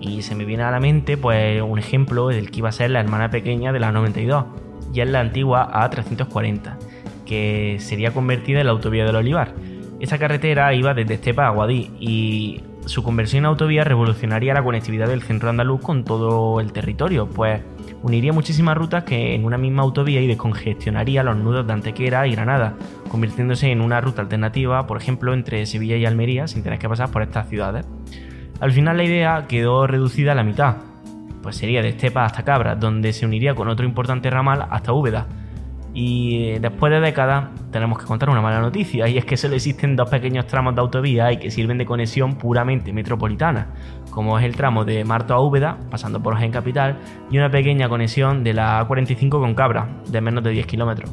Y 0.00 0.22
se 0.22 0.34
me 0.34 0.44
viene 0.44 0.64
a 0.64 0.72
la 0.72 0.80
mente 0.80 1.16
pues 1.16 1.62
un 1.62 1.78
ejemplo 1.78 2.26
del 2.26 2.50
que 2.50 2.58
iba 2.58 2.68
a 2.68 2.72
ser 2.72 2.90
la 2.90 2.98
hermana 2.98 3.30
pequeña 3.30 3.72
de 3.72 3.78
la 3.78 3.92
92 3.92 4.44
y 4.92 5.02
es 5.02 5.08
la 5.08 5.20
antigua 5.20 5.70
A340, 5.72 6.76
que 7.24 7.76
sería 7.78 8.10
convertida 8.10 8.58
en 8.58 8.66
la 8.66 8.72
autovía 8.72 9.04
del 9.04 9.14
Olivar. 9.14 9.52
Esa 10.00 10.18
carretera 10.18 10.74
iba 10.74 10.94
desde 10.94 11.14
Estepa 11.14 11.46
a 11.46 11.50
Guadí 11.50 11.92
y 12.00 12.60
su 12.86 13.02
conversión 13.02 13.40
en 13.40 13.46
autovía 13.46 13.84
revolucionaría 13.84 14.54
la 14.54 14.62
conectividad 14.62 15.08
del 15.08 15.22
centro 15.22 15.50
andaluz 15.50 15.80
con 15.80 16.04
todo 16.04 16.60
el 16.60 16.72
territorio, 16.72 17.28
pues 17.28 17.60
uniría 18.02 18.32
muchísimas 18.32 18.76
rutas 18.76 19.04
que 19.04 19.34
en 19.34 19.44
una 19.44 19.58
misma 19.58 19.82
autovía 19.82 20.20
y 20.20 20.26
descongestionaría 20.28 21.24
los 21.24 21.36
nudos 21.36 21.66
de 21.66 21.72
Antequera 21.72 22.26
y 22.26 22.32
Granada, 22.32 22.74
convirtiéndose 23.08 23.70
en 23.70 23.80
una 23.80 24.00
ruta 24.00 24.22
alternativa, 24.22 24.86
por 24.86 24.96
ejemplo, 24.96 25.34
entre 25.34 25.66
Sevilla 25.66 25.96
y 25.96 26.06
Almería, 26.06 26.46
sin 26.46 26.62
tener 26.62 26.78
que 26.78 26.88
pasar 26.88 27.10
por 27.10 27.22
estas 27.22 27.48
ciudades. 27.48 27.86
Al 28.60 28.72
final 28.72 28.96
la 28.96 29.04
idea 29.04 29.46
quedó 29.48 29.86
reducida 29.86 30.32
a 30.32 30.36
la 30.36 30.44
mitad, 30.44 30.76
pues 31.42 31.56
sería 31.56 31.82
de 31.82 31.88
Estepa 31.88 32.24
hasta 32.24 32.44
Cabra, 32.44 32.76
donde 32.76 33.12
se 33.12 33.26
uniría 33.26 33.54
con 33.54 33.68
otro 33.68 33.84
importante 33.84 34.30
ramal 34.30 34.66
hasta 34.70 34.92
Úbeda. 34.92 35.26
Y 35.96 36.48
eh, 36.50 36.58
después 36.60 36.92
de 36.92 37.00
décadas 37.00 37.48
tenemos 37.70 37.98
que 37.98 38.04
contar 38.04 38.28
una 38.28 38.42
mala 38.42 38.60
noticia, 38.60 39.08
y 39.08 39.16
es 39.16 39.24
que 39.24 39.38
solo 39.38 39.54
existen 39.54 39.96
dos 39.96 40.10
pequeños 40.10 40.46
tramos 40.46 40.74
de 40.74 40.82
autovía 40.82 41.32
y 41.32 41.38
que 41.38 41.50
sirven 41.50 41.78
de 41.78 41.86
conexión 41.86 42.34
puramente 42.34 42.92
metropolitana, 42.92 43.68
como 44.10 44.38
es 44.38 44.44
el 44.44 44.54
tramo 44.54 44.84
de 44.84 45.06
Marto 45.06 45.32
a 45.32 45.40
Úbeda, 45.40 45.78
pasando 45.90 46.22
por 46.22 46.34
Jaén 46.36 46.52
Capital, 46.52 46.98
y 47.30 47.38
una 47.38 47.50
pequeña 47.50 47.88
conexión 47.88 48.44
de 48.44 48.52
la 48.52 48.86
A45 48.86 49.30
con 49.30 49.54
Cabra, 49.54 49.88
de 50.06 50.20
menos 50.20 50.44
de 50.44 50.50
10 50.50 50.66
kilómetros. 50.66 51.10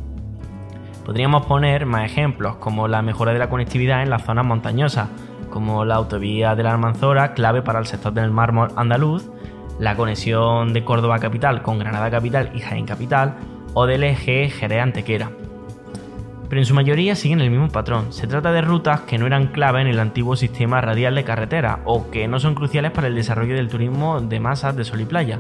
Podríamos 1.06 1.46
poner 1.46 1.86
más 1.86 2.04
ejemplos, 2.04 2.58
como 2.58 2.90
la 2.90 3.02
mejora 3.02 3.32
de 3.32 3.40
la 3.40 3.50
conectividad 3.50 4.04
en 4.04 4.10
las 4.10 4.26
zonas 4.26 4.46
montañosas, 4.46 5.08
como 5.50 5.86
la 5.86 5.96
autovía 5.96 6.56
de 6.56 6.64
la 6.64 6.74
Almanzora, 6.74 7.34
clave 7.34 7.62
para 7.62 7.80
el 7.80 7.86
sector 7.86 8.12
del 8.12 8.32
mármol 8.32 8.74
andaluz, 8.76 9.32
la 9.80 9.96
conexión 9.96 10.74
de 10.74 10.84
Córdoba 10.84 11.20
capital 11.20 11.62
con 11.62 11.80
Granada 11.80 12.12
capital 12.12 12.52
y 12.54 12.60
Jaén 12.60 12.86
capital, 12.86 13.36
o 13.74 13.86
del 13.86 14.04
eje 14.04 14.50
Jerez-Antequera. 14.50 15.32
Pero 16.50 16.62
en 16.62 16.66
su 16.66 16.76
mayoría 16.76 17.16
siguen 17.16 17.42
el 17.42 17.50
mismo 17.50 17.70
patrón. 17.70 18.14
Se 18.14 18.28
trata 18.28 18.52
de 18.52 18.62
rutas 18.62 19.02
que 19.02 19.18
no 19.18 19.26
eran 19.26 19.48
clave 19.48 19.82
en 19.82 19.88
el 19.88 20.00
antiguo 20.00 20.36
sistema 20.36 20.82
radial 20.82 21.16
de 21.16 21.24
carretera 21.24 21.80
o 21.86 22.12
que 22.12 22.28
no 22.28 22.40
son 22.40 22.54
cruciales 22.54 22.92
para 22.92 23.08
el 23.08 23.16
desarrollo 23.16 23.56
del 23.56 23.70
turismo 23.70 24.22
de 24.22 24.40
masas 24.40 24.76
de 24.76 24.84
sol 24.84 25.02
y 25.02 25.06
playa. 25.06 25.40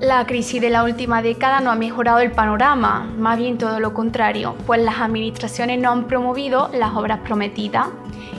La 0.00 0.24
crisis 0.26 0.60
de 0.60 0.70
la 0.70 0.84
última 0.84 1.22
década 1.22 1.58
no 1.58 1.72
ha 1.72 1.74
mejorado 1.74 2.20
el 2.20 2.30
panorama, 2.30 3.10
más 3.18 3.36
bien 3.36 3.58
todo 3.58 3.80
lo 3.80 3.94
contrario, 3.94 4.54
pues 4.64 4.80
las 4.80 5.00
administraciones 5.00 5.80
no 5.80 5.90
han 5.90 6.04
promovido 6.04 6.70
las 6.72 6.94
obras 6.94 7.18
prometidas. 7.24 7.88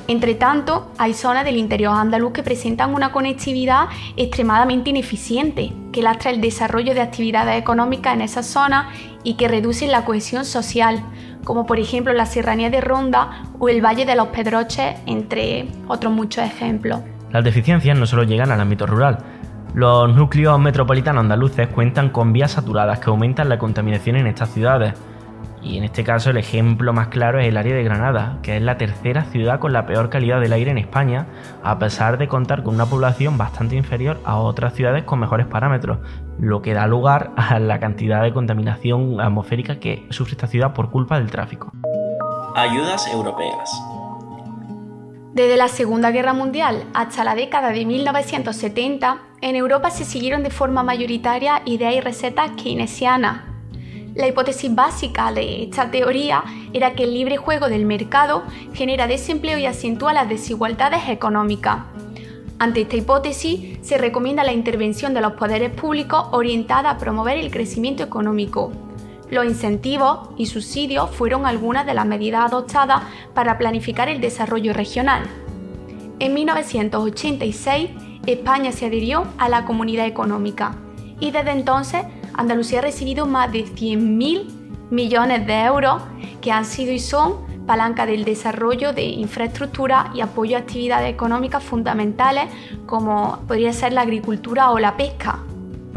Entre 0.07 0.35
tanto, 0.35 0.89
hay 0.97 1.13
zonas 1.13 1.43
del 1.43 1.57
interior 1.57 1.93
andaluz 1.97 2.31
que 2.31 2.43
presentan 2.43 2.93
una 2.93 3.11
conectividad 3.11 3.89
extremadamente 4.15 4.91
ineficiente, 4.91 5.73
que 5.91 6.01
lastra 6.01 6.31
el 6.31 6.39
desarrollo 6.39 6.93
de 6.93 7.01
actividades 7.01 7.59
económicas 7.59 8.13
en 8.13 8.21
esas 8.21 8.47
zonas 8.47 8.95
y 9.25 9.33
que 9.33 9.49
reducen 9.49 9.91
la 9.91 10.05
cohesión 10.05 10.45
social, 10.45 11.03
como 11.43 11.65
por 11.65 11.77
ejemplo 11.77 12.13
la 12.13 12.25
Serranía 12.25 12.69
de 12.69 12.79
Ronda 12.79 13.43
o 13.59 13.67
el 13.67 13.83
Valle 13.83 14.05
de 14.05 14.15
los 14.15 14.29
Pedroches, 14.29 14.95
entre 15.05 15.67
otros 15.89 16.13
muchos 16.13 16.45
ejemplos. 16.45 17.01
Las 17.31 17.43
deficiencias 17.43 17.97
no 17.97 18.05
solo 18.05 18.23
llegan 18.23 18.49
al 18.49 18.61
ámbito 18.61 18.87
rural, 18.87 19.19
los 19.73 20.15
núcleos 20.15 20.59
metropolitanos 20.59 21.21
andaluces 21.21 21.67
cuentan 21.67 22.09
con 22.09 22.33
vías 22.33 22.51
saturadas 22.51 22.99
que 22.99 23.09
aumentan 23.09 23.49
la 23.49 23.59
contaminación 23.59 24.15
en 24.15 24.27
estas 24.27 24.49
ciudades. 24.49 24.93
Y 25.61 25.77
en 25.77 25.83
este 25.83 26.03
caso 26.03 26.29
el 26.29 26.37
ejemplo 26.37 26.93
más 26.93 27.09
claro 27.09 27.39
es 27.39 27.47
el 27.47 27.57
área 27.57 27.75
de 27.75 27.83
Granada, 27.83 28.39
que 28.41 28.55
es 28.55 28.63
la 28.63 28.77
tercera 28.77 29.25
ciudad 29.25 29.59
con 29.59 29.73
la 29.73 29.85
peor 29.85 30.09
calidad 30.09 30.39
del 30.39 30.53
aire 30.53 30.71
en 30.71 30.77
España, 30.77 31.27
a 31.63 31.77
pesar 31.79 32.17
de 32.17 32.29
contar 32.29 32.63
con 32.63 32.75
una 32.75 32.85
población 32.85 33.37
bastante 33.37 33.75
inferior 33.75 34.19
a 34.23 34.37
otras 34.37 34.73
ciudades 34.73 35.03
con 35.03 35.19
mejores 35.19 35.47
parámetros, 35.47 35.99
lo 36.39 36.61
que 36.61 36.73
da 36.73 36.87
lugar 36.87 37.31
a 37.35 37.59
la 37.59 37.79
cantidad 37.79 38.23
de 38.23 38.33
contaminación 38.33 39.19
atmosférica 39.19 39.79
que 39.79 40.07
sufre 40.11 40.31
esta 40.31 40.47
ciudad 40.47 40.73
por 40.73 40.91
culpa 40.91 41.19
del 41.19 41.29
tráfico. 41.29 41.71
Ayudas 42.55 43.07
europeas. 43.13 43.69
Desde 45.33 45.57
la 45.57 45.67
Segunda 45.67 46.09
Guerra 46.09 46.33
Mundial 46.33 46.85
hasta 46.93 47.23
la 47.23 47.35
década 47.35 47.69
de 47.69 47.85
1970, 47.85 49.21
en 49.41 49.55
Europa 49.55 49.91
se 49.91 50.03
siguieron 50.03 50.41
de 50.41 50.49
forma 50.49 50.81
mayoritaria 50.81 51.61
ideas 51.65 51.93
y 51.95 52.01
recetas 52.01 52.51
keynesianas. 52.61 53.43
La 54.15 54.27
hipótesis 54.27 54.73
básica 54.73 55.31
de 55.31 55.63
esta 55.63 55.91
teoría 55.91 56.43
era 56.73 56.93
que 56.93 57.03
el 57.03 57.13
libre 57.13 57.37
juego 57.37 57.69
del 57.69 57.85
mercado 57.85 58.43
genera 58.73 59.05
desempleo 59.05 59.59
y 59.59 59.67
acentúa 59.67 60.13
las 60.13 60.27
desigualdades 60.27 61.07
económicas. 61.09 61.77
Ante 62.57 62.81
esta 62.81 62.97
hipótesis, 62.97 63.77
se 63.81 63.99
recomienda 63.99 64.43
la 64.43 64.51
intervención 64.51 65.13
de 65.13 65.21
los 65.21 65.33
poderes 65.33 65.69
públicos 65.69 66.25
orientada 66.31 66.89
a 66.89 66.97
promover 66.97 67.37
el 67.37 67.51
crecimiento 67.51 68.01
económico. 68.01 68.88
Los 69.31 69.45
incentivos 69.45 70.29
y 70.37 70.47
subsidios 70.47 71.11
fueron 71.11 71.45
algunas 71.45 71.85
de 71.85 71.93
las 71.93 72.05
medidas 72.05 72.45
adoptadas 72.45 73.03
para 73.33 73.57
planificar 73.57 74.09
el 74.09 74.21
desarrollo 74.21 74.73
regional. 74.73 75.23
En 76.19 76.33
1986, 76.33 77.91
España 78.25 78.71
se 78.71 78.87
adhirió 78.87 79.25
a 79.37 79.47
la 79.49 79.65
Comunidad 79.65 80.05
Económica 80.05 80.75
y 81.19 81.31
desde 81.31 81.51
entonces 81.51 82.03
Andalucía 82.33 82.79
ha 82.79 82.83
recibido 82.83 83.25
más 83.25 83.51
de 83.51 83.65
100.000 83.65 84.45
millones 84.89 85.45
de 85.45 85.61
euros 85.61 86.01
que 86.41 86.51
han 86.51 86.65
sido 86.65 86.91
y 86.91 86.99
son 86.99 87.47
palanca 87.65 88.07
del 88.07 88.25
desarrollo 88.25 88.93
de 88.93 89.03
infraestructura 89.03 90.11
y 90.15 90.21
apoyo 90.21 90.57
a 90.57 90.61
actividades 90.61 91.13
económicas 91.13 91.63
fundamentales 91.63 92.45
como 92.87 93.39
podría 93.47 93.73
ser 93.73 93.93
la 93.93 94.01
agricultura 94.01 94.71
o 94.71 94.79
la 94.79 94.97
pesca. 94.97 95.43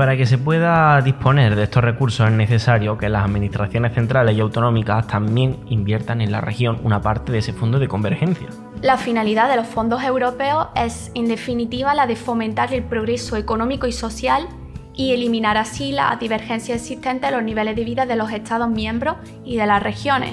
Para 0.03 0.17
que 0.17 0.27
se 0.27 0.37
pueda 0.37 1.01
disponer 1.01 1.55
de 1.55 1.63
estos 1.63 1.85
recursos 1.85 2.27
es 2.27 2.33
necesario 2.33 2.99
que 2.99 3.09
las 3.09 3.25
administraciones 3.25 3.95
centrales 3.95 4.37
y 4.37 4.41
autonómicas 4.41 5.07
también 5.07 5.59
inviertan 5.69 6.21
en 6.21 6.33
la 6.33 6.41
región 6.41 6.81
una 6.83 7.01
parte 7.01 7.31
de 7.31 7.39
ese 7.39 7.53
fondo 7.53 7.79
de 7.79 7.87
convergencia. 7.87 8.49
La 8.81 8.97
finalidad 8.97 9.49
de 9.49 9.55
los 9.55 9.69
fondos 9.69 10.03
europeos 10.03 10.67
es, 10.75 11.13
en 11.15 11.29
definitiva, 11.29 11.95
la 11.95 12.09
de 12.09 12.17
fomentar 12.17 12.75
el 12.75 12.83
progreso 12.83 13.37
económico 13.37 13.87
y 13.87 13.93
social 13.93 14.49
y 14.93 15.13
eliminar 15.13 15.57
así 15.57 15.93
las 15.93 16.19
divergencias 16.19 16.81
existentes 16.81 17.31
en 17.31 17.37
los 17.37 17.45
niveles 17.45 17.77
de 17.77 17.85
vida 17.85 18.05
de 18.05 18.17
los 18.17 18.33
Estados 18.33 18.71
miembros 18.71 19.19
y 19.45 19.57
de 19.57 19.67
las 19.67 19.81
regiones. 19.81 20.33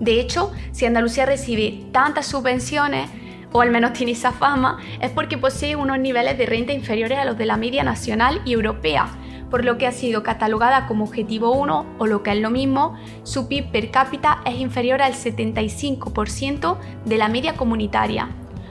De 0.00 0.18
hecho, 0.18 0.50
si 0.72 0.86
Andalucía 0.86 1.24
recibe 1.24 1.84
tantas 1.92 2.26
subvenciones, 2.26 3.08
o 3.52 3.60
al 3.60 3.70
menos 3.70 3.92
tiene 3.92 4.12
esa 4.12 4.32
fama, 4.32 4.78
es 5.00 5.10
porque 5.10 5.38
posee 5.38 5.76
unos 5.76 5.98
niveles 5.98 6.36
de 6.38 6.46
renta 6.46 6.72
inferiores 6.72 7.18
a 7.18 7.24
los 7.24 7.38
de 7.38 7.46
la 7.46 7.56
media 7.56 7.84
nacional 7.84 8.40
y 8.44 8.52
europea, 8.52 9.08
por 9.50 9.64
lo 9.64 9.76
que 9.76 9.86
ha 9.86 9.92
sido 9.92 10.22
catalogada 10.22 10.86
como 10.86 11.04
objetivo 11.04 11.52
1 11.52 11.96
o 11.98 12.06
lo 12.06 12.22
que 12.22 12.32
es 12.32 12.40
lo 12.40 12.50
mismo, 12.50 12.96
su 13.22 13.48
PIB 13.48 13.70
per 13.70 13.90
cápita 13.90 14.40
es 14.46 14.58
inferior 14.58 15.02
al 15.02 15.12
75% 15.12 16.78
de 17.04 17.18
la 17.18 17.28
media 17.28 17.54
comunitaria. 17.54 18.30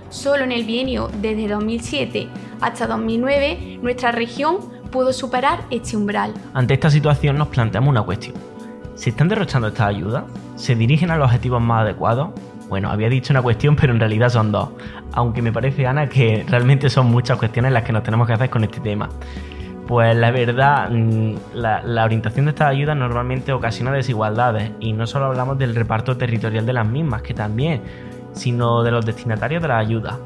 Solo 0.10 0.44
en 0.44 0.52
el 0.52 0.66
bienio 0.66 1.10
desde 1.22 1.48
2007 1.48 2.28
hasta 2.62 2.88
2009 2.88 3.80
nuestra 3.82 4.12
región 4.12 4.58
pudo 4.92 5.14
superar 5.14 5.62
este 5.70 5.96
umbral. 5.96 6.34
Ante 6.54 6.74
esta 6.74 6.90
situación 6.90 7.38
nos 7.38 7.48
planteamos 7.48 7.90
una 7.90 8.02
cuestión. 8.02 8.36
¿Se 8.96 9.12
están 9.12 9.30
derrochando 9.30 9.68
estas 9.68 9.88
ayudas? 9.88 10.26
¿Se 10.56 10.76
dirigen 10.76 11.12
a 11.12 11.16
los 11.16 11.26
objetivos 11.26 11.62
más 11.62 11.82
adecuados? 11.82 12.32
Bueno, 12.72 12.90
había 12.90 13.10
dicho 13.10 13.34
una 13.34 13.42
cuestión, 13.42 13.76
pero 13.76 13.92
en 13.92 14.00
realidad 14.00 14.30
son 14.30 14.54
dos. 14.54 14.70
Aunque 15.12 15.42
me 15.42 15.52
parece, 15.52 15.86
Ana, 15.86 16.08
que 16.08 16.46
realmente 16.48 16.90
son 16.90 17.08
muchas 17.08 17.38
cuestiones 17.38 17.74
las 17.74 17.84
que 17.84 17.92
nos 17.92 18.02
tenemos 18.02 18.26
que 18.26 18.32
hacer 18.32 18.50
con 18.50 18.64
este 18.64 18.80
tema. 18.80 19.10
Pues 19.90 20.16
la 20.16 20.32
verdad, 20.32 20.90
mm, 20.90 21.34
la, 21.54 22.06
orientación 22.06 22.46
de 22.46 22.52
estas 22.52 22.70
ayudas 22.70 22.96
normalmente 22.96 23.52
ocasiona 23.52 23.92
desigualdades 23.92 24.72
y 24.80 24.94
no 24.94 25.06
solo 25.06 25.26
hablamos 25.26 25.58
del 25.58 25.76
reparto 25.76 26.16
territorial 26.16 26.66
de 26.66 26.72
las 26.72 26.88
mismas, 26.88 27.24
que 27.24 27.34
también, 27.34 27.82
sino 28.32 28.84
de 28.84 28.92
los 28.92 29.06
destinatarios 29.06 29.62
de 29.62 29.68
las 29.68 29.86
ayudas. 29.86 30.18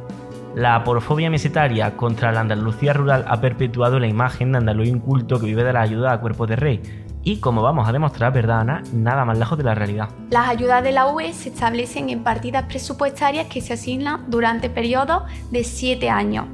La 0.53 0.83
porofobia 0.83 1.31
mesetaria 1.31 1.97
contra 1.97 2.31
la 2.31 2.41
Andalucía 2.41 2.93
rural 2.93 3.25
ha 3.27 3.41
perpetuado 3.41 3.99
la 3.99 4.05
imagen 4.05 4.51
de 4.51 4.59
andaluz 4.59 4.87
inculto 4.87 5.39
que 5.39 5.47
vive 5.47 5.63
de 5.63 5.73
la 5.73 5.81
ayuda 5.81 6.13
a 6.13 6.19
cuerpo 6.19 6.45
de 6.45 6.57
rey, 6.57 6.81
y 7.25 7.37
como 7.37 7.63
vamos 7.63 7.89
a 7.89 7.91
demostrar, 7.91 8.31
¿verdad, 8.31 8.61
Ana? 8.61 8.83
Nada 8.93 9.25
más 9.25 9.39
lejos 9.39 9.57
de 9.57 9.63
la 9.63 9.73
realidad. 9.73 10.09
Las 10.29 10.47
ayudas 10.47 10.83
de 10.83 10.91
la 10.91 11.07
UE 11.07 11.33
se 11.33 11.49
establecen 11.49 12.11
en 12.11 12.23
partidas 12.23 12.65
presupuestarias 12.65 13.47
que 13.47 13.61
se 13.61 13.73
asignan 13.73 14.29
durante 14.29 14.69
periodos 14.69 15.23
de 15.49 15.63
7 15.63 16.07
años. 16.07 16.45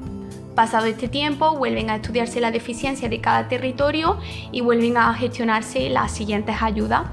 Pasado 0.56 0.86
este 0.86 1.10
tiempo, 1.10 1.58
vuelven 1.58 1.90
a 1.90 1.98
estudiarse 1.98 2.40
la 2.40 2.52
deficiencia 2.52 3.10
de 3.10 3.20
cada 3.20 3.50
territorio 3.50 4.18
y 4.54 4.62
vuelven 4.62 4.96
a 4.96 5.14
gestionarse 5.14 5.90
las 5.90 6.12
siguientes 6.12 6.56
ayudas. 6.62 7.04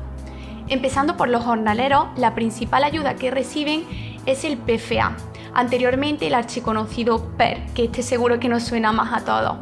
Empezando 0.69 1.17
por 1.17 1.29
los 1.29 1.43
jornaleros, 1.45 2.07
la 2.17 2.37
principal 2.37 2.85
ayuda 2.85 3.17
que 3.17 3.33
reciben 3.33 3.83
es 4.25 4.45
el 4.45 4.57
PFA, 4.57 5.17
anteriormente 5.53 6.29
el 6.29 6.35
archiconocido 6.35 7.31
PER, 7.37 7.67
que 7.75 7.85
este 7.85 8.05
seguro 8.05 8.39
que 8.39 8.49
nos 8.49 8.63
suena 8.63 8.93
más 8.93 9.21
a 9.21 9.25
todos. 9.25 9.57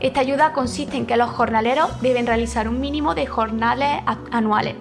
Esta 0.00 0.20
ayuda 0.20 0.54
consiste 0.54 0.96
en 0.96 1.04
que 1.04 1.18
los 1.18 1.30
jornaleros 1.30 2.00
deben 2.00 2.26
realizar 2.26 2.68
un 2.68 2.80
mínimo 2.80 3.14
de 3.14 3.26
jornales 3.26 4.00
anuales. 4.30 4.74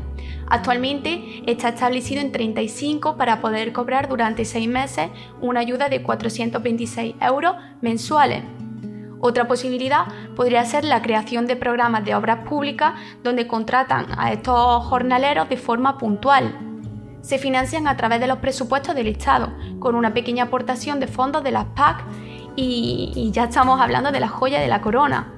Actualmente 0.48 1.44
está 1.46 1.70
establecido 1.70 2.22
en 2.22 2.32
35 2.32 3.18
para 3.18 3.42
poder 3.42 3.74
cobrar 3.74 4.08
durante 4.08 4.46
seis 4.46 4.70
meses 4.70 5.10
una 5.42 5.60
ayuda 5.60 5.90
de 5.90 6.02
426 6.02 7.16
euros 7.20 7.56
mensuales. 7.82 8.44
Otra 9.20 9.46
posibilidad 9.46 10.08
podría 10.38 10.64
ser 10.64 10.86
la 10.86 11.02
creación 11.02 11.46
de 11.48 11.58
programas 11.58 12.06
de 12.06 12.16
obras 12.16 12.48
públicas 12.48 12.94
donde 13.22 13.46
contratan 13.46 14.08
a 14.18 14.32
estos 14.32 14.86
jornaleros 14.86 15.50
de 15.50 15.58
forma 15.58 15.98
puntual. 15.98 16.58
Se 17.22 17.38
financian 17.38 17.90
a 17.90 17.98
través 17.98 18.22
de 18.22 18.28
los 18.28 18.38
presupuestos 18.38 18.96
del 18.96 19.08
Estado, 19.08 19.52
con 19.80 19.96
una 19.96 20.14
pequeña 20.14 20.46
aportación 20.46 21.02
de 21.02 21.08
fondos 21.08 21.44
de 21.44 21.52
las 21.52 21.66
PAC 21.76 22.06
y, 22.56 23.30
ya 23.32 23.46
estamos 23.46 23.80
hablando 23.80 24.12
de 24.12 24.20
la 24.20 24.28
joya 24.28 24.60
de 24.60 24.68
la 24.68 24.82
corona. 24.82 25.34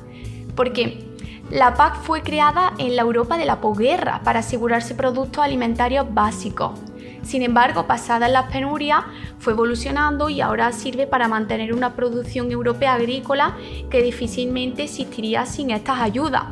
Porque 0.56 1.08
la 1.50 1.76
PAC 1.76 2.02
fue 2.02 2.22
creada 2.22 2.74
en 2.78 2.96
la 2.96 3.02
Europa 3.02 3.38
de 3.38 3.46
la 3.46 3.62
posguerra 3.62 4.22
para 4.24 4.40
asegurarse 4.40 4.96
productos 4.96 5.44
alimentarios 5.44 6.06
básicos. 6.14 6.80
Sin 7.24 7.44
embargo, 7.44 7.86
pasadas 7.86 8.32
las 8.32 8.52
penurias, 8.52 9.04
fue 9.38 9.54
evolucionando 9.54 10.30
y 10.30 10.42
ahora 10.42 10.72
sirve 10.72 11.08
para 11.08 11.28
mantener 11.28 11.74
una 11.74 11.94
producción 11.94 12.52
europea 12.52 12.94
agrícola 12.94 13.56
que 13.90 14.02
difícilmente 14.02 14.84
existiría 14.84 15.46
sin 15.46 15.72
estas 15.72 16.00
ayudas. 16.00 16.44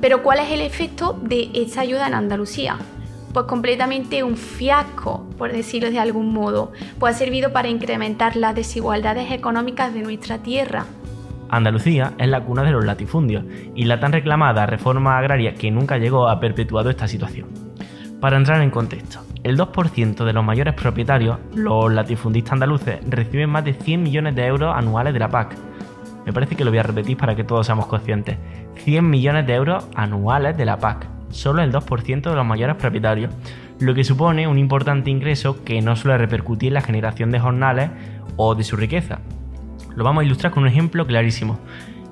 Pero 0.00 0.22
¿cuál 0.22 0.40
es 0.40 0.50
el 0.50 0.60
efecto 0.60 1.18
de 1.22 1.50
esta 1.54 1.82
ayuda 1.82 2.08
en 2.08 2.14
Andalucía? 2.14 2.78
Pues 3.32 3.46
completamente 3.46 4.22
un 4.22 4.36
fiasco, 4.36 5.26
por 5.38 5.52
decirlo 5.52 5.90
de 5.90 5.98
algún 5.98 6.32
modo, 6.32 6.72
pues 6.98 7.16
ha 7.16 7.18
servido 7.18 7.52
para 7.52 7.68
incrementar 7.68 8.36
las 8.36 8.54
desigualdades 8.54 9.30
económicas 9.32 9.94
de 9.94 10.02
nuestra 10.02 10.38
tierra. 10.38 10.84
Andalucía 11.48 12.14
es 12.18 12.28
la 12.28 12.42
cuna 12.42 12.62
de 12.62 12.70
los 12.70 12.84
latifundios 12.84 13.44
y 13.74 13.84
la 13.84 14.00
tan 14.00 14.12
reclamada 14.12 14.64
reforma 14.64 15.18
agraria 15.18 15.54
que 15.54 15.70
nunca 15.70 15.98
llegó 15.98 16.28
ha 16.28 16.40
perpetuado 16.40 16.88
esta 16.88 17.06
situación. 17.06 17.48
Para 18.20 18.36
entrar 18.36 18.62
en 18.62 18.70
contexto, 18.70 19.20
el 19.42 19.58
2% 19.58 20.24
de 20.24 20.32
los 20.32 20.44
mayores 20.44 20.74
propietarios, 20.74 21.38
los 21.54 21.92
latifundistas 21.92 22.54
andaluces, 22.54 23.00
reciben 23.08 23.50
más 23.50 23.64
de 23.64 23.74
100 23.74 24.02
millones 24.02 24.34
de 24.34 24.46
euros 24.46 24.74
anuales 24.74 25.12
de 25.12 25.18
la 25.18 25.28
PAC. 25.28 25.56
Me 26.24 26.32
parece 26.32 26.54
que 26.54 26.64
lo 26.64 26.70
voy 26.70 26.78
a 26.78 26.84
repetir 26.84 27.16
para 27.16 27.34
que 27.34 27.42
todos 27.44 27.66
seamos 27.66 27.86
conscientes. 27.86 28.38
100 28.76 29.10
millones 29.10 29.46
de 29.46 29.54
euros 29.54 29.84
anuales 29.94 30.56
de 30.56 30.64
la 30.64 30.78
PAC, 30.78 31.06
solo 31.32 31.62
el 31.62 31.72
2% 31.72 32.22
de 32.22 32.36
los 32.36 32.46
mayores 32.46 32.76
propietarios, 32.76 33.34
lo 33.80 33.94
que 33.94 34.04
supone 34.04 34.46
un 34.46 34.58
importante 34.58 35.10
ingreso 35.10 35.64
que 35.64 35.82
no 35.82 35.96
suele 35.96 36.18
repercutir 36.18 36.68
en 36.68 36.74
la 36.74 36.80
generación 36.82 37.32
de 37.32 37.40
jornales 37.40 37.90
o 38.36 38.54
de 38.54 38.62
su 38.62 38.76
riqueza. 38.76 39.18
Lo 39.96 40.04
vamos 40.04 40.22
a 40.22 40.24
ilustrar 40.24 40.52
con 40.52 40.62
un 40.62 40.68
ejemplo 40.68 41.06
clarísimo. 41.06 41.58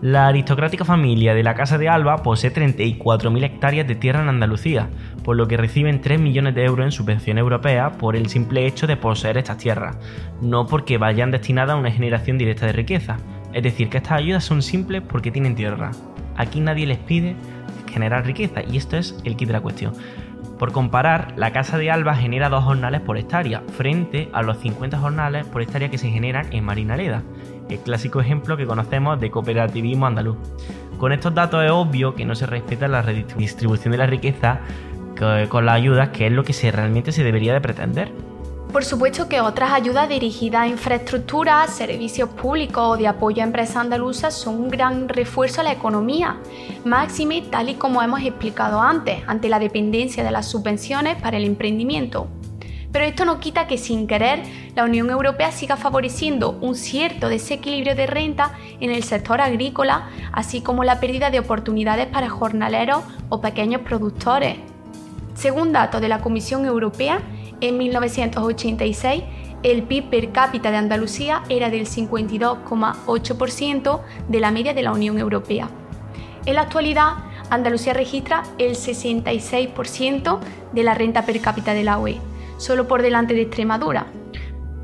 La 0.03 0.29
aristocrática 0.29 0.87
familia 0.87 1.35
de 1.35 1.43
la 1.43 1.55
Casa 1.55 1.77
de 1.77 1.91
Alba 1.91 2.23
posee 2.23 2.53
34.000 2.53 3.45
hectáreas 3.45 3.87
de 3.87 3.95
tierra 3.95 4.23
en 4.23 4.31
Andalucía, 4.31 4.89
por 5.23 5.37
lo 5.37 5.47
que 5.47 5.59
reciben 5.59 6.01
3 6.01 6.19
millones 6.19 6.55
de 6.55 6.65
euros 6.65 6.87
en 6.87 6.93
subvención 6.93 7.37
europea 7.37 7.99
por 7.99 8.17
el 8.17 8.29
simple 8.29 8.67
hecho 8.67 8.87
de 8.87 8.97
poseer 8.97 9.37
estas 9.37 9.59
tierras, 9.59 9.99
no 10.41 10.67
porque 10.67 10.97
vayan 10.97 11.31
destinadas 11.31 11.75
a 11.75 11.79
una 11.79 11.91
generación 11.91 12.39
directa 12.39 12.65
de 12.65 12.73
riqueza. 12.73 13.19
Es 13.53 13.63
decir, 13.63 13.91
que 13.91 13.99
estas 13.99 14.19
ayudas 14.19 14.43
son 14.43 14.63
simples 14.63 15.03
porque 15.03 15.31
tienen 15.31 15.55
tierra. 15.55 15.91
Aquí 16.35 16.61
nadie 16.61 16.87
les 16.87 16.99
pide 16.99 17.37
generar 17.91 18.25
riqueza 18.25 18.63
y 18.63 18.77
esto 18.77 18.97
es 18.97 19.17
el 19.25 19.37
kit 19.37 19.49
de 19.49 19.55
la 19.55 19.61
cuestión. 19.61 19.93
Por 20.59 20.73
comparar, 20.73 21.33
la 21.37 21.53
Casa 21.53 21.79
de 21.79 21.91
Alba 21.91 22.15
genera 22.15 22.51
dos 22.51 22.65
jornales 22.65 23.01
por 23.01 23.17
hectárea, 23.17 23.63
frente 23.77 24.29
a 24.33 24.43
los 24.43 24.59
50 24.59 24.99
jornales 24.99 25.47
por 25.47 25.63
hectárea 25.63 25.91
que 25.91 25.99
se 25.99 26.11
generan 26.11 26.53
en 26.53 26.65
Marinaleda 26.65 27.23
el 27.75 27.81
clásico 27.81 28.21
ejemplo 28.21 28.57
que 28.57 28.67
conocemos 28.67 29.21
de 29.21 29.31
cooperativismo 29.31 30.07
andaluz. 30.07 30.37
Con 30.99 31.13
estos 31.13 31.35
datos 31.35 31.65
es 31.65 31.71
obvio 31.71 32.15
que 32.15 32.25
no 32.25 32.35
se 32.35 32.47
respeta 32.47 32.89
la 32.89 33.03
redistribución 33.03 33.93
de 33.93 33.99
la 33.99 34.07
riqueza 34.07 34.61
con 35.49 35.67
las 35.67 35.75
ayudas, 35.75 36.11
que 36.11 36.27
es 36.27 36.33
lo 36.33 36.45
que 36.45 36.55
realmente 36.71 37.13
se 37.13 37.23
debería 37.23 37.53
de 37.53 37.61
pretender. 37.61 38.13
Por 38.73 38.85
supuesto 38.85 39.29
que 39.29 39.41
otras 39.41 39.73
ayudas 39.73 40.09
dirigidas 40.09 40.63
a 40.63 40.69
infraestructuras, 40.69 41.71
servicios 41.71 42.29
públicos 42.29 42.85
o 42.85 42.97
de 42.97 43.09
apoyo 43.09 43.43
a 43.43 43.47
empresas 43.47 43.77
andaluzas 43.77 44.33
son 44.33 44.61
un 44.61 44.69
gran 44.69 45.09
refuerzo 45.09 45.61
a 45.61 45.65
la 45.65 45.73
economía, 45.73 46.37
máxime 46.85 47.43
tal 47.51 47.69
y 47.69 47.75
como 47.75 48.01
hemos 48.01 48.23
explicado 48.23 48.81
antes, 48.81 49.25
ante 49.27 49.49
la 49.49 49.59
dependencia 49.59 50.23
de 50.23 50.31
las 50.31 50.47
subvenciones 50.47 51.21
para 51.21 51.37
el 51.37 51.47
emprendimiento. 51.47 52.29
Pero 52.93 53.05
esto 53.05 53.25
no 53.25 53.41
quita 53.41 53.67
que 53.67 53.77
sin 53.77 54.07
querer 54.07 54.45
la 54.77 54.85
Unión 54.85 55.11
Europea 55.11 55.51
siga 55.51 55.77
favoreciendo 55.77 56.57
un 56.61 56.77
cierto 56.77 57.29
desequilibrio 57.29 57.97
de 57.97 58.07
renta 58.07 58.53
en 58.79 58.91
el 58.93 59.03
sector 59.03 59.41
agrícola, 59.41 60.11
así 60.33 60.61
como 60.61 60.85
la 60.85 61.01
pérdida 61.01 61.31
de 61.31 61.41
oportunidades 61.41 62.07
para 62.07 62.31
jornaleros 62.31 63.03
o 63.31 63.41
pequeños 63.41 63.83
productores. 63.83 64.59
Según 65.35 65.73
datos 65.73 66.01
de 66.01 66.09
la 66.09 66.21
Comisión 66.21 66.67
Europea, 66.67 67.21
en 67.61 67.79
1986 67.79 69.23
el 69.63 69.83
PIB 69.83 70.11
per 70.11 70.33
cápita 70.33 70.71
de 70.71 70.79
Andalucía 70.79 71.43
era 71.49 71.71
del 71.71 71.87
52,8% 71.87 74.01
de 74.29 74.41
la 74.41 74.51
media 74.51 74.75
de 74.75 74.83
la 74.83 74.93
Unión 74.93 75.19
Europea. 75.19 75.69
En 76.47 76.55
la 76.55 76.63
actualidad, 76.63 77.13
Andalucía 77.51 77.93
registra 77.93 78.43
el 78.59 78.73
66% 78.73 80.41
de 80.73 80.83
la 80.83 80.95
renta 80.95 81.27
per 81.27 81.41
cápita 81.41 81.75
de 81.75 81.85
la 81.85 81.99
UE 81.99 82.19
solo 82.61 82.87
por 82.87 83.03
delante 83.03 83.35
de 83.35 83.43
Extremadura. 83.43 84.07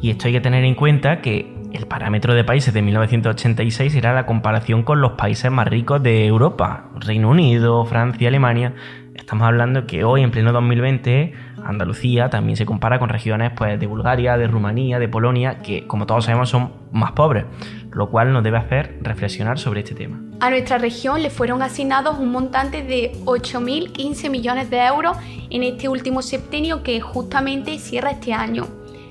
Y 0.01 0.11
esto 0.11 0.27
hay 0.27 0.33
que 0.33 0.41
tener 0.41 0.65
en 0.65 0.75
cuenta 0.75 1.21
que 1.21 1.55
el 1.73 1.87
parámetro 1.87 2.35
de 2.35 2.43
países 2.43 2.73
de 2.73 2.81
1986 2.81 3.95
era 3.95 4.15
la 4.15 4.25
comparación 4.25 4.83
con 4.83 5.01
los 5.01 5.13
países 5.13 5.51
más 5.51 5.69
ricos 5.69 6.03
de 6.03 6.27
Europa, 6.27 6.91
Reino 6.97 7.29
Unido, 7.29 7.85
Francia, 7.85 8.29
Alemania. 8.29 8.75
Estamos 9.15 9.47
hablando 9.47 9.87
que 9.87 10.05
hoy, 10.05 10.23
en 10.23 10.31
pleno 10.31 10.53
2020, 10.53 11.35
Andalucía 11.69 12.31
también 12.31 12.57
se 12.57 12.65
compara 12.65 12.99
con 12.99 13.09
regiones 13.09 13.53
pues, 13.57 13.79
de 13.79 13.87
Bulgaria, 13.87 14.37
de 14.37 14.47
Rumanía, 14.47 14.99
de 14.99 15.09
Polonia, 15.09 15.59
que 15.59 15.87
como 15.87 16.07
todos 16.07 16.25
sabemos 16.25 16.49
son 16.49 16.73
más 16.93 17.13
pobres, 17.13 17.45
lo 17.93 18.11
cual 18.11 18.33
nos 18.33 18.43
debe 18.43 18.59
hacer 18.59 18.99
reflexionar 19.03 19.59
sobre 19.59 19.81
este 19.81 19.95
tema. 19.95 20.21
A 20.41 20.51
nuestra 20.51 20.79
región 20.79 21.23
le 21.23 21.31
fueron 21.31 21.63
asignados 21.63 22.19
un 22.19 22.31
montante 22.31 22.83
de 22.83 23.13
8.015 23.25 24.31
millones 24.31 24.71
de 24.71 24.85
euros 24.85 25.17
en 25.51 25.63
este 25.63 25.89
último 25.89 26.23
septenio 26.23 26.83
que 26.83 27.01
justamente 27.01 27.79
cierra 27.79 28.11
este 28.11 28.33
año. 28.33 28.67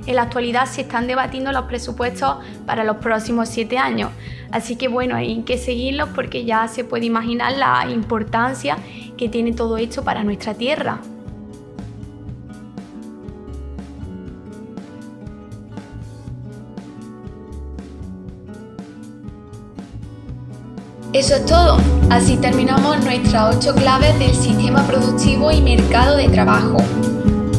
En 0.05 0.17
la 0.17 0.23
actualidad 0.23 0.65
se 0.65 0.81
están 0.81 1.07
debatiendo 1.07 1.51
los 1.51 1.63
presupuestos 1.63 2.37
para 2.67 2.83
los 2.83 2.97
próximos 2.97 3.49
siete 3.49 3.79
años, 3.79 4.11
así 4.51 4.75
que 4.75 4.87
bueno, 4.87 5.15
hay 5.15 5.41
que 5.41 5.57
seguirlos 5.57 6.09
porque 6.09 6.45
ya 6.45 6.67
se 6.67 6.83
puede 6.83 7.05
imaginar 7.05 7.53
la 7.53 7.89
importancia 7.89 8.77
que 9.17 9.29
tiene 9.29 9.53
todo 9.53 9.77
esto 9.77 10.03
para 10.03 10.23
nuestra 10.23 10.53
tierra. 10.53 10.99
Eso 21.15 21.35
es 21.35 21.45
todo. 21.45 21.77
Así 22.09 22.35
terminamos 22.35 23.01
nuestras 23.05 23.55
ocho 23.55 23.73
claves 23.73 24.19
del 24.19 24.35
sistema 24.35 24.85
productivo 24.85 25.49
y 25.49 25.61
mercado 25.61 26.17
de 26.17 26.27
trabajo. 26.27 26.75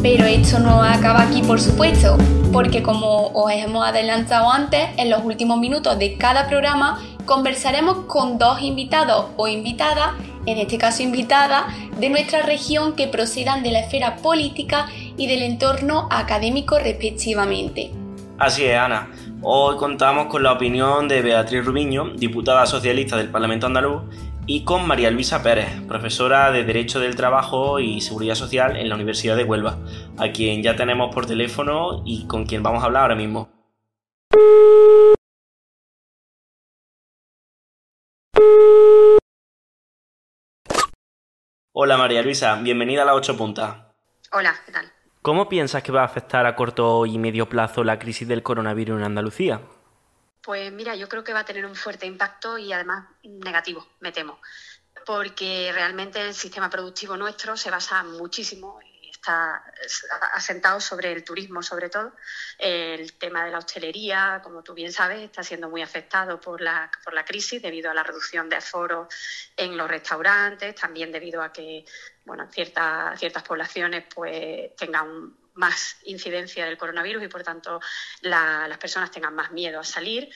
Pero 0.02 0.26
esto 0.26 0.58
no 0.58 0.82
acaba 0.82 1.22
aquí, 1.22 1.40
por 1.40 1.58
supuesto, 1.58 2.18
porque 2.52 2.82
como 2.82 3.28
os 3.28 3.50
hemos 3.50 3.82
adelantado 3.82 4.50
antes, 4.50 4.90
en 4.98 5.08
los 5.08 5.24
últimos 5.24 5.58
minutos 5.58 5.98
de 5.98 6.18
cada 6.18 6.48
programa 6.48 7.02
conversaremos 7.24 8.04
con 8.04 8.36
dos 8.36 8.60
invitados 8.60 9.28
o 9.38 9.48
invitadas, 9.48 10.10
en 10.44 10.58
este 10.58 10.76
caso 10.76 11.02
invitadas, 11.02 11.64
de 11.98 12.10
nuestra 12.10 12.42
región 12.42 12.94
que 12.94 13.08
procedan 13.08 13.62
de 13.62 13.70
la 13.70 13.80
esfera 13.80 14.16
política 14.16 14.88
y 15.16 15.28
del 15.28 15.40
entorno 15.40 16.08
académico 16.10 16.78
respectivamente. 16.78 17.90
Así 18.38 18.66
es, 18.66 18.76
Ana. 18.76 19.08
Hoy 19.42 19.76
contamos 19.76 20.26
con 20.26 20.42
la 20.42 20.52
opinión 20.52 21.08
de 21.08 21.20
Beatriz 21.20 21.64
Rubiño, 21.64 22.10
diputada 22.16 22.64
socialista 22.66 23.16
del 23.16 23.30
Parlamento 23.30 23.66
andaluz, 23.66 24.02
y 24.46 24.64
con 24.64 24.88
María 24.88 25.10
Luisa 25.10 25.42
Pérez, 25.42 25.82
profesora 25.86 26.50
de 26.50 26.64
Derecho 26.64 27.00
del 27.00 27.16
Trabajo 27.16 27.78
y 27.78 28.00
Seguridad 28.00 28.34
Social 28.34 28.76
en 28.76 28.88
la 28.88 28.94
Universidad 28.94 29.36
de 29.36 29.44
Huelva, 29.44 29.78
a 30.18 30.32
quien 30.32 30.62
ya 30.62 30.74
tenemos 30.74 31.14
por 31.14 31.26
teléfono 31.26 32.02
y 32.06 32.26
con 32.26 32.46
quien 32.46 32.62
vamos 32.62 32.82
a 32.82 32.86
hablar 32.86 33.02
ahora 33.02 33.14
mismo. 33.14 33.50
Hola 41.72 41.98
María 41.98 42.22
Luisa, 42.22 42.56
bienvenida 42.62 43.02
a 43.02 43.04
la 43.04 43.14
8 43.14 43.36
puntas. 43.36 43.76
Hola, 44.32 44.54
¿qué 44.64 44.72
tal? 44.72 44.95
¿Cómo 45.26 45.48
piensas 45.48 45.82
que 45.82 45.90
va 45.90 46.02
a 46.02 46.04
afectar 46.04 46.46
a 46.46 46.54
corto 46.54 47.04
y 47.04 47.18
medio 47.18 47.48
plazo 47.48 47.82
la 47.82 47.98
crisis 47.98 48.28
del 48.28 48.44
coronavirus 48.44 48.98
en 48.98 49.06
Andalucía? 49.06 49.60
Pues 50.40 50.70
mira, 50.70 50.94
yo 50.94 51.08
creo 51.08 51.24
que 51.24 51.32
va 51.32 51.40
a 51.40 51.44
tener 51.44 51.66
un 51.66 51.74
fuerte 51.74 52.06
impacto 52.06 52.56
y 52.58 52.72
además 52.72 53.08
negativo, 53.24 53.84
me 53.98 54.12
temo, 54.12 54.38
porque 55.04 55.72
realmente 55.74 56.20
el 56.20 56.32
sistema 56.32 56.70
productivo 56.70 57.16
nuestro 57.16 57.56
se 57.56 57.72
basa 57.72 58.04
muchísimo 58.04 58.78
está 59.26 59.64
asentado 60.34 60.80
sobre 60.80 61.10
el 61.12 61.24
turismo, 61.24 61.62
sobre 61.62 61.88
todo. 61.88 62.12
El 62.58 63.12
tema 63.14 63.44
de 63.44 63.50
la 63.50 63.58
hostelería, 63.58 64.40
como 64.42 64.62
tú 64.62 64.72
bien 64.72 64.92
sabes, 64.92 65.20
está 65.20 65.42
siendo 65.42 65.68
muy 65.68 65.82
afectado 65.82 66.40
por 66.40 66.60
la, 66.60 66.90
por 67.02 67.12
la 67.12 67.24
crisis 67.24 67.60
debido 67.60 67.90
a 67.90 67.94
la 67.94 68.04
reducción 68.04 68.48
de 68.48 68.56
aforos 68.56 69.08
en 69.56 69.76
los 69.76 69.88
restaurantes, 69.88 70.74
también 70.76 71.10
debido 71.10 71.42
a 71.42 71.52
que 71.52 71.84
bueno, 72.24 72.48
ciertas, 72.50 73.18
ciertas 73.18 73.42
poblaciones 73.42 74.04
pues, 74.14 74.74
tengan 74.76 75.34
más 75.54 75.96
incidencia 76.04 76.66
del 76.66 76.76
coronavirus 76.76 77.24
y, 77.24 77.28
por 77.28 77.42
tanto, 77.42 77.80
las 78.20 78.78
personas 78.78 79.10
tengan 79.10 79.34
más 79.34 79.50
miedo 79.52 79.80
a 79.80 79.84
salir. 79.84 80.30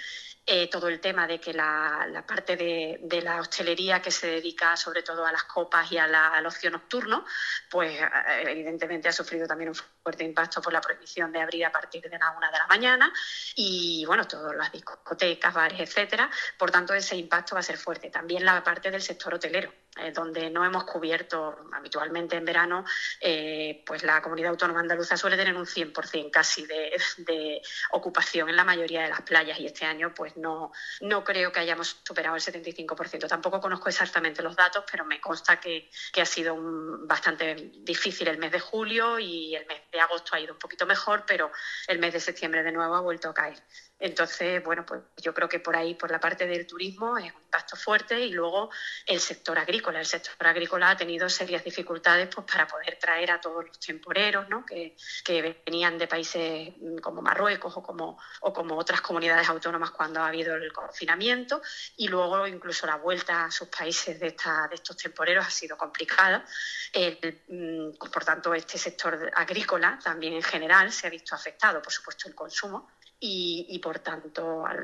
Eh, 0.53 0.66
todo 0.66 0.88
el 0.88 0.98
tema 0.98 1.28
de 1.28 1.38
que 1.38 1.53
la, 1.53 2.24
parte 2.26 2.57
de, 2.57 3.22
la 3.22 3.40
hostelería 3.40 4.03
que 4.03 4.11
se 4.11 4.26
dedica 4.26 4.76
sobre 4.76 5.05
todo 5.05 5.24
a 5.24 5.30
las 5.30 5.44
copas 5.44 5.92
y 5.92 5.96
a 5.96 6.09
la, 6.09 6.26
al 6.34 6.44
ocio 6.44 6.68
nocturno, 6.72 7.24
pues 7.70 8.01
eh, 8.01 8.09
evidentemente 8.48 9.09
ha 9.09 9.12
sufrido 9.12 9.46
también 9.46 9.68
un 9.68 9.76
fuerte 9.76 10.24
impacto 10.24 10.61
por 10.61 10.72
la 10.72 10.80
prohibición 10.80 11.30
de 11.30 11.40
abrir 11.40 11.66
a 11.66 11.70
partir 11.70 12.03
de 12.03 12.18
la 12.18 12.32
una 12.36 12.51
de 12.51 12.59
la 12.59 12.66
mañana 12.66 13.12
y 13.55 14.05
bueno, 14.07 14.26
todas 14.26 14.57
las 14.57 14.72
discotecas, 14.72 15.55
bares, 15.55 15.78
etcétera. 15.78 16.28
Por 16.59 16.72
tanto, 16.72 16.94
ese 16.94 17.14
impacto 17.14 17.55
va 17.55 17.61
a 17.61 17.62
ser 17.62 17.78
fuerte. 17.78 18.11
También 18.11 18.44
la 18.44 18.64
parte 18.64 18.90
del 18.90 19.03
sector 19.03 19.32
hotelero, 19.32 19.72
eh, 19.97 20.12
donde 20.12 20.51
no 20.51 20.64
hemos 20.64 20.84
cubierto 20.84 21.57
habitualmente 21.72 22.36
en 22.36 22.45
verano, 22.45 22.84
pues 23.84 24.03
la 24.03 24.22
comunidad 24.22 24.51
autónoma 24.51 24.80
andaluza 24.80 25.16
suele 25.16 25.36
tener 25.36 25.55
un 25.57 25.66
100% 25.66 26.30
casi 26.30 26.66
de, 26.66 27.61
ocupación 27.91 28.49
en 28.49 28.57
la 28.57 28.64
mayoría 28.64 29.03
de 29.03 29.09
las 29.09 29.22
playas 29.22 29.59
y 29.59 29.66
este 29.66 29.84
año 29.84 30.12
pues 30.14 30.36
no, 30.36 30.72
no 31.01 31.24
creo 31.24 31.53
que 31.53 31.61
hayamos 31.61 32.01
superado 32.05 32.36
el 32.36 32.43
75%. 32.43 33.28
Tampoco 33.28 33.61
conozco 33.61 33.88
exactamente 33.88 34.43
los 34.43 34.57
datos, 34.57 34.84
pero 34.91 35.05
me 35.05 35.20
consta 35.20 35.61
que, 35.61 35.91
ha 36.20 36.26
sido 36.26 36.57
bastante 37.07 37.72
difícil 37.78 38.28
el 38.28 38.38
mes 38.38 38.53
de 38.53 38.61
julio 38.61 39.18
y 39.18 39.55
el 39.55 39.66
mes 39.66 39.80
de 39.91 40.01
agosto 40.01 40.34
ha 40.34 40.41
ido 40.41 40.53
un 40.53 40.59
poquito 40.59 40.84
mejor, 40.84 41.24
pero 41.26 41.51
el 41.86 41.99
mes 41.99 42.12
de 42.12 42.20
septiembre 42.20 42.62
de 42.62 42.72
nuevo 42.72 42.95
ha 42.95 43.01
vuelto 43.01 43.30
a 43.30 43.34
caer. 43.34 43.59
Entonces, 43.99 44.62
bueno, 44.64 44.84
pues 44.86 45.03
yo 45.16 45.32
creo 45.34 45.49
que 45.49 45.61
por 45.61 45.76
ahí, 45.76 45.95
por 45.95 46.11
la 46.11 46.20
parte 46.20 46.47
del 46.47 46.66
turismo, 46.66 47.18
es 47.18 47.32
un 47.32 47.43
impacto 47.43 47.76
fuerte 47.76 48.20
y 48.20 48.32
luego 48.32 48.70
el 49.07 49.20
sector 49.20 49.59
agrícola. 49.59 49.79
El 49.88 50.06
sector 50.06 50.46
agrícola 50.46 50.90
ha 50.90 50.96
tenido 50.96 51.28
serias 51.28 51.64
dificultades 51.64 52.28
pues, 52.34 52.46
para 52.46 52.66
poder 52.66 52.98
traer 53.00 53.30
a 53.30 53.40
todos 53.40 53.64
los 53.66 53.78
temporeros 53.80 54.48
¿no? 54.48 54.64
que, 54.66 54.94
venían 55.66 55.96
de 55.96 56.06
países 56.06 56.74
como 57.02 57.22
Marruecos 57.22 57.76
o 57.76 57.82
como, 57.82 58.18
o 58.40 58.52
como 58.52 58.76
otras 58.76 59.00
comunidades 59.00 59.48
autónomas 59.48 59.90
cuando 59.90 60.20
ha 60.20 60.28
habido 60.28 60.54
el 60.54 60.72
confinamiento 60.72 61.62
y 61.96 62.08
luego 62.08 62.46
incluso 62.46 62.86
la 62.86 62.96
vuelta 62.96 63.46
a 63.46 63.50
sus 63.50 63.68
países 63.68 64.20
de, 64.20 64.28
esta, 64.28 64.68
de 64.68 64.74
estos 64.74 64.96
temporeros 64.96 65.46
ha 65.46 65.50
sido 65.50 65.76
complicada. 65.76 66.44
Mm, 67.48 67.92
por 68.12 68.24
tanto, 68.24 68.52
este 68.54 68.76
sector 68.76 69.30
agrícola 69.34 69.98
también 70.02 70.34
en 70.34 70.42
general 70.42 70.92
se 70.92 71.06
ha 71.06 71.10
visto 71.10 71.34
afectado, 71.34 71.80
por 71.80 71.92
supuesto, 71.92 72.28
el 72.28 72.34
consumo 72.34 72.90
y, 73.22 73.78
por 73.80 73.98
tanto, 73.98 74.64
al, 74.66 74.82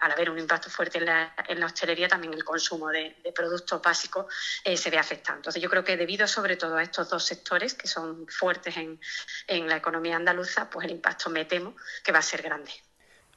haber 0.00 0.30
un 0.30 0.38
impacto 0.38 0.70
fuerte 0.70 0.98
en 0.98 1.04
la, 1.04 1.66
hostelería, 1.66 2.08
también 2.08 2.32
el 2.32 2.42
consumo 2.42 2.88
de, 2.88 3.16
productos 3.34 3.82
básicos 3.82 4.26
eh, 4.64 4.78
se 4.78 4.88
ve 4.88 4.98
afectado. 4.98 5.36
Entonces, 5.36 5.62
yo 5.62 5.68
creo 5.68 5.84
que 5.84 5.98
debido 5.98 6.26
sobre 6.26 6.56
todo 6.56 6.78
a 6.78 6.82
estos 6.82 7.10
dos 7.10 7.22
sectores 7.22 7.74
que 7.74 7.86
son 7.86 8.26
fuertes 8.28 8.78
en, 8.78 8.98
en 9.46 9.68
la 9.68 9.76
economía 9.76 10.16
andaluza, 10.16 10.70
pues 10.70 10.86
el 10.86 10.92
impacto 10.92 11.28
me 11.28 11.44
temo 11.44 11.76
que 12.02 12.12
va 12.12 12.20
a 12.20 12.22
ser 12.22 12.40
grande. 12.40 12.70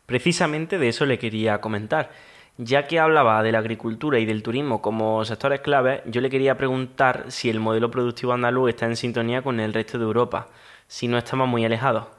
Precisamente 0.05 0.77
de 0.77 0.87
eso 0.87 1.05
le 1.05 1.19
quería 1.19 1.59
comentar. 1.59 2.11
Ya 2.55 2.87
que 2.87 2.99
hablaba 2.99 3.43
de 3.43 3.51
la 3.51 3.59
agricultura 3.59 4.19
y 4.19 4.25
del 4.25 4.41
turismo 4.41 4.81
como 4.81 5.23
sectores 5.25 5.59
claves, 5.59 6.01
yo 6.05 6.21
le 6.21 6.29
quería 6.29 6.57
preguntar 6.57 7.25
si 7.27 7.49
el 7.49 7.59
modelo 7.59 7.91
productivo 7.91 8.33
andaluz 8.33 8.69
está 8.69 8.85
en 8.85 8.95
sintonía 8.95 9.41
con 9.41 9.59
el 9.59 9.73
resto 9.73 9.97
de 9.97 10.05
Europa, 10.05 10.47
si 10.87 11.09
no 11.09 11.17
estamos 11.17 11.47
muy 11.47 11.65
alejados. 11.65 12.18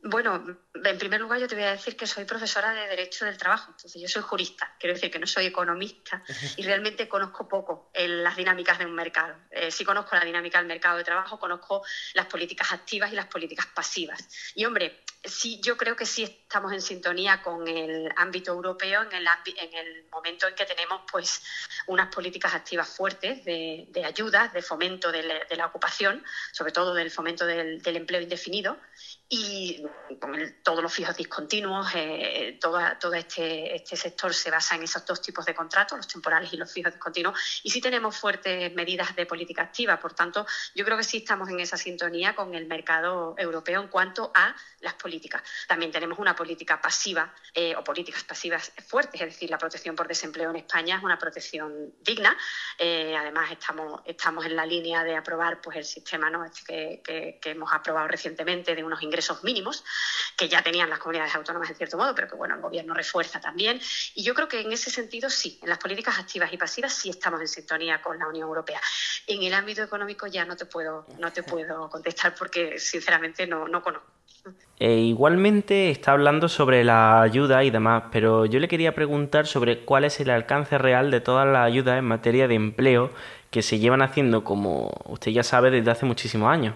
Bueno, 0.00 0.56
en 0.74 0.98
primer 0.98 1.20
lugar 1.20 1.40
yo 1.40 1.48
te 1.48 1.56
voy 1.56 1.64
a 1.64 1.72
decir 1.72 1.96
que 1.96 2.06
soy 2.06 2.24
profesora 2.24 2.72
de 2.72 2.86
Derecho 2.86 3.24
del 3.24 3.36
Trabajo, 3.36 3.72
entonces 3.72 4.00
yo 4.00 4.08
soy 4.08 4.22
jurista, 4.22 4.72
quiero 4.78 4.94
decir 4.94 5.10
que 5.10 5.18
no 5.18 5.26
soy 5.26 5.46
economista 5.46 6.22
y 6.56 6.62
realmente 6.62 7.08
conozco 7.08 7.48
poco 7.48 7.90
las 7.94 8.36
dinámicas 8.36 8.78
de 8.78 8.86
un 8.86 8.94
mercado. 8.94 9.34
Eh, 9.50 9.72
sí 9.72 9.84
conozco 9.84 10.14
la 10.14 10.24
dinámica 10.24 10.58
del 10.58 10.68
mercado 10.68 10.98
de 10.98 11.04
trabajo, 11.04 11.40
conozco 11.40 11.84
las 12.14 12.26
políticas 12.26 12.72
activas 12.72 13.12
y 13.12 13.16
las 13.16 13.26
políticas 13.26 13.66
pasivas. 13.66 14.52
Y 14.54 14.64
hombre, 14.64 15.02
sí, 15.24 15.60
yo 15.60 15.76
creo 15.76 15.96
que 15.96 16.06
sí 16.06 16.22
estamos 16.22 16.72
en 16.72 16.80
sintonía 16.80 17.42
con 17.42 17.66
el 17.66 18.08
ámbito 18.16 18.52
europeo 18.52 19.02
en 19.02 19.12
el, 19.12 19.26
en 19.26 19.74
el 19.74 20.04
momento 20.12 20.46
en 20.46 20.54
que 20.54 20.64
tenemos 20.64 21.02
pues 21.10 21.42
unas 21.88 22.14
políticas 22.14 22.54
activas 22.54 22.88
fuertes 22.88 23.44
de, 23.44 23.86
de 23.88 24.04
ayudas, 24.04 24.52
de 24.52 24.62
fomento 24.62 25.10
de, 25.10 25.24
la 25.56 25.66
ocupación, 25.66 26.24
sobre 26.52 26.70
todo 26.70 26.94
del 26.94 27.10
fomento 27.10 27.44
del 27.44 27.96
empleo 27.96 28.20
indefinido 28.20 28.78
y 29.30 29.84
con 30.18 30.56
todos 30.62 30.82
los 30.82 30.92
fijos 30.92 31.14
discontinuos, 31.14 31.88
eh, 31.94 32.56
todo, 32.58 32.80
todo 32.98 33.12
este, 33.12 33.76
este, 33.76 33.94
sector 33.94 34.32
se 34.32 34.50
basa 34.50 34.74
en 34.74 34.82
esos 34.82 35.04
dos 35.04 35.20
tipos 35.20 35.44
de 35.44 35.54
contratos, 35.54 35.98
los 35.98 36.08
temporales 36.08 36.50
y 36.54 36.56
los 36.56 36.72
fijos 36.72 36.94
discontinuos, 36.94 37.38
y 37.62 37.70
sí 37.70 37.80
tenemos 37.82 38.16
fuertes 38.16 38.72
medidas 38.74 39.14
de 39.14 39.26
política 39.26 39.62
activa. 39.62 40.00
Por 40.00 40.14
tanto, 40.14 40.46
yo 40.74 40.82
creo 40.84 40.96
que 40.96 41.04
sí 41.04 41.18
estamos 41.18 41.50
en 41.50 41.60
esa 41.60 41.76
sintonía 41.76 42.34
con 42.34 42.54
el 42.54 42.66
mercado 42.66 43.34
europeo 43.36 43.82
en 43.82 43.88
cuanto 43.88 44.32
a 44.34 44.56
las 44.80 44.94
políticas. 44.94 45.42
También 45.66 45.92
tenemos 45.92 46.18
una 46.18 46.34
política 46.34 46.80
pasiva 46.80 47.34
eh, 47.52 47.76
o 47.76 47.84
políticas 47.84 48.24
pasivas 48.24 48.72
fuertes, 48.86 49.20
es 49.20 49.26
decir, 49.28 49.50
la 49.50 49.58
protección 49.58 49.94
por 49.94 50.08
desempleo 50.08 50.48
en 50.50 50.56
España 50.56 50.96
es 50.96 51.02
una 51.02 51.18
protección 51.18 51.92
digna. 52.00 52.34
Eh, 52.78 53.14
además, 53.14 53.50
estamos, 53.52 54.00
estamos 54.06 54.46
en 54.46 54.56
la 54.56 54.64
línea 54.64 55.04
de 55.04 55.16
aprobar 55.16 55.60
pues, 55.60 55.76
el 55.76 55.84
sistema 55.84 56.30
¿no? 56.30 56.46
este 56.46 57.02
que, 57.04 57.38
que 57.42 57.50
hemos 57.50 57.70
aprobado 57.74 58.08
recientemente 58.08 58.74
de 58.74 58.82
unos 58.82 59.02
ingresos 59.02 59.17
ingresos 59.18 59.42
mínimos, 59.42 59.84
que 60.36 60.48
ya 60.48 60.62
tenían 60.62 60.88
las 60.88 61.00
comunidades 61.00 61.34
autónomas 61.34 61.68
en 61.70 61.76
cierto 61.76 61.96
modo, 61.96 62.14
pero 62.14 62.28
que 62.28 62.36
bueno, 62.36 62.54
el 62.54 62.60
gobierno 62.60 62.94
refuerza 62.94 63.40
también. 63.40 63.80
Y 64.14 64.22
yo 64.22 64.34
creo 64.34 64.46
que 64.46 64.60
en 64.60 64.72
ese 64.72 64.90
sentido 64.90 65.28
sí, 65.28 65.58
en 65.62 65.68
las 65.68 65.78
políticas 65.78 66.18
activas 66.18 66.52
y 66.52 66.56
pasivas 66.56 66.92
sí 66.92 67.10
estamos 67.10 67.40
en 67.40 67.48
sintonía 67.48 68.00
con 68.00 68.18
la 68.18 68.28
Unión 68.28 68.46
Europea. 68.46 68.80
En 69.26 69.42
el 69.42 69.52
ámbito 69.54 69.82
económico 69.82 70.26
ya 70.28 70.44
no 70.44 70.56
te 70.56 70.66
puedo, 70.66 71.06
no 71.18 71.32
te 71.32 71.42
puedo 71.42 71.90
contestar 71.90 72.34
porque 72.34 72.78
sinceramente 72.78 73.46
no, 73.46 73.66
no 73.66 73.82
conozco. 73.82 74.06
E 74.78 74.94
igualmente 74.94 75.90
está 75.90 76.12
hablando 76.12 76.48
sobre 76.48 76.84
la 76.84 77.20
ayuda 77.20 77.64
y 77.64 77.70
demás, 77.70 78.04
pero 78.12 78.46
yo 78.46 78.60
le 78.60 78.68
quería 78.68 78.94
preguntar 78.94 79.46
sobre 79.48 79.84
cuál 79.84 80.04
es 80.04 80.20
el 80.20 80.30
alcance 80.30 80.78
real 80.78 81.10
de 81.10 81.20
todas 81.20 81.46
las 81.46 81.66
ayudas 81.66 81.98
en 81.98 82.04
materia 82.04 82.46
de 82.46 82.54
empleo 82.54 83.10
que 83.50 83.62
se 83.62 83.80
llevan 83.80 84.02
haciendo, 84.02 84.44
como 84.44 84.92
usted 85.06 85.32
ya 85.32 85.42
sabe, 85.42 85.70
desde 85.70 85.90
hace 85.90 86.06
muchísimos 86.06 86.50
años. 86.50 86.74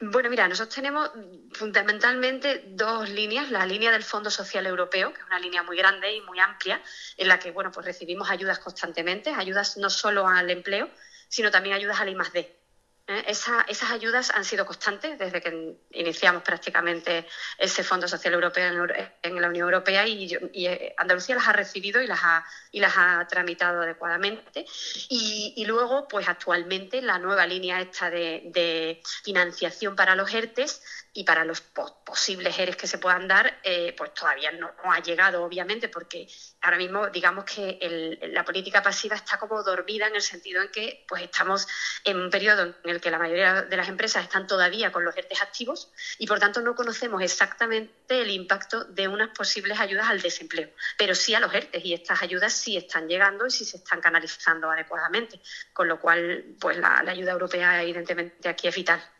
Bueno, 0.00 0.28
mira, 0.28 0.48
nosotros 0.48 0.74
tenemos 0.74 1.10
fundamentalmente 1.52 2.60
dos 2.64 3.08
líneas. 3.08 3.50
La 3.50 3.64
línea 3.64 3.92
del 3.92 4.02
Fondo 4.02 4.30
Social 4.30 4.66
Europeo, 4.66 5.12
que 5.12 5.20
es 5.20 5.26
una 5.26 5.38
línea 5.38 5.62
muy 5.62 5.76
grande 5.76 6.12
y 6.12 6.20
muy 6.20 6.38
amplia, 6.40 6.80
en 7.16 7.28
la 7.28 7.38
que 7.38 7.50
bueno, 7.52 7.70
pues 7.70 7.86
recibimos 7.86 8.28
ayudas 8.28 8.58
constantemente, 8.58 9.30
ayudas 9.30 9.76
no 9.76 9.90
solo 9.90 10.26
al 10.26 10.50
empleo, 10.50 10.90
sino 11.28 11.50
también 11.50 11.76
ayudas 11.76 12.00
al 12.00 12.08
I+D. 12.08 12.63
¿Eh? 13.06 13.24
esas 13.26 13.90
ayudas 13.90 14.30
han 14.30 14.44
sido 14.44 14.66
constantes 14.66 15.18
desde 15.18 15.40
que 15.40 15.76
iniciamos 15.92 16.42
prácticamente 16.42 17.26
ese 17.58 17.82
Fondo 17.82 18.08
Social 18.08 18.34
Europeo 18.34 18.86
en, 19.22 19.40
la 19.40 19.48
Unión 19.48 19.66
Europea 19.66 20.06
y, 20.06 20.34
eh, 20.34 20.94
Andalucía 20.96 21.34
las 21.34 21.48
ha 21.48 21.52
recibido 21.52 22.02
y 22.02 22.06
las 22.06 22.20
ha, 22.22 22.44
y 22.72 22.80
las 22.80 22.94
ha 22.96 23.26
tramitado 23.28 23.82
adecuadamente. 23.82 24.64
Y, 25.08 25.64
luego, 25.66 26.06
pues 26.08 26.28
actualmente 26.28 27.00
la 27.02 27.18
nueva 27.18 27.46
línea 27.46 27.80
esta 27.80 28.10
de, 28.10 28.42
de 28.46 29.02
financiación 29.22 29.96
para 29.96 30.14
los 30.14 30.32
ERTES 30.32 30.82
y 31.16 31.22
para 31.22 31.44
los 31.44 31.60
posibles 31.60 32.58
ERES 32.58 32.76
que 32.76 32.88
se 32.88 32.98
puedan 32.98 33.28
dar, 33.28 33.60
eh, 33.62 33.94
pues 33.96 34.12
todavía 34.12 34.50
no, 34.50 34.72
ha 34.82 35.00
llegado, 35.00 35.44
obviamente, 35.44 35.88
porque 35.88 36.26
ahora 36.60 36.76
mismo 36.76 37.08
digamos 37.08 37.44
que 37.44 38.18
la 38.32 38.44
política 38.44 38.82
pasiva 38.82 39.14
está 39.14 39.38
como 39.38 39.62
dormida 39.62 40.08
en 40.08 40.16
el 40.16 40.22
sentido 40.22 40.60
en 40.60 40.70
que 40.70 41.04
pues 41.08 41.22
estamos 41.22 41.68
en 42.02 42.18
un 42.18 42.30
periodo 42.30 42.62
en 42.64 42.90
el 42.90 43.00
que 43.00 43.12
la 43.12 43.18
mayoría 43.18 43.62
de 43.62 43.76
las 43.76 43.88
empresas 43.88 44.24
están 44.24 44.48
todavía 44.48 44.90
con 44.90 45.04
los 45.04 45.16
ERTES 45.16 45.40
activos 45.40 45.92
y 46.18 46.26
por 46.26 46.40
tanto 46.40 46.60
no 46.60 46.74
conocemos 46.74 47.22
exactamente 47.22 48.20
el 48.20 48.30
impacto 48.30 48.82
de 48.84 49.06
unas 49.06 49.28
posibles 49.30 49.78
ayudas 49.78 50.10
al 50.10 50.20
desempleo, 50.20 50.70
pero 50.98 51.14
sí 51.14 51.32
a 51.34 51.40
los 51.40 51.54
ERTES 51.54 51.84
y 51.84 51.94
estas 51.94 52.22
ayudas 52.22 52.52
sí 52.52 52.76
están 52.76 53.06
llegando 53.06 53.46
y 53.46 53.52
sí 53.52 53.64
se 53.64 53.76
están 53.76 54.00
canalizando 54.00 54.68
adecuadamente, 54.68 55.40
con 55.72 55.86
lo 55.86 56.00
cual 56.00 56.56
pues 56.58 56.76
la 56.76 57.04
ayuda 57.06 57.32
europea 57.32 57.82
evidentemente 57.82 58.48
aquí 58.48 58.66
es 58.66 58.74
vital 58.74 59.13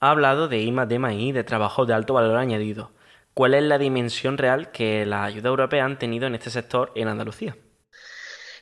ha 0.00 0.10
hablado 0.10 0.48
de 0.48 0.58
I 0.58 0.70
D 0.70 1.00
I, 1.12 1.32
de 1.32 1.44
trabajo 1.44 1.86
de 1.86 1.94
alto 1.94 2.14
valor 2.14 2.36
añadido. 2.36 2.92
¿Cuál 3.34 3.54
es 3.54 3.62
la 3.62 3.78
dimensión 3.78 4.36
real 4.36 4.70
que 4.70 5.06
la 5.06 5.24
ayuda 5.24 5.48
europea 5.48 5.84
han 5.84 5.98
tenido 5.98 6.26
en 6.26 6.34
este 6.34 6.50
sector 6.50 6.92
en 6.94 7.08
Andalucía? 7.08 7.56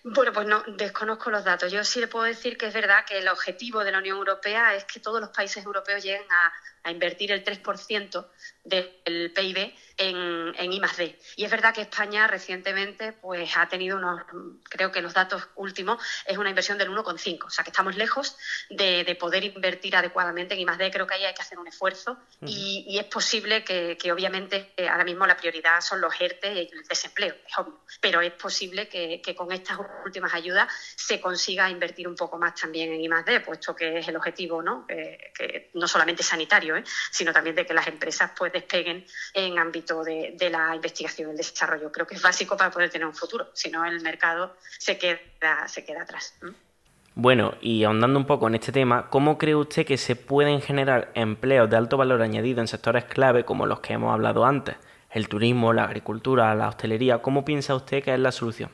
Bueno, 0.05 0.32
pues 0.32 0.47
no, 0.47 0.62
desconozco 0.76 1.30
los 1.30 1.45
datos. 1.45 1.72
Yo 1.72 1.82
sí 1.82 1.99
le 1.99 2.07
puedo 2.07 2.26
decir 2.26 2.57
que 2.57 2.66
es 2.66 2.74
verdad 2.74 3.05
que 3.09 3.18
el 3.18 3.26
objetivo 3.26 3.82
de 3.82 3.91
la 3.91 3.99
Unión 3.99 4.18
Europea 4.18 4.74
es 4.74 4.84
que 4.84 5.01
todos 5.01 5.20
los 5.20 5.30
países 5.30 5.64
europeos 5.64 6.05
lleguen 6.05 6.30
a, 6.30 6.53
a 6.87 6.93
invertir 6.93 7.32
el 7.32 7.45
3% 7.45 8.26
del 8.62 9.32
PIB 9.32 9.74
en, 9.97 10.55
en 10.57 10.72
I 10.72 10.80
+D. 10.80 11.18
Y 11.37 11.45
es 11.45 11.51
verdad 11.51 11.74
que 11.74 11.80
España 11.80 12.28
recientemente 12.28 13.12
pues, 13.12 13.57
ha 13.57 13.68
tenido 13.68 13.97
unos, 13.97 14.22
creo 14.64 14.93
que 14.93 15.01
los 15.03 15.12
datos 15.12 15.49
últimos, 15.57 16.01
es 16.26 16.39
una 16.39 16.49
inversión 16.49 16.78
del 16.78 16.91
1,5. 16.91 17.47
O 17.47 17.51
sea 17.51 17.64
que 17.64 17.70
estamos 17.70 17.97
lejos 17.97 18.37
de, 18.70 19.16
poder 19.18 19.45
invertir 19.45 19.97
adecuadamente 19.97 20.55
en 20.55 20.61
I 20.61 20.64
+D. 20.64 20.91
Creo 20.93 21.07
que 21.09 21.14
ahí 21.14 21.24
hay 21.24 21.34
que 21.34 21.43
hacer 21.43 21.59
un 21.59 21.66
esfuerzo 21.66 22.18
y, 22.43 22.97
es 22.99 23.07
posible 23.07 23.64
que, 23.64 24.12
obviamente 24.12 24.72
ahora 24.89 25.05
mismo 25.05 25.26
la 25.26 25.37
prioridad 25.37 25.80
son 25.80 26.01
los 26.01 26.14
ERTE 26.20 26.53
y 26.53 26.70
el 26.72 26.84
desempleo, 26.89 27.34
es 27.47 27.59
obvio. 27.59 27.80
Pero 28.01 28.20
es 28.20 28.32
posible 28.32 28.89
que, 28.89 29.20
con 29.37 29.51
estas 29.51 29.78
últimas 30.05 30.32
ayudas 30.34 30.72
se 30.95 31.20
consiga 31.20 31.68
invertir 31.68 32.07
un 32.07 32.14
poco 32.14 32.39
más 32.39 32.55
también 32.55 32.93
en 32.93 33.01
I 33.01 33.09
+D, 33.09 33.41
puesto 33.41 33.74
que 33.74 33.99
es 33.99 34.07
el 34.07 34.16
objetivo, 34.16 34.62
¿no? 34.62 34.87
que 34.87 35.70
no 35.74 35.89
solamente 35.89 36.22
sanitario, 36.22 36.76
¿eh? 36.77 36.85
sino 37.11 37.33
también 37.33 37.57
de 37.57 37.66
que 37.66 37.74
las 37.74 37.87
empresas 37.87 38.31
pues 38.37 38.53
despeguen 38.53 39.05
en 39.35 39.59
ámbito 39.59 40.03
de, 40.03 40.37
la 40.51 40.74
investigación 40.74 41.29
y 41.29 41.31
el 41.33 41.37
desarrollo. 41.37 41.91
Creo 41.91 42.07
que 42.07 42.14
es 42.14 42.22
básico 42.22 42.57
para 42.57 42.70
poder 42.70 42.91
tener 42.91 43.07
un 43.07 43.14
futuro, 43.14 43.51
si 43.55 43.70
no 43.70 43.85
el 43.85 44.01
mercado 44.01 44.57
se 44.79 44.99
queda, 44.99 45.66
se 45.66 45.85
queda 45.85 46.03
atrás. 46.03 46.35
Bueno, 47.14 47.55
y 47.62 47.83
ahondando 47.85 48.18
un 48.18 48.27
poco 48.27 48.47
en 48.47 48.57
este 48.57 48.72
tema, 48.72 49.09
¿cómo 49.09 49.39
cree 49.39 49.55
usted 49.55 49.87
que 49.87 49.97
se 49.97 50.16
pueden 50.16 50.61
generar 50.61 51.11
empleos 51.14 51.70
de 51.70 51.77
alto 51.77 51.97
valor 51.97 52.20
añadido 52.20 52.61
en 52.61 52.68
sectores 52.68 53.05
clave 53.05 53.45
como 53.45 53.64
los 53.64 53.81
que 53.81 53.95
hemos 53.95 54.12
hablado 54.12 54.45
antes? 54.45 54.77
El 55.11 55.29
turismo, 55.29 55.72
la 55.72 55.85
agricultura, 55.85 56.55
la 56.55 56.68
hostelería. 56.68 57.22
¿Cómo 57.22 57.43
piensa 57.43 57.74
usted 57.74 58.03
que 58.03 58.12
es 58.12 58.20
la 58.20 58.33
solución? 58.33 58.70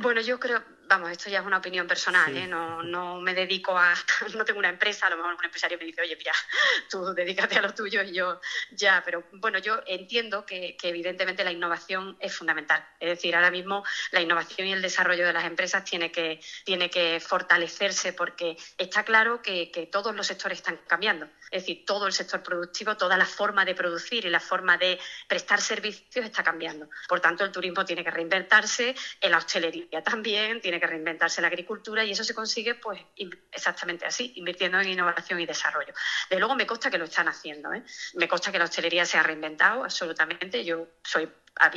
Bueno, 0.00 0.22
yo 0.22 0.40
creo, 0.40 0.62
vamos, 0.88 1.10
esto 1.10 1.28
ya 1.28 1.40
es 1.40 1.46
una 1.46 1.58
opinión 1.58 1.86
personal, 1.86 2.34
¿eh? 2.36 2.46
no, 2.46 2.82
no 2.82 3.20
me 3.20 3.34
dedico 3.34 3.76
a, 3.76 3.94
no 4.34 4.44
tengo 4.44 4.58
una 4.58 4.70
empresa, 4.70 5.06
a 5.06 5.10
lo 5.10 5.16
mejor 5.16 5.34
un 5.34 5.44
empresario 5.44 5.78
me 5.78 5.84
dice, 5.84 6.00
oye, 6.00 6.16
mira, 6.16 6.32
tú 6.90 7.14
dedícate 7.14 7.56
a 7.56 7.62
lo 7.62 7.74
tuyo 7.74 8.02
y 8.02 8.12
yo 8.12 8.40
ya, 8.70 9.02
pero 9.04 9.24
bueno, 9.32 9.58
yo 9.58 9.82
entiendo 9.86 10.46
que, 10.46 10.76
evidentemente 10.82 11.44
la 11.44 11.52
innovación 11.52 12.16
es 12.18 12.34
fundamental. 12.34 12.84
Es 12.98 13.10
decir, 13.10 13.36
ahora 13.36 13.50
mismo 13.50 13.84
la 14.10 14.22
innovación 14.22 14.68
y 14.68 14.72
el 14.72 14.80
desarrollo 14.80 15.26
de 15.26 15.32
las 15.34 15.44
empresas 15.44 15.84
tiene 15.84 16.10
que, 16.10 16.40
tiene 16.64 16.88
que 16.88 17.20
fortalecerse 17.20 18.14
porque 18.14 18.56
está 18.78 19.04
claro 19.04 19.42
que, 19.42 19.70
que 19.70 19.86
todos 19.86 20.14
los 20.14 20.26
sectores 20.26 20.58
están 20.58 20.80
cambiando. 20.86 21.26
Es 21.50 21.62
decir, 21.62 21.84
todo 21.84 22.06
el 22.06 22.12
sector 22.12 22.42
productivo, 22.42 22.96
toda 22.96 23.16
la 23.16 23.26
forma 23.26 23.64
de 23.64 23.74
producir 23.74 24.24
y 24.24 24.30
la 24.30 24.40
forma 24.40 24.78
de 24.78 24.98
prestar 25.26 25.60
servicios 25.60 26.24
está 26.24 26.42
cambiando. 26.42 26.88
Por 27.08 27.20
tanto, 27.20 27.44
el 27.44 27.52
turismo 27.52 27.84
tiene 27.84 28.04
que 28.04 28.10
reinventarse, 28.10 28.94
en 29.20 29.30
la 29.30 29.38
hostelería 29.38 30.02
también, 30.02 30.60
tiene 30.60 30.77
que 30.80 30.86
reinventarse 30.86 31.40
la 31.40 31.48
agricultura 31.48 32.04
y 32.04 32.12
eso 32.12 32.24
se 32.24 32.34
consigue 32.34 32.74
pues 32.74 33.00
exactamente 33.52 34.06
así, 34.06 34.32
invirtiendo 34.36 34.80
en 34.80 34.88
innovación 34.88 35.40
y 35.40 35.46
desarrollo. 35.46 35.92
De 36.30 36.38
luego 36.38 36.54
me 36.54 36.66
consta 36.66 36.90
que 36.90 36.98
lo 36.98 37.04
están 37.04 37.28
haciendo, 37.28 37.72
¿eh? 37.72 37.82
me 38.14 38.28
consta 38.28 38.52
que 38.52 38.58
la 38.58 38.64
hostelería 38.64 39.04
se 39.06 39.18
ha 39.18 39.22
reinventado 39.22 39.84
absolutamente. 39.84 40.64
Yo 40.64 40.86
soy 41.02 41.28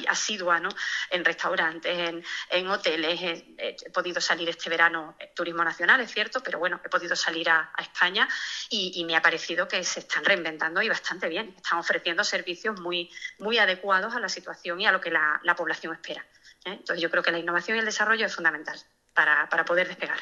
asidua 0.07 0.59
¿no? 0.59 0.69
en 1.09 1.25
restaurantes, 1.25 2.23
en, 2.49 2.67
hoteles. 2.67 3.19
He, 3.57 3.89
podido 3.91 4.21
salir 4.21 4.47
este 4.49 4.69
verano, 4.69 5.15
eh, 5.19 5.31
turismo 5.35 5.63
nacional, 5.63 6.01
es 6.01 6.11
cierto, 6.11 6.41
pero 6.41 6.59
bueno, 6.59 6.79
he 6.83 6.89
podido 6.89 7.15
salir 7.15 7.49
a, 7.49 7.71
España 7.77 8.27
y, 8.69 9.03
me 9.05 9.15
ha 9.15 9.21
parecido 9.21 9.67
que 9.67 9.83
se 9.83 10.01
están 10.01 10.23
reinventando 10.23 10.81
y 10.81 10.89
bastante 10.89 11.27
bien. 11.27 11.53
Están 11.57 11.79
ofreciendo 11.79 12.23
servicios 12.23 12.79
muy, 12.79 13.09
muy 13.39 13.57
adecuados 13.57 14.13
a 14.15 14.19
la 14.19 14.29
situación 14.29 14.79
y 14.79 14.85
a 14.85 14.91
lo 14.91 15.01
que 15.01 15.11
la, 15.11 15.41
población 15.57 15.93
espera. 15.93 16.25
¿Eh? 16.65 16.73
Entonces 16.73 17.01
yo 17.01 17.09
creo 17.09 17.23
que 17.23 17.31
la 17.31 17.39
innovación 17.39 17.77
y 17.77 17.79
el 17.79 17.85
desarrollo 17.85 18.25
es 18.25 18.35
fundamental 18.35 18.77
para, 19.13 19.47
para 19.49 19.65
poder 19.65 19.87
despegar. 19.87 20.17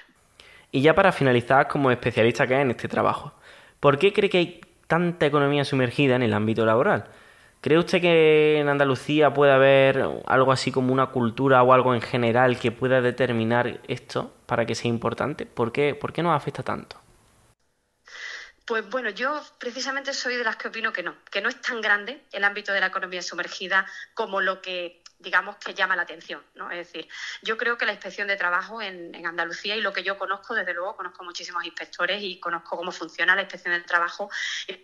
Y 0.72 0.82
ya 0.82 0.94
para 0.94 1.12
finalizar, 1.12 1.68
como 1.68 1.92
especialista 1.92 2.46
que 2.48 2.56
es 2.56 2.62
en 2.62 2.72
este 2.72 2.88
trabajo, 2.88 3.34
¿por 3.80 3.98
qué 3.98 4.14
cree 4.14 4.30
que 4.30 4.38
hay 4.38 4.62
tanta 4.88 5.26
economía 5.26 5.66
sumergida 5.66 6.16
en 6.16 6.24
el 6.24 6.34
ámbito 6.34 6.66
laboral? 6.66 7.10
¿Cree 7.62 7.78
usted 7.78 8.00
que 8.00 8.60
en 8.60 8.70
Andalucía 8.70 9.34
puede 9.34 9.52
haber 9.52 10.02
algo 10.28 10.52
así 10.52 10.72
como 10.72 10.94
una 10.94 11.08
cultura 11.08 11.62
o 11.62 11.74
algo 11.74 11.94
en 11.94 12.02
general 12.02 12.58
que 12.58 12.72
pueda 12.72 13.02
determinar 13.02 13.82
esto 13.88 14.34
para 14.46 14.66
que 14.66 14.76
sea 14.76 14.90
importante? 14.90 15.46
¿Por 15.46 15.74
qué, 15.74 15.94
¿Por 15.94 16.14
qué 16.14 16.24
nos 16.24 16.36
afecta 16.36 16.64
tanto? 16.64 17.02
Pues 18.66 18.88
bueno, 18.90 19.10
yo 19.10 19.42
precisamente 19.60 20.14
soy 20.14 20.36
de 20.38 20.44
las 20.44 20.56
que 20.56 20.70
opino 20.70 20.94
que 20.94 21.04
no, 21.04 21.16
que 21.30 21.42
no 21.42 21.50
es 21.50 21.60
tan 21.60 21.82
grande 21.82 22.24
el 22.32 22.44
ámbito 22.46 22.72
de 22.72 22.80
la 22.80 22.86
economía 22.86 23.22
sumergida 23.22 23.86
como 24.14 24.40
lo 24.40 24.62
que 24.62 25.02
digamos, 25.20 25.58
que 25.58 25.74
llama 25.74 25.96
la 25.96 26.04
atención. 26.04 26.42
¿no? 26.56 26.72
Es 26.72 26.78
decir, 26.78 27.08
yo 27.42 27.58
creo 27.58 27.78
que 27.78 27.86
la 27.86 27.92
inspección 27.92 28.28
de 28.28 28.38
trabajo 28.38 28.82
en, 28.82 29.10
Andalucía 29.26 29.76
y 29.76 29.82
lo 29.82 29.94
que 29.94 30.02
yo 30.02 30.18
conozco, 30.18 30.56
desde 30.56 30.74
luego, 30.74 30.96
conozco 30.96 31.24
muchísimos 31.24 31.64
inspectores 31.66 32.24
y 32.24 32.40
conozco 32.40 32.78
cómo 32.78 32.92
funciona 32.92 33.36
la 33.36 33.42
inspección 33.42 33.74
de 33.74 33.82
trabajo, 33.82 34.30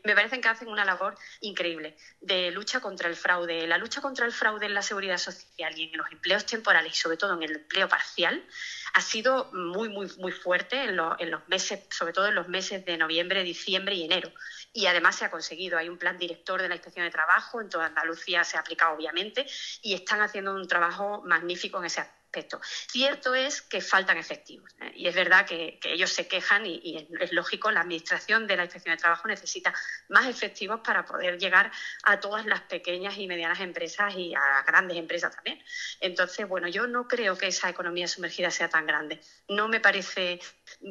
me 0.04 0.14
parecen 0.14 0.42
que 0.42 0.50
hacen 0.50 0.68
una 0.68 0.86
labor 0.86 1.16
increíble 1.40 1.98
de 2.20 2.52
lucha 2.52 2.80
contra 2.80 3.08
el 3.10 3.16
fraude. 3.16 3.66
La 3.66 3.78
lucha 3.78 4.02
contra 4.02 4.26
el 4.26 4.34
fraude 4.34 4.66
en 4.66 4.74
la 4.74 4.82
seguridad 4.82 5.18
social 5.18 5.78
y 5.78 5.90
en 5.90 5.98
los 5.98 6.12
empleos 6.12 6.46
temporales 6.46 6.94
y 6.94 6.98
sobre 6.98 7.18
todo 7.18 7.34
en 7.34 7.44
el 7.44 7.56
empleo 7.56 7.88
parcial 7.88 8.46
ha 8.94 9.02
sido 9.02 9.50
muy, 9.54 9.90
muy, 9.90 10.12
muy 10.18 10.32
fuerte 10.32 10.84
en, 10.84 11.00
en 11.20 11.32
los 11.32 11.48
meses, 11.48 11.86
sobre 11.90 12.14
todo 12.14 12.28
en 12.28 12.36
los 12.36 12.48
meses 12.48 12.86
de 12.86 12.98
noviembre, 12.98 13.44
diciembre 13.44 13.96
y 13.96 14.04
enero 14.04 14.32
y 14.76 14.88
además 14.88 15.16
se 15.16 15.26
ha 15.26 15.32
conseguido. 15.32 15.78
Hay 15.78 15.88
un 15.88 15.98
plan 15.98 16.18
director 16.18 16.62
de 16.62 16.68
la 16.68 16.76
inspección 16.76 17.06
de 17.06 17.12
trabajo, 17.12 17.62
en 17.62 17.70
toda 17.70 17.86
Andalucía 17.86 18.44
se 18.44 18.58
ha 18.58 18.60
aplicado 18.60 18.94
obviamente 18.94 19.48
y 19.82 19.94
están 19.94 20.22
haciendo 20.22 20.54
un 20.54 20.68
trabajo 20.68 21.24
magnífico 21.26 21.80
en 21.80 21.86
ese 21.86 22.02
aspecto. 22.02 22.60
Cierto 22.92 23.34
es 23.34 23.62
que 23.62 23.80
faltan 23.80 24.18
efectivos 24.18 24.70
¿eh? 24.82 24.92
y 24.94 25.08
es 25.08 25.16
verdad 25.16 25.46
que, 25.46 25.80
ellos 25.84 26.12
se 26.12 26.28
quejan 26.28 26.66
y, 26.66 27.08
es 27.22 27.32
lógico, 27.32 27.72
la 27.72 27.80
administración 27.80 28.48
de 28.48 28.58
la 28.58 28.66
inspección 28.66 28.94
de 28.94 29.02
trabajo 29.02 29.30
necesita 29.30 29.74
más 30.10 30.28
efectivos 30.28 30.82
para 30.84 31.06
poder 31.06 31.38
llegar 31.38 31.72
a 32.04 32.20
todas 32.20 32.46
las 32.46 32.60
pequeñas 32.64 33.18
y 33.18 33.28
medianas 33.28 33.62
empresas 33.62 34.14
y 34.18 34.36
a 34.36 34.64
grandes 34.68 34.98
empresas 34.98 35.34
también. 35.34 35.64
Entonces, 36.02 36.46
bueno, 36.50 36.68
yo 36.68 36.86
no 36.86 37.08
creo 37.08 37.38
que 37.38 37.48
esa 37.48 37.70
economía 37.70 38.10
sumergida 38.10 38.52
sea 38.52 38.68
tan 38.68 38.86
grande. 38.86 39.22
No 39.48 39.70
me 39.70 39.80
parece, 39.80 40.42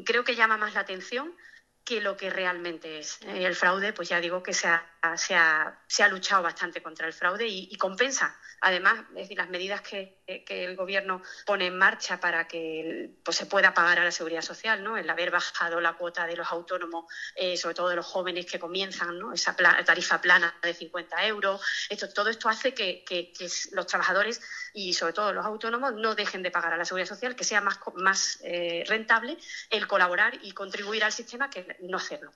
creo 0.06 0.24
que 0.24 0.36
llama 0.36 0.56
más 0.56 0.72
la 0.72 0.80
atención 0.80 1.36
que 1.84 2.00
lo 2.00 2.16
que 2.16 2.30
realmente 2.30 2.98
es. 2.98 3.18
El 3.22 3.54
fraude, 3.54 3.92
pues 3.92 4.08
ya 4.08 4.20
digo 4.20 4.42
que 4.42 4.54
se 4.54 4.68
ha, 4.68 4.86
se 5.16 5.34
ha, 5.34 5.78
se 5.86 6.02
ha 6.02 6.08
luchado 6.08 6.42
bastante 6.42 6.82
contra 6.82 7.06
el 7.06 7.12
fraude 7.12 7.46
y, 7.46 7.76
compensa. 7.76 8.36
Además, 8.60 9.04
es 9.10 9.14
decir, 9.14 9.36
las 9.36 9.50
medidas 9.50 9.82
que, 9.82 10.22
que, 10.26 10.64
el 10.64 10.76
Gobierno 10.76 11.22
pone 11.44 11.66
en 11.66 11.76
marcha 11.76 12.18
para 12.18 12.48
que 12.48 13.10
pues, 13.22 13.36
se 13.36 13.46
pueda 13.46 13.74
pagar 13.74 13.98
a 13.98 14.04
la 14.04 14.10
seguridad 14.10 14.40
social, 14.40 14.82
¿no? 14.82 14.96
el 14.96 15.08
haber 15.10 15.30
bajado 15.30 15.80
la 15.80 15.94
cuota 15.94 16.26
de 16.26 16.36
los 16.36 16.50
autónomos, 16.50 17.04
eh, 17.36 17.56
sobre 17.56 17.74
todo 17.74 17.88
de 17.90 17.96
los 17.96 18.06
jóvenes 18.06 18.46
que 18.46 18.58
comienzan, 18.58 19.18
¿no? 19.18 19.32
esa 19.32 19.54
tarifa 19.54 20.20
plana 20.20 20.54
de 20.62 20.72
50 20.72 21.26
euros, 21.26 21.60
esto, 21.90 22.08
todo 22.08 22.30
esto 22.30 22.48
hace 22.48 22.72
que, 22.72 23.04
que 23.04 23.32
los 23.72 23.86
trabajadores 23.86 24.40
y 24.72 24.94
sobre 24.94 25.12
todo 25.12 25.32
los 25.32 25.44
autónomos 25.44 25.94
no 25.94 26.14
dejen 26.14 26.42
de 26.42 26.50
pagar 26.50 26.72
a 26.72 26.76
la 26.76 26.84
seguridad 26.84 27.08
social, 27.08 27.36
que 27.36 27.44
sea 27.44 27.60
más, 27.60 27.78
más 27.96 28.38
eh, 28.42 28.84
rentable 28.86 29.36
el 29.70 29.86
colaborar 29.86 30.38
y 30.42 30.52
contribuir 30.52 31.04
al 31.04 31.12
sistema 31.12 31.50
que 31.50 31.76
no 31.80 31.98
hacerlo. 31.98 32.32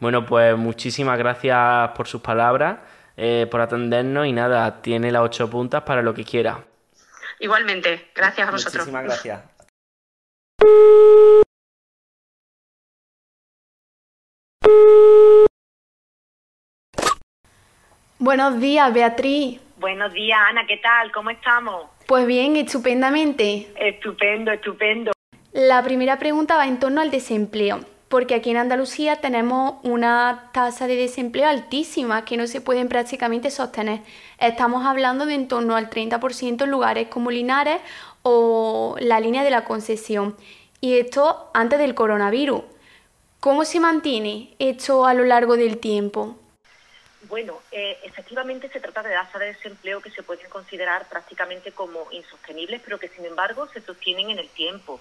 Bueno, 0.00 0.24
pues 0.24 0.56
muchísimas 0.56 1.18
gracias 1.18 1.90
por 1.90 2.08
sus 2.08 2.22
palabras, 2.22 2.78
eh, 3.18 3.46
por 3.50 3.60
atendernos 3.60 4.26
y 4.26 4.32
nada, 4.32 4.80
tiene 4.80 5.12
las 5.12 5.22
ocho 5.22 5.50
puntas 5.50 5.82
para 5.82 6.00
lo 6.00 6.14
que 6.14 6.24
quiera. 6.24 6.64
Igualmente, 7.38 8.10
gracias 8.14 8.48
a 8.48 8.50
vosotros. 8.50 8.86
Muchísimas 8.86 9.04
gracias. 9.04 9.42
Buenos 18.18 18.60
días, 18.60 18.92
Beatriz. 18.92 19.60
Buenos 19.76 20.12
días, 20.12 20.38
Ana, 20.48 20.66
¿qué 20.66 20.78
tal? 20.78 21.10
¿Cómo 21.12 21.30
estamos? 21.30 21.86
Pues 22.06 22.26
bien, 22.26 22.56
estupendamente. 22.56 23.68
Estupendo, 23.76 24.50
estupendo. 24.50 25.12
La 25.52 25.82
primera 25.82 26.18
pregunta 26.18 26.56
va 26.56 26.66
en 26.66 26.78
torno 26.78 27.00
al 27.00 27.10
desempleo, 27.10 27.80
porque 28.10 28.34
aquí 28.34 28.50
en 28.50 28.56
Andalucía 28.56 29.20
tenemos 29.20 29.76
una 29.84 30.50
tasa 30.52 30.88
de 30.88 30.96
desempleo 30.96 31.48
altísima 31.48 32.24
que 32.24 32.36
no 32.36 32.48
se 32.48 32.60
pueden 32.60 32.88
prácticamente 32.88 33.52
sostener. 33.52 34.00
Estamos 34.40 34.84
hablando 34.84 35.26
de 35.26 35.34
en 35.34 35.46
torno 35.46 35.76
al 35.76 35.90
30% 35.90 36.64
en 36.64 36.70
lugares 36.72 37.06
como 37.06 37.30
Linares 37.30 37.80
o 38.22 38.96
la 38.98 39.20
línea 39.20 39.44
de 39.44 39.50
la 39.50 39.62
concesión. 39.62 40.36
Y 40.80 40.98
esto 40.98 41.50
antes 41.54 41.78
del 41.78 41.94
coronavirus. 41.94 42.62
¿Cómo 43.38 43.64
se 43.64 43.78
mantiene 43.78 44.56
esto 44.58 45.06
a 45.06 45.14
lo 45.14 45.22
largo 45.22 45.56
del 45.56 45.78
tiempo? 45.78 46.36
Bueno, 47.28 47.60
eh, 47.70 47.96
efectivamente 48.02 48.68
se 48.70 48.80
trata 48.80 49.04
de 49.04 49.10
tasas 49.10 49.40
de 49.40 49.46
desempleo 49.46 50.00
que 50.00 50.10
se 50.10 50.24
pueden 50.24 50.50
considerar 50.50 51.08
prácticamente 51.08 51.70
como 51.70 52.10
insostenibles, 52.10 52.80
pero 52.84 52.98
que 52.98 53.06
sin 53.06 53.24
embargo 53.24 53.68
se 53.68 53.80
sostienen 53.80 54.30
en 54.30 54.40
el 54.40 54.48
tiempo. 54.48 54.98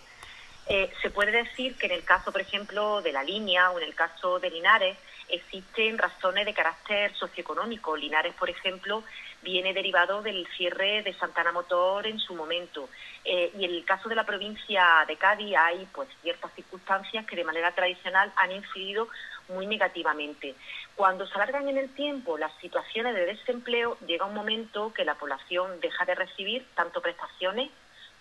Eh, 0.72 0.92
se 1.02 1.10
puede 1.10 1.32
decir 1.32 1.76
que 1.78 1.88
en 1.88 1.94
el 1.94 2.04
caso, 2.04 2.32
por 2.32 2.42
ejemplo, 2.42 3.02
de 3.02 3.12
la 3.12 3.24
línea 3.24 3.72
o 3.72 3.80
en 3.80 3.86
el 3.86 3.96
caso 3.96 4.40
de 4.40 4.52
Linares, 4.52 4.96
existen 5.28 5.98
razones 5.98 6.46
de 6.46 6.54
carácter 6.54 7.12
socioeconómico. 7.16 7.98
Linares, 7.98 8.36
por 8.36 8.52
ejemplo, 8.52 9.04
viene 9.42 9.74
derivado 9.74 10.22
del 10.22 10.48
cierre 10.56 11.02
de 11.02 11.14
Santana 11.16 11.52
Motor 11.52 12.06
en 12.06 12.20
su 12.20 12.36
momento. 12.36 12.88
Eh, 13.26 13.52
y 13.58 13.66
en 13.66 13.72
el 13.72 13.84
caso 13.84 14.10
de 14.10 14.16
la 14.16 14.28
provincia 14.28 15.04
de 15.08 15.16
Cádiz 15.16 15.56
hay 15.58 15.88
pues 15.92 16.08
ciertas 16.22 16.54
circunstancias 16.54 17.26
que 17.26 17.36
de 17.36 17.44
manera 17.44 17.72
tradicional 17.74 18.32
han 18.36 18.52
influido 18.52 19.08
muy 19.48 19.66
negativamente. 19.66 20.54
Cuando 20.96 21.26
se 21.26 21.34
alargan 21.34 21.68
en 21.68 21.80
el 21.80 21.90
tiempo 21.96 22.38
las 22.38 22.54
situaciones 22.62 23.16
de 23.16 23.26
desempleo, 23.26 23.98
llega 24.06 24.26
un 24.26 24.36
momento 24.36 24.94
que 24.94 25.04
la 25.04 25.16
población 25.16 25.80
deja 25.80 26.06
de 26.06 26.14
recibir 26.14 26.64
tanto 26.76 27.02
prestaciones 27.02 27.72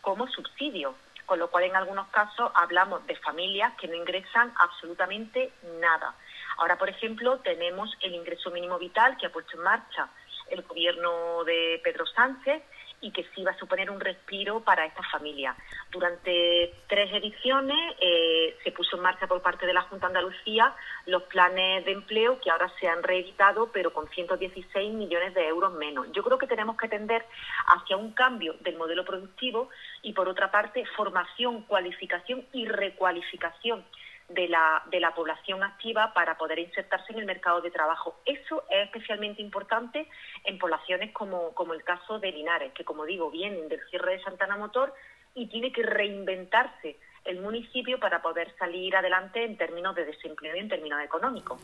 como 0.01 0.27
subsidios, 0.29 0.95
con 1.29 1.39
lo 1.39 1.51
cual 1.51 1.64
en 1.64 1.76
algunos 1.76 2.09
casos 2.09 2.51
hablamos 2.55 3.07
de 3.07 3.14
familias 3.16 3.74
que 3.79 3.87
no 3.87 3.95
ingresan 3.95 4.51
absolutamente 4.59 5.53
nada. 5.79 6.14
Ahora, 6.57 6.79
por 6.79 6.89
ejemplo, 6.89 7.39
tenemos 7.41 7.95
el 8.01 8.14
ingreso 8.14 8.51
mínimo 8.51 8.79
vital 8.79 9.16
que 9.18 9.26
ha 9.26 9.31
puesto 9.31 9.57
en 9.59 9.62
marcha 9.62 10.09
el 10.49 10.62
gobierno 10.62 11.45
de 11.45 11.81
Pedro 11.85 12.07
Sánchez 12.07 12.62
y 13.01 13.11
que 13.13 13.25
sí 13.35 13.43
va 13.45 13.53
a 13.53 13.59
suponer 13.59 13.91
un 13.91 14.01
respiro 14.01 14.61
para 14.61 14.85
estas 14.85 15.09
familias. 15.11 15.57
Durante 15.91 16.75
tres 16.89 17.13
ediciones 17.13 17.97
eh, 18.01 18.57
se 18.65 18.73
puso 18.73 18.97
en 18.97 19.03
marcha 19.03 19.27
por 19.27 19.41
parte 19.41 19.67
de 19.67 19.73
la 19.73 19.83
Junta 19.83 20.09
de 20.09 20.19
Andalucía 20.19 20.75
los 21.07 21.23
planes 21.25 21.85
de 21.85 21.93
empleo 21.93 22.41
que 22.41 22.51
ahora 22.51 22.73
se 22.81 22.89
han 22.89 23.03
reeditado, 23.03 23.71
pero 23.73 23.93
con 23.93 24.09
116 24.09 24.93
millones 24.93 25.35
de 25.35 25.47
euros 25.47 25.73
menos. 25.75 26.07
Yo 26.13 26.23
creo 26.23 26.39
que 26.39 26.47
tenemos 26.47 26.77
que 26.77 26.89
tender 26.89 27.25
hacia 27.67 27.97
un 27.97 28.13
cambio 28.13 28.55
del 28.61 28.77
modelo 28.77 29.05
productivo 29.05 29.71
y, 30.03 30.13
por 30.13 30.29
otra 30.29 30.51
parte, 30.51 30.85
formación, 30.97 31.63
cualificación 31.63 32.45
y 32.53 32.67
recualificación 32.67 33.85
de 34.29 34.49
la, 34.49 34.83
de 34.91 35.01
la 35.01 35.14
población 35.14 35.62
activa 35.62 36.12
para 36.12 36.37
poder 36.37 36.59
insertarse 36.59 37.12
en 37.12 37.20
el 37.20 37.24
mercado 37.24 37.61
de 37.61 37.70
trabajo. 37.70 38.16
Eso 38.26 38.62
es 38.70 38.87
especialmente 38.87 39.41
importante 39.41 40.07
en 40.45 40.59
poblaciones 40.59 41.12
como, 41.12 41.55
como 41.55 41.72
el 41.72 41.83
caso 41.83 42.18
de 42.18 42.33
Linares, 42.33 42.72
que 42.74 42.85
como 42.85 43.07
digo, 43.07 43.31
vienen 43.31 43.68
del 43.68 43.81
cierre 43.89 44.12
de 44.12 44.22
Santana 44.22 44.57
Motor 44.57 44.93
y 45.35 45.47
tiene 45.47 45.72
que 45.72 45.83
reinventarse 45.83 46.99
el 47.24 47.41
municipio 47.41 47.99
para 47.99 48.20
poder 48.20 48.55
salir 48.59 48.97
adelante 48.97 49.45
en 49.45 49.57
términos 49.57 49.95
de 49.95 50.05
desempleo 50.05 50.57
y 50.57 50.61
en 50.61 50.68
términos 50.68 51.01
económicos. 51.03 51.61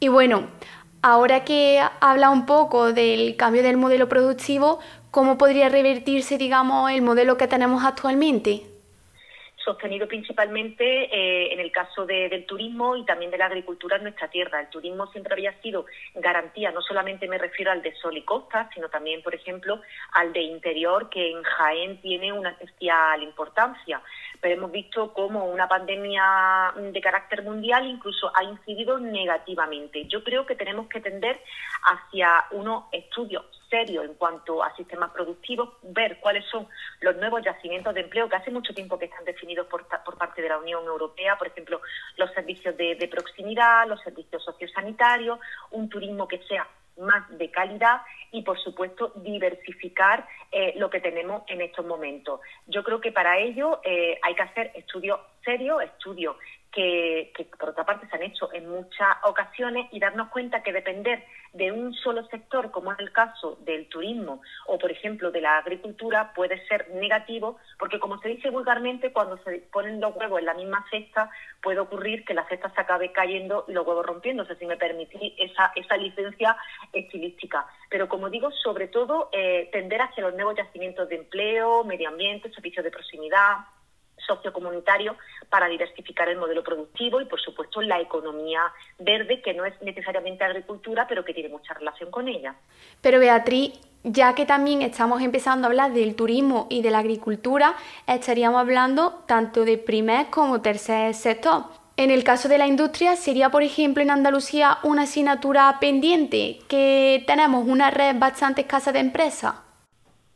Y 0.00 0.08
bueno, 0.08 0.48
ahora 1.02 1.44
que 1.44 1.80
habla 2.00 2.30
un 2.30 2.46
poco 2.46 2.92
del 2.92 3.36
cambio 3.36 3.62
del 3.62 3.76
modelo 3.76 4.08
productivo, 4.08 4.80
¿cómo 5.10 5.38
podría 5.38 5.68
revertirse, 5.68 6.38
digamos, 6.38 6.90
el 6.90 7.02
modelo 7.02 7.36
que 7.36 7.46
tenemos 7.46 7.84
actualmente? 7.84 8.73
Sostenido 9.64 10.06
principalmente 10.06 10.84
eh, 10.84 11.52
en 11.52 11.60
el 11.60 11.72
caso 11.72 12.04
del 12.04 12.44
turismo 12.46 12.96
y 12.96 13.04
también 13.04 13.30
de 13.30 13.38
la 13.38 13.46
agricultura 13.46 13.96
en 13.96 14.04
nuestra 14.04 14.28
tierra. 14.28 14.60
El 14.60 14.68
turismo 14.68 15.06
siempre 15.08 15.32
había 15.32 15.58
sido 15.60 15.86
garantía, 16.14 16.70
no 16.70 16.82
solamente 16.82 17.26
me 17.26 17.38
refiero 17.38 17.72
al 17.72 17.82
de 17.82 17.94
sol 17.96 18.16
y 18.16 18.22
costa, 18.22 18.68
sino 18.74 18.88
también, 18.88 19.22
por 19.22 19.34
ejemplo, 19.34 19.80
al 20.12 20.32
de 20.32 20.42
interior, 20.42 21.08
que 21.08 21.30
en 21.30 21.42
Jaén 21.42 22.00
tiene 22.00 22.32
una 22.32 22.50
especial 22.50 23.22
importancia. 23.22 24.02
Pero 24.40 24.54
hemos 24.54 24.70
visto 24.70 25.12
cómo 25.12 25.46
una 25.46 25.66
pandemia 25.66 26.74
de 26.76 27.00
carácter 27.00 27.42
mundial 27.42 27.86
incluso 27.86 28.30
ha 28.34 28.44
incidido 28.44 28.98
negativamente. 28.98 30.06
Yo 30.06 30.22
creo 30.22 30.44
que 30.44 30.54
tenemos 30.54 30.88
que 30.88 31.00
tender 31.00 31.40
hacia 31.82 32.44
unos 32.50 32.84
estudios 32.92 33.44
serios 33.74 34.04
en 34.04 34.14
cuanto 34.14 34.62
a 34.62 34.72
sistemas 34.76 35.10
productivos, 35.10 35.70
ver 35.82 36.18
cuáles 36.20 36.44
son 36.46 36.68
los 37.00 37.16
nuevos 37.16 37.42
yacimientos 37.42 37.92
de 37.92 38.02
empleo 38.02 38.28
que 38.28 38.36
hace 38.36 38.52
mucho 38.52 38.72
tiempo 38.72 38.96
que 38.96 39.06
están 39.06 39.24
definidos 39.24 39.66
por, 39.66 39.84
parte 40.16 40.42
de 40.42 40.48
la 40.48 40.58
Unión 40.58 40.84
Europea, 40.84 41.36
por 41.36 41.48
ejemplo, 41.48 41.80
los 42.16 42.30
servicios 42.32 42.76
de, 42.76 43.08
proximidad, 43.10 43.88
los 43.88 44.00
servicios 44.02 44.44
sociosanitarios, 44.44 45.40
un 45.72 45.88
turismo 45.88 46.28
que 46.28 46.38
sea 46.46 46.68
más 46.98 47.28
de 47.36 47.50
calidad 47.50 48.02
y, 48.30 48.42
por 48.42 48.60
supuesto, 48.60 49.12
diversificar 49.16 50.24
eh, 50.52 50.74
lo 50.76 50.88
que 50.88 51.00
tenemos 51.00 51.42
en 51.48 51.60
estos 51.60 51.84
momentos. 51.84 52.40
Yo 52.68 52.84
creo 52.84 53.00
que 53.00 53.10
para 53.10 53.38
ello 53.38 53.80
eh, 53.82 54.20
hay 54.22 54.36
que 54.36 54.42
hacer 54.42 54.70
estudios 54.76 55.18
serios, 55.44 55.82
estudios 55.82 56.36
que, 56.74 57.32
por 57.58 57.70
otra 57.70 57.84
parte 57.84 58.08
se 58.08 58.16
han 58.16 58.22
hecho 58.24 58.52
en 58.52 58.68
muchas 58.68 59.16
ocasiones 59.22 59.86
y 59.92 60.00
darnos 60.00 60.28
cuenta 60.28 60.62
que 60.62 60.72
depender 60.72 61.24
de 61.52 61.70
un 61.70 61.94
solo 61.94 62.26
sector, 62.26 62.72
como 62.72 62.92
es 62.92 62.98
el 62.98 63.12
caso 63.12 63.56
del 63.60 63.88
turismo 63.88 64.42
o, 64.66 64.76
por 64.76 64.90
ejemplo, 64.90 65.30
de 65.30 65.40
la 65.40 65.58
agricultura, 65.58 66.32
puede 66.34 66.66
ser 66.66 66.90
negativo, 66.94 67.58
porque 67.78 68.00
como 68.00 68.18
se 68.18 68.30
dice 68.30 68.50
vulgarmente, 68.50 69.12
cuando 69.12 69.38
se 69.44 69.58
ponen 69.72 70.00
los 70.00 70.16
huevos 70.16 70.40
en 70.40 70.46
la 70.46 70.54
misma 70.54 70.84
cesta, 70.90 71.30
puede 71.62 71.78
ocurrir 71.78 72.24
que 72.24 72.34
la 72.34 72.46
cesta 72.48 72.70
se 72.74 72.80
acabe 72.80 73.12
cayendo 73.12 73.64
y 73.68 73.72
los 73.72 73.86
huevos 73.86 74.04
rompiéndose, 74.04 74.56
si 74.56 74.66
me 74.66 74.76
permitís 74.76 75.32
esa, 75.38 75.70
esa 75.76 75.96
licencia 75.96 76.56
estilística. 76.92 77.66
Pero 77.88 78.08
como 78.08 78.30
digo, 78.30 78.50
sobre 78.50 78.88
todo, 78.88 79.28
eh, 79.32 79.68
tender 79.70 80.02
hacia 80.02 80.24
los 80.24 80.34
nuevos 80.34 80.56
yacimientos 80.56 81.08
de 81.08 81.16
empleo, 81.16 81.84
medio 81.84 82.08
ambiente, 82.08 82.50
servicios 82.50 82.84
de 82.84 82.90
proximidad, 82.90 83.58
sociocomunitario 84.26 85.16
para 85.48 85.68
diversificar 85.68 86.28
el 86.28 86.38
modelo 86.38 86.62
productivo 86.62 87.20
y, 87.20 87.26
por 87.26 87.40
supuesto, 87.40 87.80
la 87.82 88.00
economía 88.00 88.60
verde, 88.98 89.42
que 89.42 89.54
no 89.54 89.64
es 89.64 89.74
necesariamente 89.82 90.44
agricultura, 90.44 91.06
pero 91.08 91.24
que 91.24 91.34
tiene 91.34 91.48
mucha 91.48 91.74
relación 91.74 92.10
con 92.10 92.28
ella. 92.28 92.54
Pero 93.00 93.18
Beatriz, 93.18 93.72
ya 94.02 94.34
que 94.34 94.46
también 94.46 94.82
estamos 94.82 95.22
empezando 95.22 95.66
a 95.66 95.70
hablar 95.70 95.92
del 95.92 96.14
turismo 96.14 96.66
y 96.70 96.82
de 96.82 96.90
la 96.90 96.98
agricultura, 96.98 97.74
estaríamos 98.06 98.60
hablando 98.60 99.22
tanto 99.26 99.64
de 99.64 99.78
primer 99.78 100.26
como 100.30 100.60
tercer 100.60 101.14
sector. 101.14 101.64
En 101.96 102.10
el 102.10 102.24
caso 102.24 102.48
de 102.48 102.58
la 102.58 102.66
industria, 102.66 103.14
sería, 103.14 103.50
por 103.50 103.62
ejemplo, 103.62 104.02
en 104.02 104.10
Andalucía 104.10 104.78
una 104.82 105.02
asignatura 105.02 105.78
pendiente, 105.80 106.58
que 106.66 107.22
tenemos 107.26 107.66
una 107.68 107.92
red 107.92 108.18
bastante 108.18 108.62
escasa 108.62 108.90
de 108.90 108.98
empresas 108.98 109.63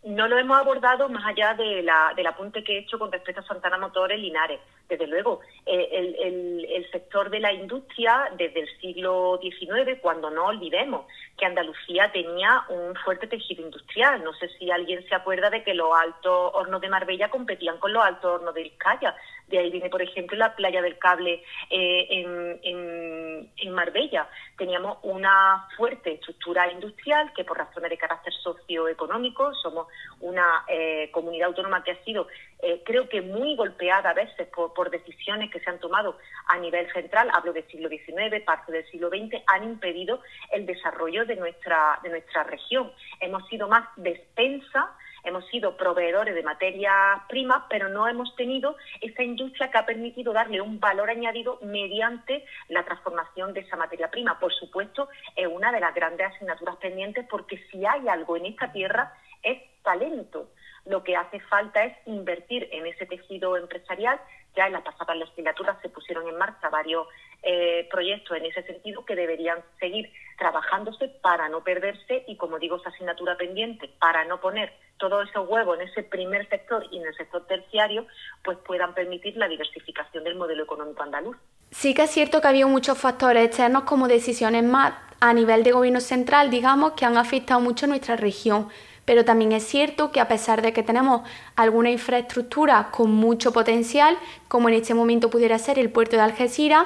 no 0.08 0.26
lo 0.26 0.38
hemos 0.38 0.58
abordado 0.58 1.08
más 1.08 1.24
allá 1.26 1.54
de 1.54 1.82
la, 1.82 2.12
del 2.16 2.26
apunte 2.26 2.64
que 2.64 2.76
he 2.76 2.78
hecho 2.80 2.98
con 2.98 3.12
respecto 3.12 3.42
a 3.42 3.46
Santana 3.46 3.76
Motores 3.76 4.18
Linares. 4.18 4.60
Desde 4.88 5.06
luego, 5.06 5.40
eh, 5.66 5.88
el, 5.92 6.64
el, 6.64 6.90
sector 6.90 7.28
de 7.28 7.40
la 7.40 7.52
industria 7.52 8.30
desde 8.38 8.60
el 8.60 8.80
siglo 8.80 9.38
XIX, 9.42 10.00
cuando 10.00 10.30
no 10.30 10.46
olvidemos 10.46 11.04
que 11.36 11.44
Andalucía 11.44 12.10
tenía 12.10 12.64
un 12.70 12.94
fuerte 12.96 13.26
tejido 13.26 13.62
industrial. 13.64 14.24
No 14.24 14.32
sé 14.34 14.48
si 14.58 14.70
alguien 14.70 15.06
se 15.08 15.14
acuerda 15.14 15.50
de 15.50 15.62
que 15.62 15.74
los 15.74 15.94
altos 15.94 16.52
hornos 16.54 16.80
de 16.80 16.88
Marbella 16.88 17.30
competían 17.30 17.78
con 17.78 17.92
los 17.92 18.02
altos 18.02 18.36
hornos 18.36 18.54
de 18.54 18.62
Vizcaya. 18.62 19.14
De 19.46 19.58
ahí 19.58 19.70
viene, 19.70 19.88
por 19.88 20.02
ejemplo, 20.02 20.36
la 20.36 20.54
playa 20.54 20.82
del 20.82 20.98
cable 20.98 21.42
eh, 21.70 22.06
en, 22.10 22.60
en, 22.62 23.50
en, 23.56 23.72
Marbella. 23.72 24.28
Teníamos 24.58 24.98
una 25.02 25.66
fuerte 25.76 26.12
estructura 26.12 26.70
industrial 26.70 27.32
que 27.34 27.44
por 27.44 27.56
razones 27.56 27.88
de 27.88 27.96
carácter 27.96 28.32
socioeconómico 28.34 29.54
somos 29.54 29.86
una 30.20 30.64
eh, 30.68 31.10
comunidad 31.12 31.48
autónoma 31.48 31.82
que 31.82 31.92
ha 31.92 32.04
sido, 32.04 32.26
eh, 32.60 32.82
creo 32.84 33.08
que 33.08 33.22
muy 33.22 33.56
golpeada 33.56 34.10
a 34.10 34.14
veces 34.14 34.48
por, 34.48 34.77
por, 34.78 34.90
decisiones 34.90 35.50
que 35.50 35.58
se 35.60 35.68
han 35.68 35.80
tomado 35.80 36.16
a 36.46 36.58
nivel 36.58 36.90
central, 36.92 37.28
hablo 37.32 37.52
del 37.52 37.66
siglo 37.66 37.88
XIX, 37.88 38.42
parte 38.44 38.70
del 38.70 38.86
siglo 38.90 39.08
XX, 39.08 39.42
han 39.46 39.64
impedido 39.64 40.22
el 40.52 40.66
desarrollo 40.66 41.26
de 41.26 41.34
nuestra, 41.34 41.98
de 42.04 42.10
nuestra 42.10 42.44
región. 42.44 42.92
Hemos 43.20 43.46
sido 43.48 43.66
más 43.68 43.88
despensa 43.96 44.94
hemos 45.24 45.46
sido 45.48 45.76
proveedores 45.76 46.34
de 46.34 46.42
materias 46.42 47.20
primas, 47.28 47.64
pero 47.68 47.88
no 47.88 48.08
hemos 48.08 48.34
tenido 48.36 48.76
esa 49.00 49.22
industria 49.22 49.70
que 49.70 49.78
ha 49.78 49.84
permitido 49.84 50.32
darle 50.32 50.60
un 50.60 50.80
valor 50.80 51.10
añadido 51.10 51.58
mediante 51.60 52.44
la 52.68 52.84
transformación 52.84 53.52
de 53.52 53.60
esa 53.60 53.76
materia 53.76 54.10
prima. 54.10 54.38
Por 54.38 54.54
supuesto, 54.54 55.08
es 55.36 55.46
una 55.46 55.72
de 55.72 55.80
las 55.80 55.94
grandes 55.94 56.28
asignaturas 56.28 56.76
pendientes 56.76 57.26
porque 57.28 57.58
si 57.70 57.84
hay 57.84 58.08
algo 58.08 58.36
en 58.36 58.46
esta 58.46 58.72
tierra 58.72 59.12
es 59.42 59.58
talento. 59.82 60.50
Lo 60.86 61.04
que 61.04 61.16
hace 61.16 61.40
falta 61.40 61.84
es 61.84 61.96
invertir 62.06 62.68
en 62.72 62.86
ese 62.86 63.04
tejido 63.04 63.56
empresarial. 63.56 64.18
Ya 64.56 64.66
en 64.66 64.72
la 64.72 64.82
pasada 64.82 65.14
legislatura 65.14 65.78
se 65.82 65.88
pusieron 65.88 66.28
en 66.28 66.36
marcha 66.36 66.68
varios 66.68 67.06
eh, 67.42 67.88
proyectos 67.90 68.36
en 68.36 68.46
ese 68.46 68.62
sentido 68.64 69.04
que 69.04 69.14
deberían 69.14 69.58
seguir 69.78 70.10
trabajándose 70.38 71.08
para 71.08 71.48
no 71.48 71.62
perderse 71.62 72.24
y, 72.26 72.36
como 72.36 72.58
digo, 72.58 72.76
esa 72.76 72.88
asignatura 72.88 73.36
pendiente, 73.36 73.90
para 74.00 74.24
no 74.24 74.40
poner 74.40 74.72
todos 74.98 75.28
esos 75.28 75.48
huevos 75.48 75.78
en 75.78 75.88
ese 75.88 76.02
primer 76.02 76.48
sector 76.48 76.84
y 76.90 76.98
en 76.98 77.06
el 77.06 77.14
sector 77.14 77.46
terciario, 77.46 78.06
pues 78.42 78.58
puedan 78.66 78.94
permitir 78.94 79.36
la 79.36 79.48
diversificación 79.48 80.24
del 80.24 80.34
modelo 80.34 80.64
económico 80.64 81.02
andaluz. 81.02 81.36
Sí 81.70 81.94
que 81.94 82.02
es 82.02 82.10
cierto 82.10 82.40
que 82.40 82.46
ha 82.46 82.50
habido 82.50 82.68
muchos 82.68 82.98
factores 82.98 83.44
externos 83.44 83.84
como 83.84 84.08
decisiones 84.08 84.64
más 84.64 84.94
a 85.20 85.32
nivel 85.32 85.62
de 85.62 85.72
gobierno 85.72 86.00
central, 86.00 86.50
digamos, 86.50 86.92
que 86.92 87.04
han 87.04 87.16
afectado 87.16 87.60
mucho 87.60 87.86
nuestra 87.86 88.16
región. 88.16 88.68
Pero 89.08 89.24
también 89.24 89.52
es 89.52 89.64
cierto 89.64 90.12
que 90.12 90.20
a 90.20 90.28
pesar 90.28 90.60
de 90.60 90.74
que 90.74 90.82
tenemos 90.82 91.26
alguna 91.56 91.90
infraestructura 91.90 92.90
con 92.90 93.10
mucho 93.10 93.54
potencial, 93.54 94.18
como 94.48 94.68
en 94.68 94.74
este 94.74 94.92
momento 94.92 95.30
pudiera 95.30 95.58
ser 95.58 95.78
el 95.78 95.88
puerto 95.88 96.16
de 96.16 96.20
Algeciras, 96.20 96.84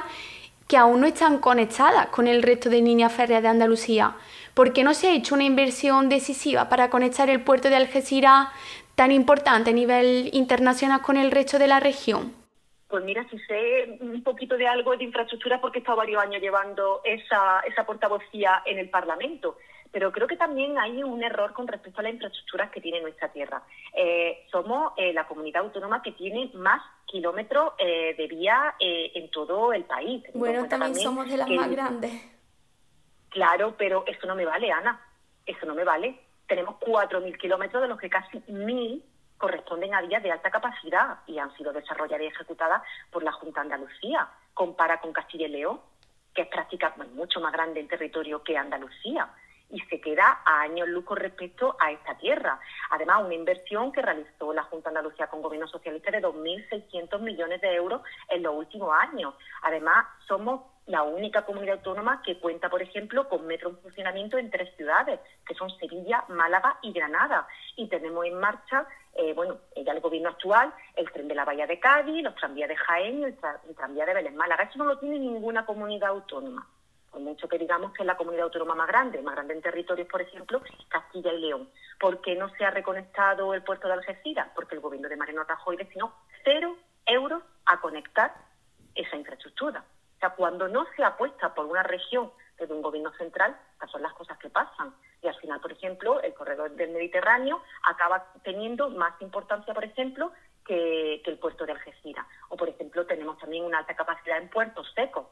que 0.68 0.76
aún 0.76 1.00
no 1.00 1.08
están 1.08 1.38
conectadas 1.38 2.06
con 2.10 2.28
el 2.28 2.44
resto 2.44 2.70
de 2.70 2.80
líneas 2.80 3.12
férreas 3.12 3.42
de 3.42 3.48
Andalucía. 3.48 4.14
¿Por 4.54 4.72
qué 4.72 4.84
no 4.84 4.94
se 4.94 5.08
ha 5.08 5.14
hecho 5.16 5.34
una 5.34 5.42
inversión 5.42 6.08
decisiva 6.08 6.68
para 6.68 6.90
conectar 6.90 7.28
el 7.28 7.42
puerto 7.42 7.68
de 7.68 7.74
Algeciras 7.74 8.50
tan 8.94 9.10
importante 9.10 9.70
a 9.70 9.72
nivel 9.72 10.30
internacional 10.32 11.02
con 11.02 11.16
el 11.16 11.32
resto 11.32 11.58
de 11.58 11.66
la 11.66 11.80
región? 11.80 12.32
Pues 12.86 13.02
mira, 13.02 13.26
si 13.30 13.38
sé 13.48 13.98
un 13.98 14.22
poquito 14.22 14.56
de 14.56 14.68
algo 14.68 14.96
de 14.96 15.02
infraestructura 15.02 15.60
porque 15.60 15.78
he 15.78 15.80
estado 15.80 15.98
varios 15.98 16.22
años 16.22 16.40
llevando 16.40 17.00
esa, 17.02 17.62
esa 17.66 17.84
portavocía 17.84 18.62
en 18.64 18.78
el 18.78 18.88
Parlamento 18.90 19.56
pero 19.92 20.10
creo 20.10 20.26
que 20.26 20.36
también 20.36 20.78
hay 20.78 21.02
un 21.02 21.22
error 21.22 21.52
con 21.52 21.68
respecto 21.68 22.00
a 22.00 22.04
las 22.04 22.14
infraestructuras 22.14 22.70
que 22.70 22.80
tiene 22.80 23.02
nuestra 23.02 23.28
tierra. 23.28 23.62
Eh, 23.94 24.46
somos 24.50 24.94
eh, 24.96 25.12
la 25.12 25.28
comunidad 25.28 25.62
autónoma 25.62 26.02
que 26.02 26.12
tiene 26.12 26.50
más 26.54 26.82
kilómetros 27.04 27.74
eh, 27.78 28.14
de 28.16 28.26
vía 28.26 28.74
en 28.80 29.30
todo 29.30 29.74
el 29.74 29.84
país. 29.84 30.24
Bueno, 30.32 30.66
también, 30.66 30.94
somos 30.94 31.28
de 31.28 31.36
las 31.36 31.48
más 31.50 31.70
grandes. 31.70 32.10
Claro, 33.28 33.74
pero 33.76 34.04
eso 34.06 34.26
no 34.26 34.34
me 34.34 34.46
vale, 34.46 34.72
Ana. 34.72 34.98
Eso 35.44 35.66
no 35.66 35.74
me 35.74 35.84
vale. 35.84 36.18
Tenemos 36.46 36.76
4.000 36.80 37.36
kilómetros, 37.38 37.82
de 37.82 37.88
los 37.88 37.98
que 37.98 38.08
casi 38.08 38.38
1.000 38.38 39.02
corresponden 39.36 39.94
a 39.94 40.00
vías 40.00 40.22
de 40.22 40.30
alta 40.30 40.50
capacidad 40.50 41.18
y 41.26 41.38
han 41.38 41.54
sido 41.56 41.72
desarrolladas 41.72 42.22
y 42.22 42.28
ejecutadas 42.28 42.82
por 43.10 43.22
la 43.22 43.32
Junta 43.32 43.60
de 43.60 43.74
Andalucía. 43.74 44.28
Compara 44.54 45.00
con 45.00 45.12
Castilla 45.12 45.46
y 45.46 45.50
León, 45.50 45.80
que 46.34 46.42
es 46.42 46.48
prácticamente 46.48 47.14
mucho 47.14 47.40
más 47.40 47.52
grande 47.52 47.80
en 47.80 47.88
territorio 47.88 48.42
que 48.42 48.56
Andalucía 48.56 49.28
y 49.72 49.80
se 49.80 50.00
queda 50.00 50.42
a 50.44 50.60
años 50.60 50.86
luz 50.88 51.04
con 51.04 51.16
respecto 51.16 51.74
a 51.80 51.90
esta 51.90 52.16
tierra. 52.18 52.60
Además, 52.90 53.24
una 53.24 53.34
inversión 53.34 53.90
que 53.90 54.02
realizó 54.02 54.52
la 54.52 54.62
Junta 54.64 54.90
de 54.90 54.98
Andalucía 54.98 55.26
con 55.26 55.42
gobierno 55.42 55.66
socialista 55.66 56.10
de 56.10 56.22
2.600 56.22 57.18
millones 57.20 57.60
de 57.60 57.74
euros 57.74 58.02
en 58.28 58.42
los 58.42 58.54
últimos 58.54 58.94
años. 58.94 59.34
Además, 59.62 60.06
somos 60.28 60.60
la 60.86 61.02
única 61.04 61.44
comunidad 61.46 61.76
autónoma 61.76 62.22
que 62.22 62.38
cuenta, 62.38 62.68
por 62.68 62.82
ejemplo, 62.82 63.28
con 63.28 63.46
metro 63.46 63.70
en 63.70 63.78
funcionamiento 63.78 64.36
en 64.36 64.50
tres 64.50 64.74
ciudades, 64.76 65.20
que 65.46 65.54
son 65.54 65.70
Sevilla, 65.78 66.24
Málaga 66.28 66.78
y 66.82 66.92
Granada. 66.92 67.46
Y 67.76 67.88
tenemos 67.88 68.26
en 68.26 68.38
marcha, 68.38 68.86
eh, 69.14 69.32
bueno, 69.32 69.58
ya 69.74 69.92
el 69.92 70.00
gobierno 70.00 70.28
actual, 70.28 70.74
el 70.96 71.10
tren 71.12 71.28
de 71.28 71.34
la 71.34 71.46
Bahía 71.46 71.66
de 71.66 71.80
Cádiz, 71.80 72.22
los 72.22 72.34
tranvías 72.34 72.68
de 72.68 72.76
Jaén 72.76 73.20
y 73.20 73.24
el, 73.24 73.36
tranvía 73.74 74.04
de 74.04 74.14
Belén 74.14 74.36
Málaga. 74.36 74.64
Eso 74.64 74.78
no 74.78 74.84
lo 74.84 74.98
tiene 74.98 75.18
ninguna 75.18 75.64
comunidad 75.64 76.10
autónoma. 76.10 76.66
Mucho 77.20 77.48
que 77.48 77.58
digamos 77.58 77.92
que 77.92 78.02
es 78.02 78.06
la 78.06 78.16
comunidad 78.16 78.44
autónoma 78.44 78.74
más 78.74 78.88
grande, 78.88 79.20
más 79.22 79.34
grande 79.34 79.54
en 79.54 79.62
territorios, 79.62 80.08
por 80.08 80.22
ejemplo, 80.22 80.62
Castilla 80.88 81.32
y 81.32 81.40
León. 81.40 81.68
¿Por 82.00 82.20
qué 82.20 82.34
no 82.34 82.48
se 82.56 82.64
ha 82.64 82.70
reconectado 82.70 83.54
el 83.54 83.62
puerto 83.62 83.86
de 83.88 83.94
Algeciras? 83.94 84.48
Porque 84.54 84.74
el 84.74 84.80
gobierno 84.80 85.08
de 85.08 85.16
Mariano 85.16 85.44
Rajoy 85.44 85.76
destinó 85.76 86.14
cero 86.44 86.76
euros 87.06 87.42
a 87.66 87.80
conectar 87.80 88.34
esa 88.94 89.16
infraestructura. 89.16 89.84
O 90.16 90.18
sea, 90.18 90.30
cuando 90.30 90.68
no 90.68 90.86
se 90.96 91.04
apuesta 91.04 91.54
por 91.54 91.66
una 91.66 91.82
región 91.82 92.30
desde 92.58 92.74
un 92.74 92.82
gobierno 92.82 93.12
central, 93.12 93.56
estas 93.74 93.90
son 93.90 94.02
las 94.02 94.12
cosas 94.14 94.38
que 94.38 94.50
pasan. 94.50 94.94
Y 95.20 95.28
al 95.28 95.34
final, 95.36 95.60
por 95.60 95.72
ejemplo, 95.72 96.20
el 96.20 96.34
corredor 96.34 96.70
del 96.72 96.90
Mediterráneo 96.90 97.62
acaba 97.84 98.32
teniendo 98.42 98.88
más 98.90 99.20
importancia, 99.20 99.74
por 99.74 99.84
ejemplo, 99.84 100.32
que, 100.64 101.20
que 101.24 101.30
el 101.30 101.38
puerto 101.38 101.66
de 101.66 101.72
Algeciras. 101.72 102.26
O, 102.48 102.56
por 102.56 102.68
ejemplo, 102.68 103.04
tenemos 103.06 103.38
también 103.38 103.64
una 103.64 103.78
alta 103.78 103.96
capacidad 103.96 104.38
en 104.38 104.48
puertos 104.48 104.92
secos 104.94 105.26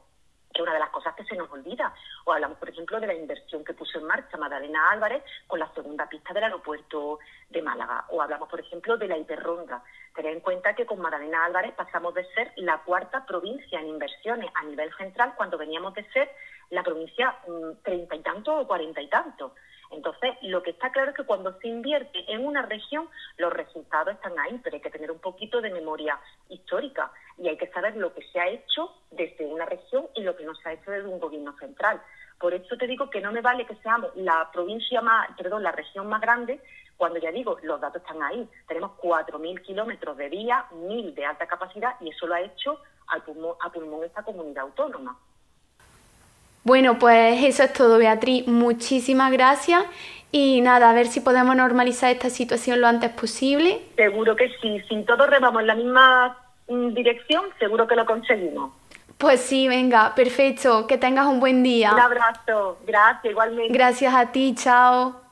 que 0.51 0.61
es 0.61 0.63
una 0.63 0.73
de 0.73 0.79
las 0.79 0.89
cosas 0.89 1.15
que 1.15 1.23
se 1.25 1.35
nos 1.35 1.49
olvida. 1.51 1.93
O 2.25 2.33
hablamos, 2.33 2.57
por 2.57 2.69
ejemplo, 2.69 2.99
de 2.99 3.07
la 3.07 3.13
inversión 3.13 3.63
que 3.63 3.73
puso 3.73 3.99
en 3.99 4.05
marcha 4.05 4.37
Madalena 4.37 4.91
Álvarez 4.91 5.23
con 5.47 5.59
la 5.59 5.71
segunda 5.73 6.07
pista 6.07 6.33
del 6.33 6.45
aeropuerto 6.45 7.19
de 7.49 7.61
Málaga. 7.61 8.05
O 8.09 8.21
hablamos, 8.21 8.49
por 8.49 8.59
ejemplo, 8.59 8.97
de 8.97 9.07
la 9.07 9.17
hiperronda. 9.17 9.83
Tener 10.15 10.33
en 10.33 10.41
cuenta 10.41 10.75
que 10.75 10.85
con 10.85 10.99
Madalena 10.99 11.45
Álvarez 11.45 11.73
pasamos 11.73 12.13
de 12.13 12.25
ser 12.33 12.51
la 12.57 12.79
cuarta 12.79 13.25
provincia 13.25 13.79
en 13.79 13.87
inversiones 13.87 14.51
a 14.55 14.63
nivel 14.63 14.93
central 14.95 15.33
cuando 15.35 15.57
veníamos 15.57 15.93
de 15.93 16.03
ser 16.11 16.29
la 16.69 16.83
provincia 16.83 17.35
mm, 17.47 17.83
treinta 17.83 18.15
y 18.15 18.21
tanto 18.21 18.59
o 18.59 18.67
cuarenta 18.67 19.01
y 19.01 19.07
tanto. 19.07 19.53
Entonces, 19.91 20.35
lo 20.41 20.63
que 20.63 20.71
está 20.71 20.91
claro 20.91 21.11
es 21.11 21.17
que 21.17 21.25
cuando 21.25 21.57
se 21.59 21.67
invierte 21.67 22.23
en 22.31 22.45
una 22.45 22.61
región, 22.61 23.09
los 23.37 23.51
resultados 23.51 24.13
están 24.13 24.37
ahí, 24.39 24.59
pero 24.63 24.75
hay 24.75 24.81
que 24.81 24.89
tener 24.89 25.11
un 25.11 25.19
poquito 25.19 25.61
de 25.61 25.69
memoria 25.69 26.19
histórica 26.49 27.11
y 27.37 27.49
hay 27.49 27.57
que 27.57 27.67
saber 27.67 27.95
lo 27.97 28.13
que 28.13 28.25
se 28.29 28.39
ha 28.39 28.47
hecho 28.47 28.93
desde 29.11 29.45
una 29.45 29.65
región 29.65 30.07
y 30.15 30.21
lo 30.21 30.35
que 30.35 30.45
no 30.45 30.55
se 30.55 30.69
ha 30.69 30.73
hecho 30.73 30.91
desde 30.91 31.07
un 31.07 31.19
gobierno 31.19 31.55
central. 31.57 32.01
Por 32.39 32.53
eso 32.53 32.75
te 32.77 32.87
digo 32.87 33.09
que 33.09 33.21
no 33.21 33.31
me 33.31 33.41
vale 33.41 33.65
que 33.65 33.75
seamos 33.75 34.11
la 34.15 34.49
provincia 34.51 35.01
más, 35.01 35.29
perdón, 35.37 35.61
la 35.61 35.71
región 35.71 36.07
más 36.07 36.21
grande, 36.21 36.59
cuando 36.97 37.19
ya 37.19 37.31
digo, 37.31 37.57
los 37.63 37.81
datos 37.81 38.01
están 38.01 38.21
ahí. 38.23 38.47
Tenemos 38.67 38.91
4.000 39.01 39.61
kilómetros 39.61 40.17
de 40.17 40.29
vía, 40.29 40.65
1.000 40.71 41.13
de 41.13 41.25
alta 41.25 41.47
capacidad 41.47 41.95
y 41.99 42.09
eso 42.09 42.27
lo 42.27 42.35
ha 42.35 42.41
hecho 42.41 42.79
a 43.07 43.19
pulmón, 43.19 43.55
a 43.59 43.71
pulmón 43.71 44.03
esta 44.03 44.23
comunidad 44.23 44.63
autónoma. 44.63 45.17
Bueno, 46.63 46.99
pues 46.99 47.43
eso 47.43 47.63
es 47.63 47.73
todo, 47.73 47.97
Beatriz. 47.97 48.47
Muchísimas 48.47 49.31
gracias. 49.31 49.83
Y 50.31 50.61
nada, 50.61 50.89
a 50.89 50.93
ver 50.93 51.07
si 51.07 51.19
podemos 51.19 51.55
normalizar 51.55 52.11
esta 52.11 52.29
situación 52.29 52.79
lo 52.79 52.87
antes 52.87 53.09
posible. 53.09 53.81
Seguro 53.95 54.35
que 54.35 54.49
sí. 54.61 54.81
Si 54.87 55.03
todos 55.03 55.29
remamos 55.29 55.61
en 55.61 55.67
la 55.67 55.75
misma 55.75 56.37
mm, 56.67 56.93
dirección, 56.93 57.43
seguro 57.59 57.87
que 57.87 57.95
lo 57.95 58.05
conseguimos. 58.05 58.71
Pues 59.17 59.41
sí, 59.41 59.67
venga, 59.67 60.15
perfecto. 60.15 60.87
Que 60.87 60.97
tengas 60.97 61.27
un 61.27 61.39
buen 61.39 61.63
día. 61.63 61.93
Un 61.93 61.99
abrazo. 61.99 62.79
Gracias, 62.87 63.31
igualmente. 63.31 63.73
Gracias 63.73 64.13
a 64.13 64.31
ti, 64.31 64.55
chao. 64.55 65.30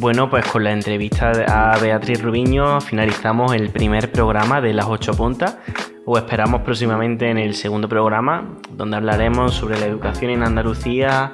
Bueno, 0.00 0.30
pues 0.30 0.46
con 0.46 0.62
la 0.62 0.70
entrevista 0.70 1.32
a 1.48 1.76
Beatriz 1.76 2.22
Rubiño 2.22 2.80
finalizamos 2.80 3.52
el 3.52 3.70
primer 3.70 4.12
programa 4.12 4.60
de 4.60 4.72
las 4.72 4.86
ocho 4.86 5.12
puntas. 5.12 5.58
O 6.06 6.16
esperamos 6.16 6.62
próximamente 6.62 7.28
en 7.28 7.36
el 7.36 7.52
segundo 7.56 7.88
programa, 7.88 8.58
donde 8.70 8.96
hablaremos 8.96 9.54
sobre 9.54 9.76
la 9.80 9.86
educación 9.86 10.30
en 10.30 10.44
Andalucía, 10.44 11.32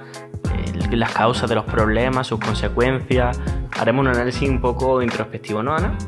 las 0.91 1.12
causas 1.12 1.51
de 1.51 1.57
los 1.57 1.67
problemas, 1.67 2.27
sus 2.27 2.41
consecuencias. 2.41 3.39
Haremos 3.79 4.01
un 4.07 4.09
análisis 4.09 4.49
un 4.49 4.62
poco 4.62 5.03
introspectivo, 5.03 5.62
¿no, 5.62 5.77
Ana? 5.77 5.99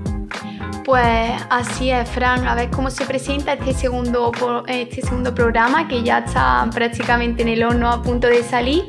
Pues 0.87 1.33
así 1.51 1.91
es, 1.91 2.09
Fran. 2.09 2.49
A 2.49 2.55
ver 2.55 2.71
cómo 2.71 2.89
se 2.89 3.05
presenta 3.05 3.53
este 3.53 3.75
segundo, 3.75 4.33
este 4.67 5.03
segundo 5.03 5.35
programa 5.35 5.87
que 5.89 6.03
ya 6.03 6.21
está 6.21 6.67
prácticamente 6.75 7.43
en 7.43 7.49
el 7.49 7.63
horno 7.63 7.91
a 7.91 8.03
punto 8.03 8.29
de 8.29 8.43
salir. 8.43 8.85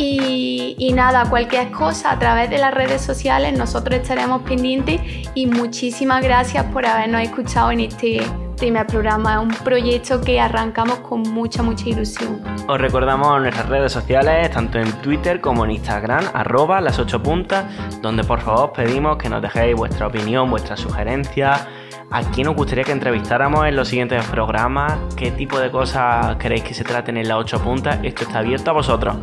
Y, 0.00 0.92
nada, 0.94 1.28
cualquier 1.28 1.72
cosa 1.72 2.12
a 2.12 2.18
través 2.18 2.48
de 2.50 2.58
las 2.58 2.72
redes 2.72 3.02
sociales 3.02 3.56
nosotros 3.58 3.98
estaremos 4.00 4.42
pendientes 4.42 5.00
y 5.34 5.46
muchísimas 5.46 6.22
gracias 6.22 6.64
por 6.66 6.86
habernos 6.86 7.20
escuchado 7.22 7.72
en 7.72 7.80
este 7.80 8.22
primer 8.56 8.86
programa. 8.86 9.34
Es 9.34 9.40
un 9.40 9.64
proyecto 9.64 10.20
que 10.20 10.40
arrancamos 10.40 11.00
con 11.00 11.22
mucha, 11.22 11.62
mucha 11.62 11.88
ilusión. 11.88 12.40
Os 12.68 12.80
recordamos 12.80 13.40
nuestras 13.40 13.68
redes 13.68 13.90
sociales, 13.92 14.50
tanto 14.52 14.78
en 14.78 14.92
Twitter 15.02 15.40
como 15.40 15.64
en 15.64 15.72
Instagram, 15.72 16.24
arroba 16.32 16.80
las 16.80 16.98
8 16.98 17.20
puntas, 17.20 17.64
donde 18.00 18.22
por 18.22 18.40
favor 18.40 18.72
pedimos 18.72 19.18
que 19.18 19.28
nos 19.28 19.42
dejéis 19.42 19.74
vuestra 19.74 20.06
opinión, 20.06 20.48
vuestras 20.48 20.78
sugerencias 20.78 21.66
¿A 22.10 22.22
quién 22.22 22.48
os 22.48 22.56
gustaría 22.56 22.84
que 22.84 22.92
entrevistáramos 22.92 23.66
en 23.66 23.76
los 23.76 23.88
siguientes 23.88 24.24
programas? 24.26 24.98
¿Qué 25.14 25.30
tipo 25.30 25.60
de 25.60 25.70
cosas 25.70 26.36
queréis 26.36 26.62
que 26.62 26.72
se 26.72 26.82
traten 26.82 27.18
en 27.18 27.28
las 27.28 27.36
ocho 27.36 27.62
puntas? 27.62 27.98
Esto 28.02 28.22
está 28.22 28.38
abierto 28.38 28.70
a 28.70 28.74
vosotros. 28.74 29.16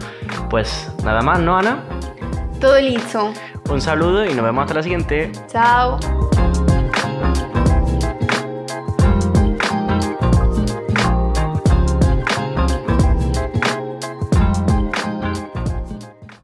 Pues 0.52 0.94
nada 1.04 1.22
más, 1.22 1.40
¿no, 1.40 1.58
Ana? 1.58 1.84
Todo 2.62 2.80
listo. 2.80 3.34
Un 3.72 3.82
saludo 3.82 4.24
y 4.24 4.36
nos 4.36 4.46
vemos 4.46 4.62
hasta 4.62 4.76
la 4.76 4.84
siguiente. 4.84 5.32
Chao. 5.48 5.98